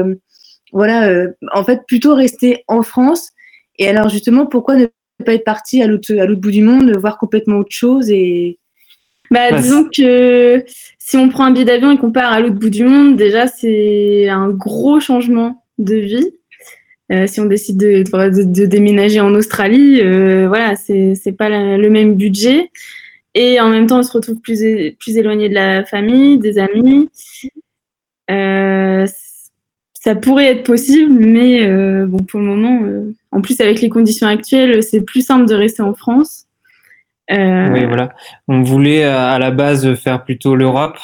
voilà, 0.73 1.27
en 1.53 1.63
fait, 1.63 1.83
plutôt 1.87 2.15
rester 2.17 2.65
en 2.67 2.83
France. 2.83 3.31
Et 3.79 3.89
alors, 3.89 4.09
justement, 4.09 4.47
pourquoi 4.47 4.75
ne 4.75 4.87
pas 5.25 5.35
être 5.35 5.45
parti 5.45 5.81
à 5.81 5.87
l'autre 5.87 6.35
bout 6.35 6.51
du 6.51 6.63
monde, 6.63 6.97
voir 6.99 7.19
complètement 7.19 7.59
autre 7.59 7.71
chose 7.71 8.11
et 8.11 8.59
bah, 9.33 9.59
disons 9.59 9.89
que 9.89 10.63
si 10.99 11.17
on 11.17 11.29
prend 11.31 11.45
un 11.45 11.51
billet 11.53 11.65
d'avion 11.65 11.91
et 11.91 11.97
qu'on 11.97 12.13
part 12.13 12.33
à 12.33 12.41
l'autre 12.41 12.57
bout 12.57 12.71
du 12.71 12.85
monde, 12.85 13.17
déjà, 13.17 13.47
c'est 13.47 14.29
un 14.29 14.51
gros 14.51 15.01
changement 15.01 15.65
de 15.79 15.97
vie. 15.97 16.31
Euh, 17.11 17.27
si 17.27 17.41
on 17.41 17.47
décide 17.47 17.79
de, 17.79 18.03
de, 18.03 18.67
déménager 18.67 19.21
en 19.21 19.35
Australie, 19.35 20.01
euh, 20.01 20.47
voilà, 20.49 20.77
c'est 20.77 21.37
pas 21.37 21.49
le 21.49 21.89
même 21.89 22.15
budget. 22.15 22.71
Et 23.35 23.59
en 23.59 23.71
même 23.71 23.87
temps, 23.87 24.01
on 24.01 24.03
se 24.03 24.13
retrouve 24.13 24.41
plus, 24.41 24.63
plus 24.99 25.17
éloigné 25.17 25.49
de 25.49 25.55
la 25.55 25.85
famille, 25.85 26.39
des 26.39 26.59
amis. 26.59 27.09
Euh, 28.31 29.07
ça 29.95 30.15
pourrait 30.15 30.47
être 30.47 30.65
possible, 30.65 31.13
mais 31.13 31.67
euh, 31.67 32.07
bon, 32.07 32.19
pour 32.19 32.41
le 32.41 32.47
moment, 32.47 32.83
en 33.31 33.41
plus 33.41 33.61
avec 33.61 33.81
les 33.81 33.89
conditions 33.89 34.27
actuelles, 34.27 34.83
c'est 34.83 35.01
plus 35.01 35.25
simple 35.25 35.47
de 35.47 35.55
rester 35.55 35.83
en 35.83 35.95
France. 35.95 36.47
Euh, 37.31 37.71
oui, 37.71 37.85
voilà. 37.87 38.15
On 38.49 38.63
voulait 38.63 39.05
euh, 39.05 39.17
à 39.17 39.39
la 39.39 39.51
base 39.51 39.95
faire 39.95 40.25
plutôt 40.25 40.57
l'Europe. 40.57 40.99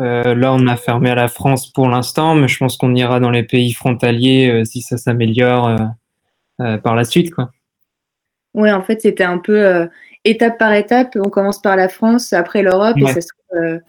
Euh, 0.00 0.34
là, 0.34 0.52
on 0.52 0.66
a 0.66 0.76
fermé 0.76 1.10
à 1.10 1.14
la 1.14 1.28
France 1.28 1.70
pour 1.72 1.88
l'instant, 1.88 2.34
mais 2.34 2.48
je 2.48 2.58
pense 2.58 2.76
qu'on 2.76 2.94
ira 2.96 3.20
dans 3.20 3.30
les 3.30 3.44
pays 3.44 3.72
frontaliers 3.72 4.64
si 4.64 4.82
ça 4.82 4.98
s'améliore 4.98 5.70
par 6.58 6.96
la 6.96 7.04
suite. 7.04 7.32
Quoi. 7.32 7.52
Oui, 8.54 8.72
en 8.72 8.82
fait, 8.82 9.02
c'était 9.02 9.24
un 9.24 9.38
peu 9.38 9.88
étape 10.24 10.58
par 10.58 10.72
étape. 10.72 11.16
On 11.16 11.30
commence 11.30 11.62
par 11.62 11.76
la 11.76 11.88
France, 11.88 12.32
après 12.32 12.62
l'Europe, 12.62 12.96
et 12.98 13.06
ça 13.06 13.20
se 13.20 13.28
trouve 13.28 13.80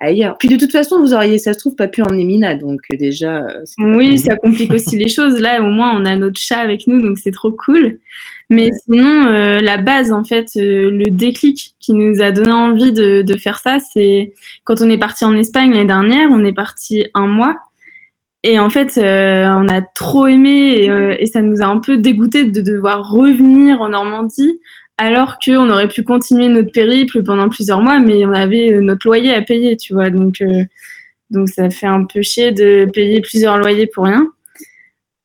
ailleurs. 0.00 0.36
Puis 0.38 0.48
de 0.48 0.56
toute 0.56 0.72
façon, 0.72 1.00
vous 1.00 1.14
auriez, 1.14 1.38
ça 1.38 1.52
se 1.52 1.58
trouve, 1.58 1.76
pas 1.76 1.88
pu 1.88 2.02
emmener 2.02 2.24
Mina, 2.24 2.54
donc 2.54 2.80
déjà. 2.90 3.46
Oui, 3.78 4.18
ça 4.18 4.36
complique 4.36 4.72
aussi 4.72 4.96
les 4.96 5.08
choses. 5.08 5.38
Là, 5.38 5.62
au 5.62 5.70
moins, 5.70 5.96
on 5.96 6.04
a 6.04 6.16
notre 6.16 6.40
chat 6.40 6.58
avec 6.58 6.86
nous, 6.86 7.00
donc 7.00 7.18
c'est 7.18 7.30
trop 7.30 7.52
cool. 7.52 7.98
Mais 8.50 8.70
sinon, 8.84 9.26
euh, 9.28 9.60
la 9.60 9.76
base, 9.76 10.12
en 10.12 10.24
fait, 10.24 10.50
euh, 10.56 10.90
le 10.90 11.10
déclic 11.10 11.76
qui 11.78 11.92
nous 11.92 12.20
a 12.20 12.32
donné 12.32 12.50
envie 12.50 12.92
de, 12.92 13.22
de 13.22 13.36
faire 13.36 13.60
ça, 13.60 13.78
c'est 13.78 14.34
quand 14.64 14.80
on 14.80 14.90
est 14.90 14.98
parti 14.98 15.24
en 15.24 15.36
Espagne 15.36 15.70
l'année 15.70 15.84
dernière, 15.84 16.28
on 16.32 16.44
est 16.44 16.52
parti 16.52 17.06
un 17.14 17.28
mois. 17.28 17.56
Et 18.42 18.58
en 18.58 18.70
fait, 18.70 18.98
euh, 18.98 19.46
on 19.50 19.68
a 19.68 19.82
trop 19.82 20.26
aimé 20.26 20.50
et, 20.50 21.22
et, 21.22 21.26
ça 21.26 21.42
nous 21.42 21.60
a 21.60 21.66
un 21.66 21.78
peu 21.78 21.98
dégoûté 21.98 22.44
de 22.44 22.62
devoir 22.62 23.10
revenir 23.10 23.82
en 23.82 23.90
Normandie 23.90 24.58
alors 25.00 25.38
qu'on 25.42 25.70
aurait 25.70 25.88
pu 25.88 26.04
continuer 26.04 26.48
notre 26.48 26.72
périple 26.72 27.22
pendant 27.22 27.48
plusieurs 27.48 27.80
mois, 27.80 27.98
mais 27.98 28.26
on 28.26 28.32
avait 28.32 28.80
notre 28.80 29.06
loyer 29.06 29.32
à 29.34 29.40
payer, 29.40 29.76
tu 29.76 29.94
vois. 29.94 30.10
Donc, 30.10 30.42
donc 31.30 31.48
ça 31.48 31.70
fait 31.70 31.86
un 31.86 32.04
peu 32.04 32.20
chier 32.20 32.52
de 32.52 32.86
payer 32.92 33.20
plusieurs 33.22 33.56
loyers 33.56 33.86
pour 33.86 34.04
rien. 34.04 34.28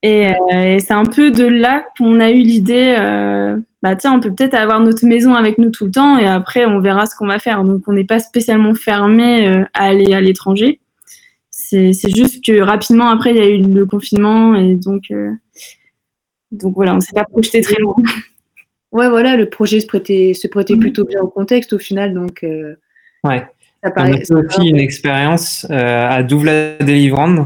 Euh, 0.06 0.76
et, 0.76 0.80
c'est 0.80 0.94
un 0.94 1.06
peu 1.06 1.32
de 1.32 1.46
là 1.46 1.86
qu'on 1.98 2.20
a 2.20 2.30
eu 2.30 2.42
l'idée, 2.42 2.96
euh, 3.00 3.58
bah 3.82 3.96
tiens, 3.96 4.14
on 4.14 4.20
peut 4.20 4.34
peut-être 4.34 4.54
avoir 4.54 4.80
notre 4.80 5.06
maison 5.06 5.34
avec 5.34 5.58
nous 5.58 5.72
tout 5.72 5.86
le 5.86 5.92
temps 5.92 6.18
et 6.20 6.28
après 6.28 6.66
on 6.66 6.80
verra 6.80 7.06
ce 7.08 7.16
qu'on 7.16 7.28
va 7.28 7.40
faire. 7.40 7.64
Donc 7.64 7.84
on 7.88 7.94
n'est 7.94 8.04
pas 8.04 8.20
spécialement 8.20 8.76
fermé 8.76 9.48
euh, 9.48 9.64
à 9.74 9.86
aller 9.86 10.14
à 10.14 10.22
l'étranger. 10.22 10.80
C'est 11.50 11.94
juste 12.16 12.46
que 12.46 12.62
rapidement 12.62 13.10
après 13.10 13.32
il 13.32 13.38
y 13.38 13.40
a 13.40 13.50
eu 13.50 13.62
le 13.62 13.86
confinement 13.88 14.54
et 14.54 14.76
donc 14.76 15.12
Donc 16.52 16.76
voilà, 16.76 16.94
on 16.96 17.00
s'est 17.00 17.16
pas 17.16 17.24
projeté 17.24 17.62
très 17.62 17.82
loin. 17.82 17.96
Ouais, 18.96 19.10
voilà, 19.10 19.36
le 19.36 19.50
projet 19.50 19.82
se 19.82 19.88
prêtait, 19.88 20.34
se 20.34 20.48
prêtait 20.48 20.78
plutôt 20.78 21.04
bien 21.04 21.20
au 21.20 21.28
contexte 21.28 21.74
au 21.74 21.80
final, 21.80 22.14
donc. 22.14 22.44
euh, 22.44 22.76
Ouais. 23.26 23.40
ça 23.84 23.90
On 23.90 23.92
paraît. 23.92 24.14
a 24.14 24.18
fait 24.26 24.34
aussi 24.34 24.70
une 24.70 24.78
expérience 24.80 25.68
euh, 25.70 26.08
à 26.10 26.24
Douvla-Délivrande, 26.24 27.40
euh, 27.40 27.46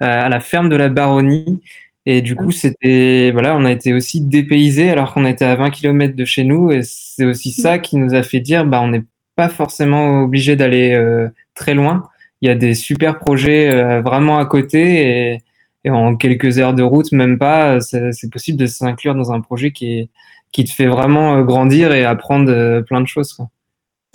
à 0.00 0.28
la 0.30 0.40
ferme 0.40 0.70
de 0.70 0.76
la 0.76 0.88
Baronnie. 0.88 1.60
Et 2.06 2.22
du 2.22 2.34
coup, 2.34 2.50
c'était, 2.50 3.30
voilà, 3.32 3.56
on 3.56 3.64
a 3.66 3.72
été 3.72 3.92
aussi 3.92 4.22
dépaysés 4.22 4.88
alors 4.88 5.12
qu'on 5.12 5.26
était 5.26 5.44
à 5.44 5.56
20 5.56 5.70
km 5.70 6.14
de 6.16 6.24
chez 6.24 6.44
nous. 6.44 6.70
Et 6.70 6.80
c'est 6.82 7.24
aussi 7.26 7.50
ça 7.52 7.78
qui 7.78 7.96
nous 7.98 8.14
a 8.14 8.22
fait 8.22 8.40
dire, 8.40 8.64
bah, 8.64 8.80
on 8.80 8.88
n'est 8.88 9.04
pas 9.34 9.48
forcément 9.50 10.22
obligé 10.22 10.56
d'aller 10.56 10.94
euh, 10.94 11.28
très 11.54 11.74
loin. 11.74 12.08
Il 12.40 12.48
y 12.48 12.50
a 12.50 12.54
des 12.54 12.74
super 12.74 13.18
projets 13.18 13.74
euh, 13.74 14.00
vraiment 14.00 14.38
à 14.38 14.46
côté 14.46 15.32
et, 15.32 15.38
et 15.84 15.90
en 15.90 16.16
quelques 16.16 16.58
heures 16.58 16.74
de 16.74 16.82
route, 16.82 17.12
même 17.12 17.38
pas, 17.38 17.80
c'est 17.80 18.30
possible 18.32 18.56
de 18.58 18.66
s'inclure 18.66 19.14
dans 19.14 19.32
un 19.32 19.40
projet 19.40 19.72
qui, 19.72 19.98
est, 19.98 20.08
qui 20.56 20.64
te 20.64 20.72
fait 20.72 20.86
vraiment 20.86 21.36
euh, 21.36 21.42
grandir 21.42 21.92
et 21.92 22.06
apprendre 22.06 22.50
euh, 22.50 22.80
plein 22.80 23.02
de 23.02 23.06
choses. 23.06 23.34
Quoi. 23.34 23.50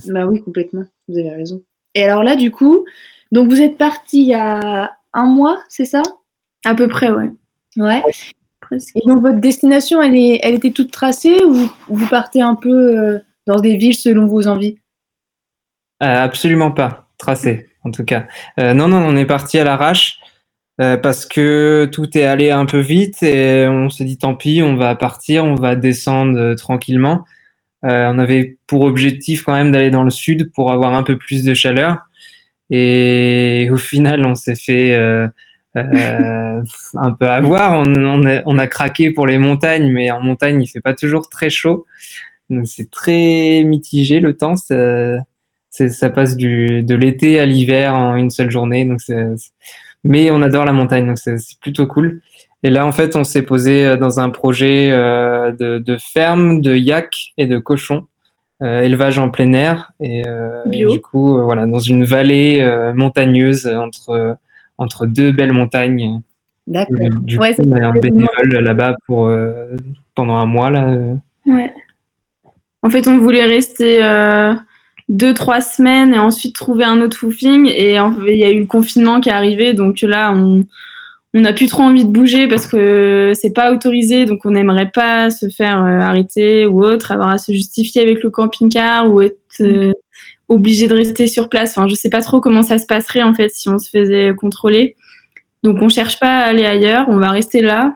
Bah 0.08 0.26
oui, 0.26 0.42
complètement. 0.42 0.86
Vous 1.08 1.20
avez 1.20 1.30
raison. 1.30 1.62
Et 1.94 2.04
alors 2.04 2.24
là, 2.24 2.36
du 2.36 2.50
coup, 2.50 2.84
donc 3.32 3.48
vous 3.48 3.62
êtes 3.62 3.78
parti 3.78 4.22
il 4.22 4.30
y 4.30 4.34
a 4.34 4.92
un 5.14 5.26
mois, 5.26 5.62
c'est 5.70 5.86
ça? 5.86 6.02
À 6.66 6.74
peu 6.74 6.88
près, 6.88 7.12
ouais. 7.12 7.30
Ouais. 7.78 8.02
Presque. 8.60 8.96
Et 8.96 9.08
donc 9.08 9.22
votre 9.22 9.40
destination, 9.40 10.02
elle, 10.02 10.16
est, 10.16 10.40
elle 10.42 10.56
était 10.56 10.72
toute 10.72 10.90
tracée 10.90 11.44
ou 11.44 11.70
vous, 11.88 12.08
partez 12.08 12.42
un 12.42 12.56
peu 12.56 12.98
euh, 12.98 13.20
dans 13.46 13.60
des 13.60 13.78
villes 13.78 13.96
selon 13.96 14.26
vos 14.26 14.48
envies? 14.48 14.80
Euh, 16.02 16.24
absolument 16.24 16.72
pas 16.72 17.08
tracé, 17.20 17.70
en 17.84 17.92
tout 17.92 18.04
cas. 18.04 18.26
Euh, 18.60 18.74
non, 18.74 18.88
non, 18.88 18.98
on 18.98 19.16
est 19.16 19.28
parti 19.28 19.60
à 19.60 19.64
l'arrache 19.64 20.18
euh, 20.80 20.98
parce 20.98 21.26
que 21.26 21.90
tout 21.92 22.18
est 22.18 22.24
allé 22.24 22.50
un 22.50 22.66
peu 22.66 22.80
vite 22.80 23.22
et 23.24 23.68
on 23.68 23.90
s'est 23.90 24.06
dit 24.06 24.18
tant 24.18 24.36
pis, 24.36 24.62
on 24.64 24.76
va 24.76 24.96
partir, 24.96 25.44
on 25.44 25.56
va 25.56 25.76
descendre 25.76 26.40
euh, 26.40 26.56
tranquillement. 26.56 27.26
Euh, 27.84 28.10
on 28.14 28.20
avait 28.20 28.58
pour 28.68 28.82
objectif 28.82 29.44
quand 29.44 29.54
même 29.54 29.72
d'aller 29.72 29.90
dans 29.92 30.04
le 30.04 30.12
sud 30.12 30.52
pour 30.54 30.72
avoir 30.72 30.94
un 30.94 31.04
peu 31.04 31.18
plus 31.18 31.44
de 31.44 31.54
chaleur. 31.54 31.98
Et 32.70 33.68
au 33.72 33.78
final, 33.78 34.26
on 34.26 34.36
s'est 34.36 34.56
fait 34.56 34.96
un 35.76 37.12
peu 37.20 37.28
avoir. 37.28 37.84
On, 37.86 38.58
a, 38.58 38.68
craqué 38.68 39.12
pour 39.12 39.28
les 39.28 39.38
montagnes, 39.38 39.92
mais 39.92 40.10
en 40.10 40.22
montagne, 40.22 40.62
il 40.62 40.68
fait 40.68 40.80
pas 40.80 40.94
toujours 40.94 41.28
très 41.28 41.50
chaud. 41.50 41.86
C'est 42.64 42.90
très 42.90 43.64
mitigé 43.66 44.22
le 44.22 44.38
temps. 44.38 44.56
Ça, 44.56 46.10
passe 46.12 46.38
de 46.38 46.96
l'été 46.96 47.42
à 47.42 47.46
l'hiver 47.46 47.94
en 47.94 48.16
une 48.16 48.30
seule 48.30 48.52
journée. 48.52 48.86
Donc 48.86 49.02
c'est- 49.02 49.36
mais 50.04 50.32
on 50.32 50.42
adore 50.42 50.66
la 50.66 50.74
montagne, 50.74 51.08
donc 51.08 51.18
c'est 51.18 51.38
plutôt 51.60 51.88
cool. 51.88 52.22
Et 52.64 52.70
là, 52.70 52.86
en 52.86 52.92
fait, 52.92 53.16
on 53.16 53.24
s'est 53.24 53.42
posé 53.42 53.86
euh, 53.86 53.98
dans 53.98 54.20
un 54.20 54.30
projet 54.30 54.92
euh, 54.92 55.52
de, 55.52 55.80
de 55.80 55.98
ferme, 55.98 56.62
de 56.62 56.76
yak 56.76 57.34
et 57.38 57.48
de 57.48 57.58
cochons, 57.58 58.06
euh, 58.62 58.82
élevage 58.82 59.18
en 59.18 59.30
plein 59.30 59.54
air. 59.54 59.92
Et, 60.00 60.28
euh, 60.28 60.64
et 60.72 60.86
du 60.86 61.02
coup, 61.02 61.42
voilà, 61.42 61.66
dans 61.66 61.80
une 61.80 62.04
vallée 62.04 62.64
montagneuse 62.94 63.68
entre, 63.68 64.38
entre 64.78 65.08
deux 65.08 65.32
belles 65.32 65.54
montagnes. 65.54 66.22
D'accord. 66.68 66.96
Du 67.22 67.40
Ouais, 67.40 67.56
coup, 67.56 67.64
on 67.66 67.72
a 67.72 67.88
un 67.88 67.92
bénévole 67.94 68.50
là-bas 68.50 68.96
pour, 69.08 69.32
pendant 70.14 70.36
un 70.36 70.46
mois. 70.46 70.70
Là. 70.70 70.96
Ouais. 71.48 71.74
En 72.84 72.90
fait, 72.92 73.08
on 73.08 73.18
voulait 73.18 73.46
rester 73.46 74.00
deux, 75.12 75.36
trois 75.36 75.62
semaines 75.62 76.16
et 76.16 76.20
ensuite 76.20 76.56
trouver 76.56 76.86
un 76.86 77.02
autre 77.02 77.24
woofing. 77.24 77.68
Et 77.68 77.92
il 77.92 78.38
y 78.38 78.44
a 78.44 78.52
eu 78.52 78.62
le 78.62 78.66
confinement 78.66 79.22
qui 79.22 79.30
est 79.30 79.34
arrivé. 79.34 79.74
Donc 79.74 80.02
là, 80.02 80.34
on 80.34 80.66
on 81.34 81.42
n'a 81.42 81.54
plus 81.54 81.68
trop 81.68 81.84
envie 81.84 82.04
de 82.04 82.10
bouger 82.10 82.48
parce 82.48 82.68
que 82.68 83.32
c'est 83.36 83.54
pas 83.54 83.72
autorisé. 83.72 84.26
Donc 84.26 84.46
on 84.46 84.52
n'aimerait 84.52 84.92
pas 84.92 85.30
se 85.30 85.50
faire 85.50 85.84
euh, 85.84 86.00
arrêter 86.00 86.66
ou 86.66 86.84
autre, 86.84 87.12
avoir 87.12 87.30
à 87.30 87.38
se 87.38 87.54
justifier 87.54 88.02
avec 88.02 88.22
le 88.22 88.30
camping-car 88.30 89.10
ou 89.10 89.22
être 89.22 89.38
euh, 89.62 89.94
obligé 90.50 90.88
de 90.88 90.94
rester 90.94 91.28
sur 91.28 91.48
place. 91.48 91.78
Enfin, 91.78 91.88
je 91.88 91.96
sais 91.96 92.10
pas 92.10 92.22
trop 92.22 92.42
comment 92.42 92.64
ça 92.64 92.78
se 92.80 92.86
passerait 92.86 93.24
en 93.24 93.34
fait 93.34 93.50
si 93.50 93.70
on 93.70 93.80
se 93.80 93.90
faisait 93.90 94.34
contrôler. 94.36 94.96
Donc 95.64 95.82
on 95.82 95.90
cherche 95.90 96.20
pas 96.20 96.40
à 96.40 96.46
aller 96.48 96.66
ailleurs. 96.66 97.06
On 97.08 97.18
va 97.18 97.32
rester 97.32 97.62
là. 97.62 97.96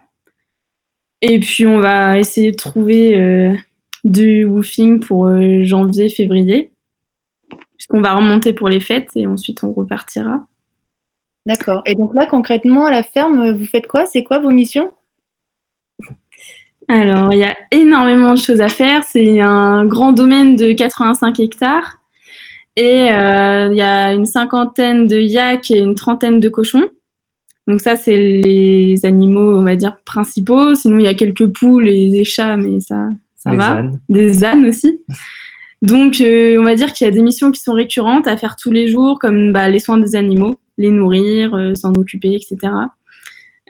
Et 1.22 1.39
puis 1.39 1.66
on 1.66 1.80
va 1.80 2.18
essayer 2.20 2.51
de 2.51 2.57
trouver 2.57 3.20
euh, 3.20 3.53
du 4.05 4.45
woofing 4.45 5.01
pour 5.01 5.30
janvier, 5.63 6.09
février. 6.09 6.72
Puisqu'on 7.88 8.02
va 8.02 8.16
remonter 8.16 8.52
pour 8.54 8.68
les 8.68 8.80
fêtes 8.80 9.12
et 9.16 9.28
ensuite 9.28 9.64
on 9.64 9.72
repartira. 9.72 10.48
D'accord. 11.46 11.84
Et 11.86 11.94
donc 11.94 12.16
là, 12.16 12.26
concrètement, 12.26 12.88
à 12.88 12.92
la 12.92 13.04
ferme, 13.04 13.52
vous 13.52 13.66
faites 13.66 13.86
quoi? 13.86 14.08
C'est 14.08 14.24
quoi 14.24 14.40
vos 14.40 14.50
missions? 14.50 14.92
Alors, 16.88 17.32
il 17.34 17.40
y 17.40 17.44
a 17.44 17.56
énormément 17.70 18.34
de 18.34 18.40
choses 18.40 18.62
à 18.62 18.70
faire. 18.70 19.04
C'est 19.04 19.40
un 19.40 19.86
grand 19.86 20.12
domaine 20.14 20.56
de 20.56 20.72
85 20.74 21.40
hectares. 21.40 22.00
Et 22.76 23.12
euh, 23.12 23.70
il 23.72 23.78
y 23.78 23.82
a 23.82 24.14
une 24.14 24.26
cinquantaine 24.26 25.08
de 25.08 25.18
yaks 25.20 25.70
et 25.70 25.78
une 25.80 25.96
trentaine 25.96 26.40
de 26.40 26.50
cochons. 26.50 26.90
Donc 27.68 27.82
ça, 27.82 27.96
c'est 27.96 28.18
les 28.18 29.06
animaux, 29.06 29.58
on 29.58 29.64
va 29.64 29.76
dire, 29.76 29.98
principaux. 30.06 30.74
Sinon, 30.74 30.98
il 30.98 31.06
y 31.06 31.08
a 31.08 31.14
quelques 31.14 31.48
poules 31.48 31.88
et 31.88 32.10
des 32.10 32.24
chats, 32.24 32.58
mais 32.58 32.80
ça, 32.80 33.10
ça 33.38 33.52
Des 33.52 33.58
va. 33.58 33.72
ânes. 33.74 34.00
Des 34.10 34.44
ânes 34.44 34.66
aussi. 34.66 35.00
Donc, 35.82 36.21
euh, 36.21 36.57
on 36.59 36.63
va 36.63 36.76
dire 36.76 36.93
qu'il 36.93 37.05
y 37.05 37.07
a 37.07 37.11
des 37.11 37.21
missions 37.21 37.51
qui 37.51 37.61
sont 37.61 37.73
récurrentes 37.73 38.28
à 38.28 38.38
faire 38.38 38.55
tous 38.55 38.71
les 38.71 38.88
jours, 38.88 39.19
comme 39.19 39.51
bah, 39.53 39.69
les 39.69 39.80
soins 39.80 39.97
des 39.97 40.15
animaux, 40.15 40.57
les 40.78 40.89
nourrir, 40.89 41.53
euh, 41.55 41.76
s'en 41.76 41.93
occuper, 41.93 42.34
etc. 42.34 42.73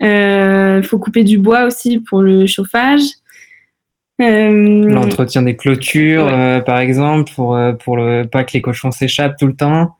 Il 0.02 0.84
faut 0.84 1.00
couper 1.00 1.24
du 1.24 1.38
bois 1.38 1.66
aussi 1.66 2.00
pour 2.00 2.22
le 2.22 2.46
chauffage. 2.48 3.02
Euh, 4.22 4.88
L'entretien 4.88 5.42
des 5.42 5.58
clôtures, 5.58 6.28
euh, 6.28 6.62
par 6.62 6.80
exemple, 6.80 7.32
pour, 7.36 7.56
euh, 7.56 7.74
pour 7.74 7.98
le, 7.98 8.24
pas 8.24 8.46
que 8.46 8.54
les 8.54 8.62
cochons 8.62 8.92
s'échappent 8.92 9.38
tout 9.38 9.48
le 9.48 9.56
temps. 9.56 9.96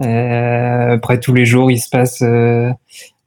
Euh, 0.00 0.94
après, 0.94 1.20
tous 1.20 1.32
les 1.32 1.46
jours, 1.46 1.70
il 1.70 1.78
se 1.78 1.88
passe. 1.88 2.20
euh, 2.22 2.70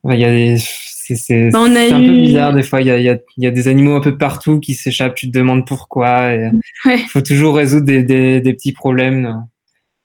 Il 0.09 0.19
y 0.19 0.25
a 0.25 0.29
des. 0.29 0.57
C'est 1.05 1.15
c'est- 1.15 1.49
Bah, 1.51 1.59
un 1.63 1.69
peu 1.69 2.01
eu- 2.01 2.21
bizarre, 2.21 2.53
des 2.53 2.63
fois. 2.63 2.79
Il 2.81 2.87
y 2.87 2.91
a, 2.91 2.97
il 2.97 3.03
y, 3.03 3.09
a, 3.09 3.17
il 3.37 3.43
y 3.43 3.47
a 3.47 3.51
des 3.51 3.67
animaux 3.67 3.93
un 3.95 3.99
peu 3.99 4.17
partout 4.17 4.59
qui 4.61 4.73
s'échappent. 4.73 5.15
Tu 5.15 5.29
te 5.29 5.37
demandes 5.37 5.67
pourquoi. 5.67 6.33
Il 6.33 6.51
Ouais. 6.85 6.97
faut 7.09 7.21
toujours 7.21 7.55
résoudre 7.55 7.85
des, 7.85 8.03
des, 8.03 8.39
des 8.39 8.53
petits 8.53 8.71
problèmes 8.71 9.25
euh, 9.25 9.33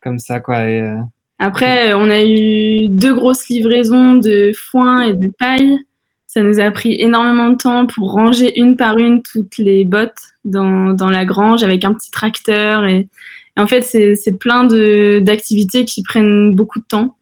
comme 0.02 0.18
ça, 0.18 0.40
quoi. 0.40 0.68
Et, 0.68 0.80
euh, 0.80 0.96
Après, 1.38 1.94
on 1.94 2.10
a 2.10 2.24
eu 2.24 2.88
deux 2.88 3.14
grosses 3.14 3.48
livraisons 3.48 4.14
de 4.14 4.50
foin 4.56 5.02
et 5.02 5.12
de 5.14 5.28
paille. 5.38 5.78
Ça 6.26 6.42
nous 6.42 6.58
a 6.58 6.68
pris 6.72 7.00
énormément 7.00 7.48
de 7.50 7.56
temps 7.56 7.86
pour 7.86 8.10
ranger 8.12 8.58
une 8.60 8.76
par 8.76 8.98
une 8.98 9.22
toutes 9.22 9.58
les 9.58 9.84
bottes 9.84 10.18
dans, 10.44 10.92
dans 10.94 11.10
la 11.10 11.24
grange 11.24 11.62
avec 11.62 11.84
un 11.84 11.94
petit 11.94 12.10
tracteur. 12.10 12.84
Et, 12.86 13.06
et 13.56 13.60
en 13.60 13.66
fait, 13.68 13.82
c'est 13.82 14.38
plein 14.38 14.64
d'activités 15.20 15.84
qui 15.84 16.02
prennent 16.02 16.54
beaucoup 16.54 16.80
de 16.80 16.84
temps. 16.84 17.16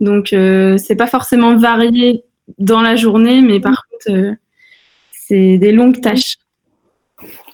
Donc, 0.00 0.32
euh, 0.32 0.76
c'est 0.78 0.96
pas 0.96 1.06
forcément 1.06 1.56
varié 1.56 2.22
dans 2.58 2.80
la 2.80 2.96
journée, 2.96 3.40
mais 3.42 3.60
par 3.60 3.86
contre, 3.88 4.16
euh, 4.16 4.34
c'est 5.12 5.58
des 5.58 5.72
longues 5.72 6.00
tâches. 6.00 6.36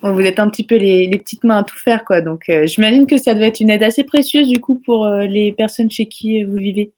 Vous 0.02 0.20
êtes 0.20 0.38
un 0.38 0.50
petit 0.50 0.64
peu 0.64 0.76
les, 0.76 1.06
les 1.06 1.18
petites 1.18 1.44
mains 1.44 1.58
à 1.58 1.64
tout 1.64 1.78
faire, 1.78 2.04
quoi. 2.04 2.20
Donc, 2.20 2.48
euh, 2.50 2.66
j'imagine 2.66 3.06
que 3.06 3.16
ça 3.16 3.34
doit 3.34 3.46
être 3.46 3.60
une 3.60 3.70
aide 3.70 3.82
assez 3.82 4.04
précieuse, 4.04 4.48
du 4.48 4.60
coup, 4.60 4.74
pour 4.84 5.06
euh, 5.06 5.24
les 5.26 5.52
personnes 5.52 5.90
chez 5.90 6.06
qui 6.06 6.42
euh, 6.42 6.46
vous 6.46 6.58
vivez. 6.58 6.92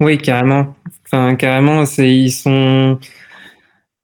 Oui, 0.00 0.18
carrément. 0.18 0.74
Enfin, 1.06 1.36
carrément, 1.36 1.86
c'est 1.86 2.12
ils 2.12 2.32
sont 2.32 2.98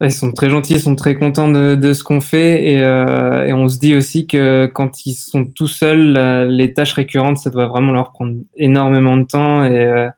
ils 0.02 0.12
sont 0.12 0.32
très 0.32 0.48
gentils, 0.48 0.74
ils 0.74 0.80
sont 0.80 0.94
très 0.94 1.14
contents 1.16 1.50
de, 1.50 1.74
de 1.74 1.92
ce 1.92 2.02
qu'on 2.02 2.22
fait 2.22 2.64
et, 2.64 2.80
euh, 2.82 3.44
et 3.46 3.52
on 3.52 3.68
se 3.68 3.78
dit 3.78 3.94
aussi 3.94 4.26
que 4.26 4.64
quand 4.72 5.04
ils 5.04 5.12
sont 5.12 5.44
tout 5.44 5.66
seuls, 5.68 6.12
la- 6.12 6.46
les 6.46 6.72
tâches 6.72 6.94
récurrentes, 6.94 7.36
ça 7.36 7.50
doit 7.50 7.66
vraiment 7.66 7.92
leur 7.92 8.12
prendre 8.12 8.36
énormément 8.56 9.16
de 9.18 9.24
temps 9.24 9.64
et, 9.64 9.76
euh, 9.76 10.08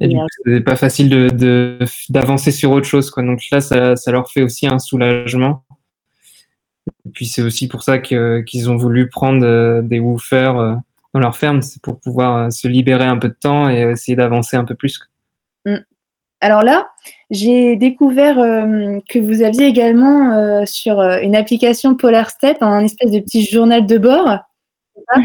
et 0.00 0.08
du 0.08 0.16
coup, 0.16 0.26
c'est 0.44 0.60
pas 0.60 0.76
facile 0.76 1.08
de 1.08 1.78
d'avancer 2.08 2.50
sur 2.50 2.70
autre 2.70 2.86
chose, 2.86 3.10
quoi. 3.10 3.22
Donc 3.22 3.40
là, 3.50 3.60
ça, 3.60 3.96
ça 3.96 4.10
leur 4.12 4.30
fait 4.30 4.42
aussi 4.42 4.66
un 4.66 4.78
soulagement. 4.78 5.64
Et 7.06 7.10
puis 7.10 7.26
c'est 7.26 7.42
aussi 7.42 7.68
pour 7.68 7.82
ça 7.82 7.98
que 7.98 8.40
qu'ils 8.40 8.70
ont 8.70 8.76
voulu 8.76 9.08
prendre 9.08 9.44
euh, 9.44 9.82
des 9.82 10.00
woofers 10.00 10.58
euh, 10.58 10.74
dans 11.14 11.20
leur 11.20 11.36
ferme, 11.36 11.62
c'est 11.62 11.82
pour 11.82 12.00
pouvoir 12.00 12.36
euh, 12.36 12.50
se 12.50 12.68
libérer 12.68 13.04
un 13.04 13.18
peu 13.18 13.28
de 13.28 13.36
temps 13.38 13.68
et 13.68 13.80
essayer 13.80 14.16
d'avancer 14.16 14.56
un 14.56 14.64
peu 14.64 14.74
plus. 14.74 15.00
Mm. 15.66 15.76
Alors 16.40 16.62
là, 16.62 16.88
j'ai 17.30 17.76
découvert 17.76 18.38
euh, 18.38 18.98
que 19.08 19.18
vous 19.18 19.42
aviez 19.42 19.66
également 19.66 20.32
euh, 20.32 20.64
sur 20.66 21.00
une 21.00 21.36
application 21.36 21.94
Polar 21.94 22.30
Step 22.30 22.58
un 22.62 22.84
espèce 22.84 23.12
de 23.12 23.20
petit 23.20 23.44
journal 23.44 23.86
de 23.86 23.98
bord. 23.98 24.38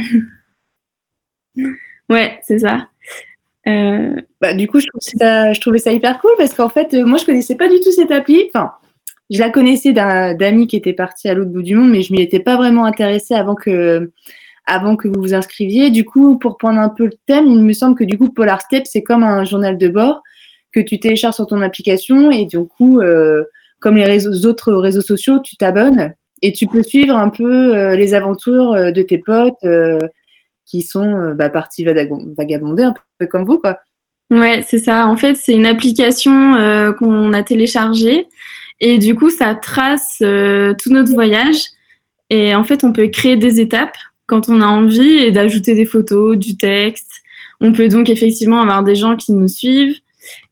Ouais, 2.10 2.40
c'est 2.44 2.60
ça. 2.60 2.88
Euh, 3.68 4.22
Bah, 4.42 4.54
du 4.54 4.68
coup, 4.68 4.80
je, 4.80 5.60
trouvais 5.60 5.80
ça 5.80 5.92
hyper 5.92 6.20
cool 6.20 6.32
parce 6.38 6.54
qu'en 6.54 6.70
fait, 6.70 6.94
euh, 6.94 7.06
moi, 7.06 7.18
je 7.18 7.26
connaissais 7.26 7.56
pas 7.56 7.68
du 7.68 7.80
tout 7.80 7.92
cette 7.92 8.12
appli. 8.12 8.50
Enfin, 8.54 8.72
je 9.30 9.40
la 9.40 9.50
connaissais 9.50 9.94
d'amis 9.94 10.68
qui 10.68 10.78
étaient 10.78 10.94
partis 10.94 11.28
à 11.28 11.34
l'autre 11.34 11.52
bout 11.52 11.64
du 11.64 11.76
monde, 11.76 11.90
mais 11.90 12.02
je 12.02 12.14
m'y 12.14 12.22
étais 12.22 12.40
pas 12.40 12.56
vraiment 12.56 12.86
intéressée 12.86 13.34
avant 13.34 13.56
que, 13.56 14.12
avant 14.66 14.96
que 14.96 15.08
vous 15.08 15.20
vous 15.20 15.34
inscriviez. 15.34 15.90
Du 15.90 16.06
coup, 16.06 16.38
pour 16.38 16.58
prendre 16.58 16.80
un 16.80 16.90
peu 16.90 17.06
le 17.06 17.14
thème, 17.26 17.48
il 17.48 17.64
me 17.64 17.74
semble 17.74 17.96
que 17.96 18.04
du 18.04 18.18
coup, 18.18 18.30
Polar 18.30 18.62
Step, 18.62 18.84
c'est 18.86 19.04
comme 19.04 19.24
un 19.24 19.44
journal 19.44 19.78
de 19.78 19.88
bord 19.90 20.22
que 20.72 20.80
tu 20.80 21.00
télécharges 21.00 21.36
sur 21.36 21.48
ton 21.48 21.62
application 21.62 22.32
et 22.32 22.46
du 22.46 22.60
coup, 22.60 23.02
euh, 23.02 23.44
comme 23.80 23.98
les 23.98 24.46
autres 24.46 24.74
réseaux 24.74 25.02
sociaux, 25.02 25.40
tu 25.40 25.58
t'abonnes 25.58 26.14
et 26.42 26.54
tu 26.54 26.68
peux 26.68 26.84
suivre 26.84 27.16
un 27.16 27.30
peu 27.30 27.96
les 27.96 28.14
aventures 28.14 28.92
de 28.92 29.02
tes 29.02 29.18
potes 29.18 29.64
qui 30.68 30.84
sont 30.84 31.34
bah, 31.34 31.50
partis 31.50 31.84
vagabonder 31.84 32.84
un 32.84 32.94
peu 33.18 33.26
comme 33.26 33.46
vous, 33.46 33.58
quoi. 33.58 33.80
Ouais, 34.30 34.64
c'est 34.68 34.80
ça. 34.80 35.08
En 35.08 35.18
fait, 35.18 35.36
c'est 35.36 35.54
une 35.54 35.66
application 35.66 36.54
qu'on 37.00 37.34
a 37.34 37.44
téléchargée 37.44 38.28
et 38.80 38.98
du 38.98 39.16
coup, 39.16 39.30
ça 39.30 39.56
trace 39.56 40.18
tout 40.20 40.90
notre 40.92 41.14
voyage. 41.14 41.58
Et 42.30 42.54
en 42.54 42.64
fait, 42.64 42.84
on 42.84 42.92
peut 42.92 43.08
créer 43.08 43.38
des 43.38 43.62
étapes 43.62 43.98
quand 44.28 44.50
on 44.50 44.62
a 44.62 44.68
envie 44.68 45.18
et 45.18 45.32
d'ajouter 45.32 45.74
des 45.74 45.86
photos, 45.86 46.38
du 46.38 46.58
texte. 46.58 47.10
On 47.60 47.72
peut 47.72 47.88
donc 47.88 48.10
effectivement 48.10 48.62
avoir 48.62 48.84
des 48.84 48.96
gens 48.96 49.16
qui 49.16 49.32
nous 49.32 49.48
suivent 49.48 49.98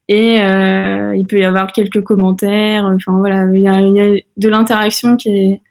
et 0.07 0.41
euh, 0.41 1.15
il 1.15 1.27
peut 1.27 1.39
y 1.39 1.43
avoir 1.43 1.71
quelques 1.71 2.01
commentaires. 2.01 2.85
Enfin 2.85 3.17
voilà, 3.19 3.45
il 3.53 3.61
y 3.61 3.67
a, 3.67 4.21
de 4.37 4.49
l'interaction 4.49 5.17
qui 5.17 5.61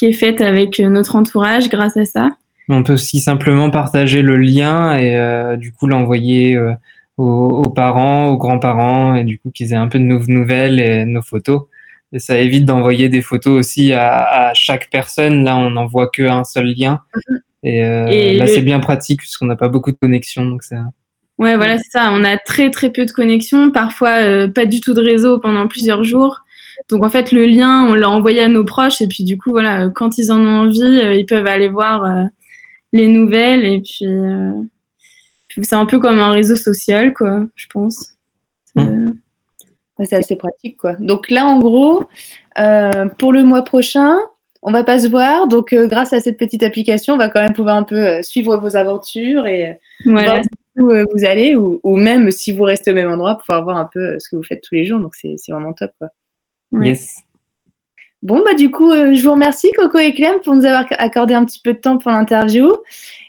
est 0.00 0.12
faite 0.12 0.40
avec 0.40 0.80
notre 0.80 1.14
entourage 1.14 1.68
grâce 1.68 1.96
à 1.96 2.04
ça. 2.04 2.30
On 2.72 2.82
peut 2.82 2.94
aussi 2.94 3.20
simplement 3.20 3.70
partager 3.70 4.22
le 4.22 4.36
lien 4.36 4.96
et 4.96 5.16
euh, 5.16 5.56
du 5.56 5.72
coup 5.72 5.86
l'envoyer 5.86 6.56
euh, 6.56 6.72
aux, 7.18 7.62
aux, 7.64 7.70
parents, 7.70 8.28
aux 8.28 8.38
grands-parents 8.38 9.14
et 9.14 9.24
du 9.24 9.38
coup 9.38 9.50
qu'ils 9.50 9.72
aient 9.72 9.76
un 9.76 9.88
peu 9.88 9.98
de 9.98 10.04
nos 10.04 10.20
nouvelles 10.26 10.80
et 10.80 11.04
nos 11.04 11.20
photos. 11.22 11.64
Et 12.14 12.18
ça 12.18 12.38
évite 12.38 12.64
d'envoyer 12.64 13.08
des 13.08 13.22
photos 13.22 13.58
aussi 13.58 13.92
à, 13.92 14.48
à 14.48 14.54
chaque 14.54 14.88
personne. 14.90 15.44
Là, 15.44 15.56
on 15.56 15.70
n'envoie 15.70 16.08
qu'un 16.08 16.44
seul 16.44 16.74
lien. 16.74 17.00
Mm-hmm. 17.14 17.38
Et, 17.64 17.84
euh, 17.84 18.06
et 18.06 18.36
là, 18.36 18.46
le... 18.46 18.50
c'est 18.50 18.62
bien 18.62 18.80
pratique 18.80 19.20
puisqu'on 19.20 19.46
n'a 19.46 19.56
pas 19.56 19.68
beaucoup 19.68 19.92
de 19.92 19.96
connexions. 19.96 20.46
Donc 20.46 20.62
ça... 20.62 20.76
Ouais, 21.38 21.56
voilà, 21.56 21.76
c'est 21.78 21.90
ça. 21.90 22.10
On 22.12 22.24
a 22.24 22.38
très 22.38 22.70
très 22.70 22.90
peu 22.90 23.04
de 23.04 23.10
connexions, 23.10 23.70
parfois 23.70 24.48
pas 24.48 24.64
du 24.64 24.80
tout 24.80 24.94
de 24.94 25.02
réseau 25.02 25.38
pendant 25.38 25.68
plusieurs 25.68 26.04
jours. 26.04 26.40
Donc 26.88 27.04
en 27.04 27.10
fait, 27.10 27.32
le 27.32 27.46
lien, 27.46 27.84
on 27.88 27.94
l'a 27.94 28.08
envoyé 28.08 28.40
à 28.40 28.48
nos 28.48 28.64
proches 28.64 29.00
et 29.02 29.06
puis 29.06 29.24
du 29.24 29.38
coup, 29.38 29.50
voilà, 29.50 29.88
quand 29.88 30.18
ils 30.18 30.32
en 30.32 30.40
ont 30.40 30.66
envie, 30.66 31.00
ils 31.18 31.26
peuvent 31.26 31.46
aller 31.46 31.68
voir 31.68 32.28
les 32.92 33.08
nouvelles 33.08 33.64
et 33.64 33.80
puis, 33.80 34.06
euh, 34.06 34.52
puis 35.48 35.64
c'est 35.64 35.76
un 35.76 35.86
peu 35.86 35.98
comme 35.98 36.18
un 36.18 36.32
réseau 36.32 36.56
social, 36.56 37.12
quoi, 37.14 37.46
je 37.54 37.66
pense. 37.68 38.14
Mmh. 38.74 39.12
C'est 40.04 40.16
assez 40.16 40.36
pratique, 40.36 40.78
quoi. 40.78 40.94
Donc 40.94 41.30
là, 41.30 41.46
en 41.46 41.60
gros, 41.60 42.06
pour 43.18 43.32
le 43.32 43.42
mois 43.44 43.62
prochain, 43.62 44.18
on 44.62 44.70
va 44.70 44.84
pas 44.84 45.00
se 45.00 45.08
voir. 45.08 45.48
Donc, 45.48 45.72
euh, 45.72 45.88
grâce 45.88 46.12
à 46.12 46.20
cette 46.20 46.38
petite 46.38 46.62
application, 46.62 47.14
on 47.14 47.18
va 47.18 47.28
quand 47.28 47.42
même 47.42 47.52
pouvoir 47.52 47.76
un 47.76 47.82
peu 47.82 48.06
euh, 48.06 48.22
suivre 48.22 48.56
vos 48.56 48.76
aventures 48.76 49.46
et 49.46 49.78
voilà. 50.04 50.34
voir 50.34 50.42
où 50.76 50.90
euh, 50.90 51.04
vous 51.12 51.24
allez, 51.24 51.56
ou, 51.56 51.80
ou, 51.82 51.96
même 51.96 52.30
si 52.30 52.52
vous 52.52 52.62
restez 52.62 52.92
au 52.92 52.94
même 52.94 53.10
endroit, 53.10 53.36
pouvoir 53.36 53.64
voir 53.64 53.76
un 53.76 53.88
peu 53.92 54.18
ce 54.20 54.28
que 54.28 54.36
vous 54.36 54.44
faites 54.44 54.62
tous 54.62 54.74
les 54.74 54.86
jours. 54.86 55.00
Donc, 55.00 55.14
c'est 55.16 55.36
vraiment 55.48 55.72
top. 55.72 55.90
Quoi. 55.98 56.08
Yes. 56.80 57.22
Bon, 58.22 58.42
bah, 58.44 58.54
du 58.54 58.70
coup, 58.70 58.92
je 58.92 59.20
vous 59.22 59.32
remercie, 59.32 59.72
Coco 59.76 59.98
et 59.98 60.14
Clem, 60.14 60.36
pour 60.44 60.54
nous 60.54 60.64
avoir 60.64 60.86
accordé 60.98 61.34
un 61.34 61.44
petit 61.44 61.60
peu 61.60 61.72
de 61.72 61.78
temps 61.78 61.98
pour 61.98 62.12
l'interview. 62.12 62.72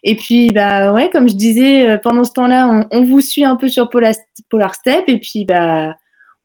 Et 0.04 0.16
puis, 0.16 0.52
bah, 0.52 0.94
ouais, 0.94 1.10
comme 1.10 1.28
je 1.28 1.34
disais, 1.34 1.98
pendant 2.04 2.24
ce 2.24 2.32
temps-là, 2.34 2.68
on, 2.68 3.00
on, 3.00 3.04
vous 3.04 3.22
suit 3.22 3.44
un 3.44 3.56
peu 3.56 3.70
sur 3.70 3.90
Polar, 3.90 4.14
Polar 4.50 4.76
Step. 4.76 5.06
Et 5.08 5.20
puis, 5.20 5.46
bah, 5.46 5.96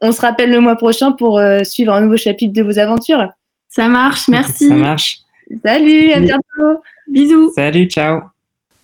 on 0.01 0.13
se 0.13 0.21
rappelle 0.23 0.51
le 0.51 0.61
mois 0.61 0.77
prochain 0.77 1.13
pour 1.13 1.41
suivre 1.65 1.93
un 1.93 2.01
nouveau 2.01 2.17
chapitre 2.17 2.55
de 2.55 2.63
vos 2.63 2.79
aventures. 2.79 3.29
Ça 3.69 3.89
marche, 3.89 4.29
merci. 4.29 4.69
Ça 4.69 4.75
marche. 4.75 5.19
Salut, 5.65 6.13
à 6.13 6.21
bientôt. 6.21 6.81
Bisous. 7.07 7.53
Salut, 7.55 7.87
ciao. 7.87 8.23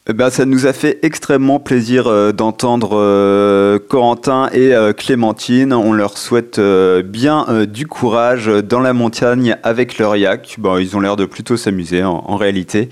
Eh 0.07 0.13
ben, 0.13 0.29
ça 0.29 0.45
nous 0.45 0.67
a 0.67 0.75
fait 0.75 0.99
extrêmement 1.01 1.59
plaisir 1.59 2.09
euh, 2.09 2.31
d'entendre 2.31 2.91
euh, 2.93 3.79
Corentin 3.79 4.51
et 4.53 4.75
euh, 4.75 4.93
Clémentine. 4.93 5.73
On 5.73 5.95
leur 5.95 6.19
souhaite 6.19 6.61
bien 6.61 7.65
du 7.67 7.87
courage 7.87 8.49
dans 8.49 8.81
la 8.81 8.93
montagne 8.93 9.57
avec 9.63 9.97
leur 9.97 10.15
yak. 10.15 10.57
Bon, 10.59 10.77
ils 10.77 10.95
ont 10.95 11.01
l'air 11.01 11.17
de 11.17 11.25
plutôt 11.25 11.57
s'amuser 11.57 12.05
en, 12.05 12.23
en, 12.27 12.37
réalité. 12.37 12.91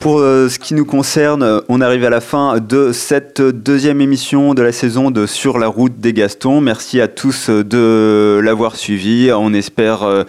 Pour 0.00 0.18
ce 0.18 0.58
qui 0.58 0.74
nous 0.74 0.86
concerne, 0.86 1.62
on 1.68 1.80
arrive 1.80 2.04
à 2.04 2.10
la 2.10 2.20
fin 2.20 2.58
de 2.58 2.90
cette 2.90 3.40
deuxième 3.40 4.00
émission 4.00 4.54
de 4.54 4.62
la 4.62 4.72
saison 4.72 5.12
de 5.12 5.24
Sur 5.26 5.58
la 5.58 5.68
route 5.68 6.00
des 6.00 6.12
Gastons. 6.12 6.60
Merci 6.60 7.00
à 7.00 7.06
tous 7.06 7.48
de 7.48 8.40
l'avoir 8.42 8.74
suivi. 8.74 9.30
On 9.32 9.54
espère 9.54 10.24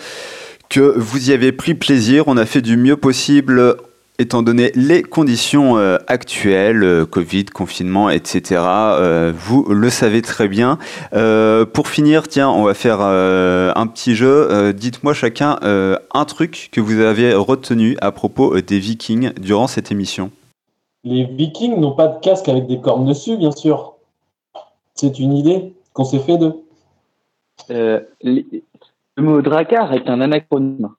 que 0.70 0.94
vous 0.98 1.30
y 1.30 1.34
avez 1.34 1.52
pris 1.52 1.74
plaisir. 1.74 2.26
On 2.28 2.38
a 2.38 2.46
fait 2.46 2.62
du 2.62 2.78
mieux 2.78 2.98
possible 2.98 3.78
étant 4.22 4.44
donné 4.44 4.72
les 4.76 5.02
conditions 5.02 5.78
euh, 5.78 5.98
actuelles, 6.08 6.84
euh, 6.84 7.06
Covid, 7.06 7.46
confinement, 7.46 8.10
etc. 8.10 8.62
Euh, 8.62 9.34
vous 9.36 9.66
le 9.66 9.90
savez 9.90 10.22
très 10.22 10.48
bien. 10.48 10.78
Euh, 11.14 11.66
pour 11.66 11.88
finir, 11.88 12.28
tiens, 12.28 12.50
on 12.50 12.64
va 12.64 12.76
faire 12.76 13.00
euh, 13.02 13.72
un 13.76 13.88
petit 13.88 14.16
jeu. 14.16 14.72
Dites-moi 14.74 15.14
chacun 15.14 15.58
un 15.62 16.26
truc 16.26 16.70
que 16.72 16.80
vous 16.80 17.00
avez 17.00 17.34
retenu 17.34 17.98
à 18.02 18.12
propos 18.12 18.62
des 18.62 18.80
Vikings 18.80 19.34
durant 19.40 19.68
cette 19.68 19.92
émission. 19.92 20.32
Les 21.04 21.26
Vikings 21.26 21.80
n'ont 21.80 21.96
pas 21.96 22.08
de 22.08 22.20
casque 22.20 22.48
avec 22.48 22.68
des 22.68 22.80
cornes 22.80 23.06
dessus, 23.06 23.38
bien 23.38 23.52
sûr. 23.52 23.96
C'est 24.94 25.18
une 25.20 25.34
idée 25.34 25.74
qu'on 25.94 26.06
s'est 26.06 26.20
fait 26.20 26.38
d'eux. 26.38 26.64
le 27.70 28.84
mot 29.18 29.42
dracar 29.42 29.94
est 29.94 30.08
un 30.08 30.22
anachronisme. 30.22 30.92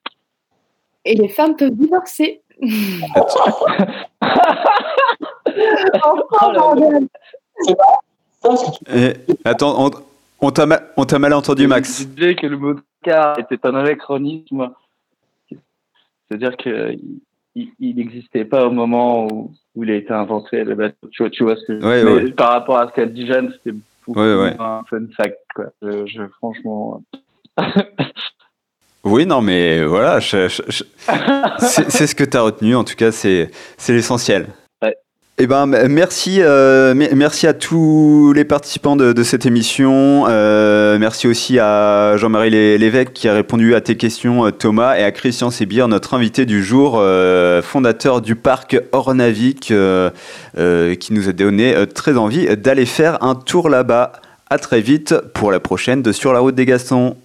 Et 1.04 1.14
les 1.14 1.28
femmes 1.28 1.56
peuvent 1.56 1.74
divorcer. 1.74 2.41
Et, 8.92 9.12
attends, 9.44 9.90
on, 10.40 10.50
t'a 10.50 10.66
mal, 10.66 10.82
mal, 11.18 11.32
entendu, 11.32 11.66
Max. 11.66 12.03
Je 12.03 12.07
disais 12.07 12.34
que 12.34 12.46
le 12.46 12.57
mot 12.57 12.74
car 13.03 13.38
était 13.38 13.64
un 13.66 13.74
anachronisme. 13.74 14.70
C'est-à-dire 16.28 16.57
qu'il 16.57 17.18
n'existait 17.80 18.44
pas 18.44 18.66
au 18.66 18.70
moment 18.70 19.26
où, 19.26 19.53
où, 19.74 19.84
il 19.84 19.90
a 19.90 19.96
été 19.96 20.12
inventé. 20.12 20.64
Tu, 21.11 21.22
vois, 21.22 21.30
tu 21.30 21.44
vois 21.44 21.57
ce 21.57 21.66
que 21.66 21.84
ouais, 21.84 22.05
ouais. 22.05 22.32
Par 22.32 22.53
rapport 22.53 22.78
à 22.78 22.88
ce 22.88 22.92
qu'a 22.92 23.07
dit 23.07 23.26
Jeanne, 23.26 23.53
c'était 23.53 23.76
beaucoup 24.07 24.20
ouais, 24.20 24.57
un 24.59 24.82
fun 24.88 25.07
fact. 25.16 25.38
Quoi. 25.55 25.66
Je, 25.82 26.07
je 26.07 26.22
franchement. 26.38 27.03
Oui, 29.05 29.26
non, 29.26 29.40
mais 29.42 29.84
voilà, 29.84 30.20
je, 30.20 30.48
je, 30.48 30.62
je... 30.68 30.84
c'est 31.59 32.07
ce 32.07 32.14
que 32.14 32.22
tu 32.22 32.36
as 32.36 32.42
retenu. 32.42 32.76
En 32.76 32.84
tout 32.84 32.94
cas, 32.94 33.11
c'est 33.11 33.50
l'essentiel. 33.88 34.46
Ouais. 34.80 34.94
Eh 35.38 35.48
ben, 35.48 35.66
merci, 35.66 36.38
euh, 36.40 36.94
merci 36.94 37.48
à 37.48 37.53
tous 37.53 38.32
les 38.32 38.44
participants 38.44 38.94
de, 38.94 39.12
de 39.12 39.22
cette 39.24 39.44
émission. 39.44 40.26
Euh, 40.28 40.98
merci 41.00 41.26
aussi 41.26 41.59
à 41.59 42.16
Jean-Marie 42.16 42.50
Lévesque 42.50 43.12
qui 43.12 43.26
a 43.26 43.34
répondu 43.34 43.74
à 43.74 43.80
tes 43.80 43.96
questions, 43.96 44.46
euh, 44.46 44.50
Thomas, 44.53 44.96
et 44.96 45.03
à 45.03 45.11
Christian 45.11 45.50
Sébir, 45.50 45.88
notre 45.88 46.14
invité 46.14 46.46
du 46.46 46.62
jour, 46.62 46.96
euh, 46.98 47.61
fondateur 47.61 48.20
du 48.20 48.36
parc 48.36 48.80
Ornavik, 48.92 49.72
euh, 49.72 50.11
qui 50.94 51.12
nous 51.12 51.28
a 51.28 51.32
donné 51.32 51.74
très 51.92 52.16
envie 52.16 52.57
d'aller 52.57 52.86
faire 52.86 53.20
un 53.24 53.34
tour 53.34 53.68
là-bas. 53.68 54.12
À 54.48 54.59
très 54.59 54.82
vite 54.82 55.14
pour 55.32 55.50
la 55.50 55.61
prochaine 55.61 56.03
de 56.03 56.12
Sur 56.12 56.34
la 56.34 56.38
route 56.40 56.55
des 56.55 56.66
Gastons. 56.66 57.16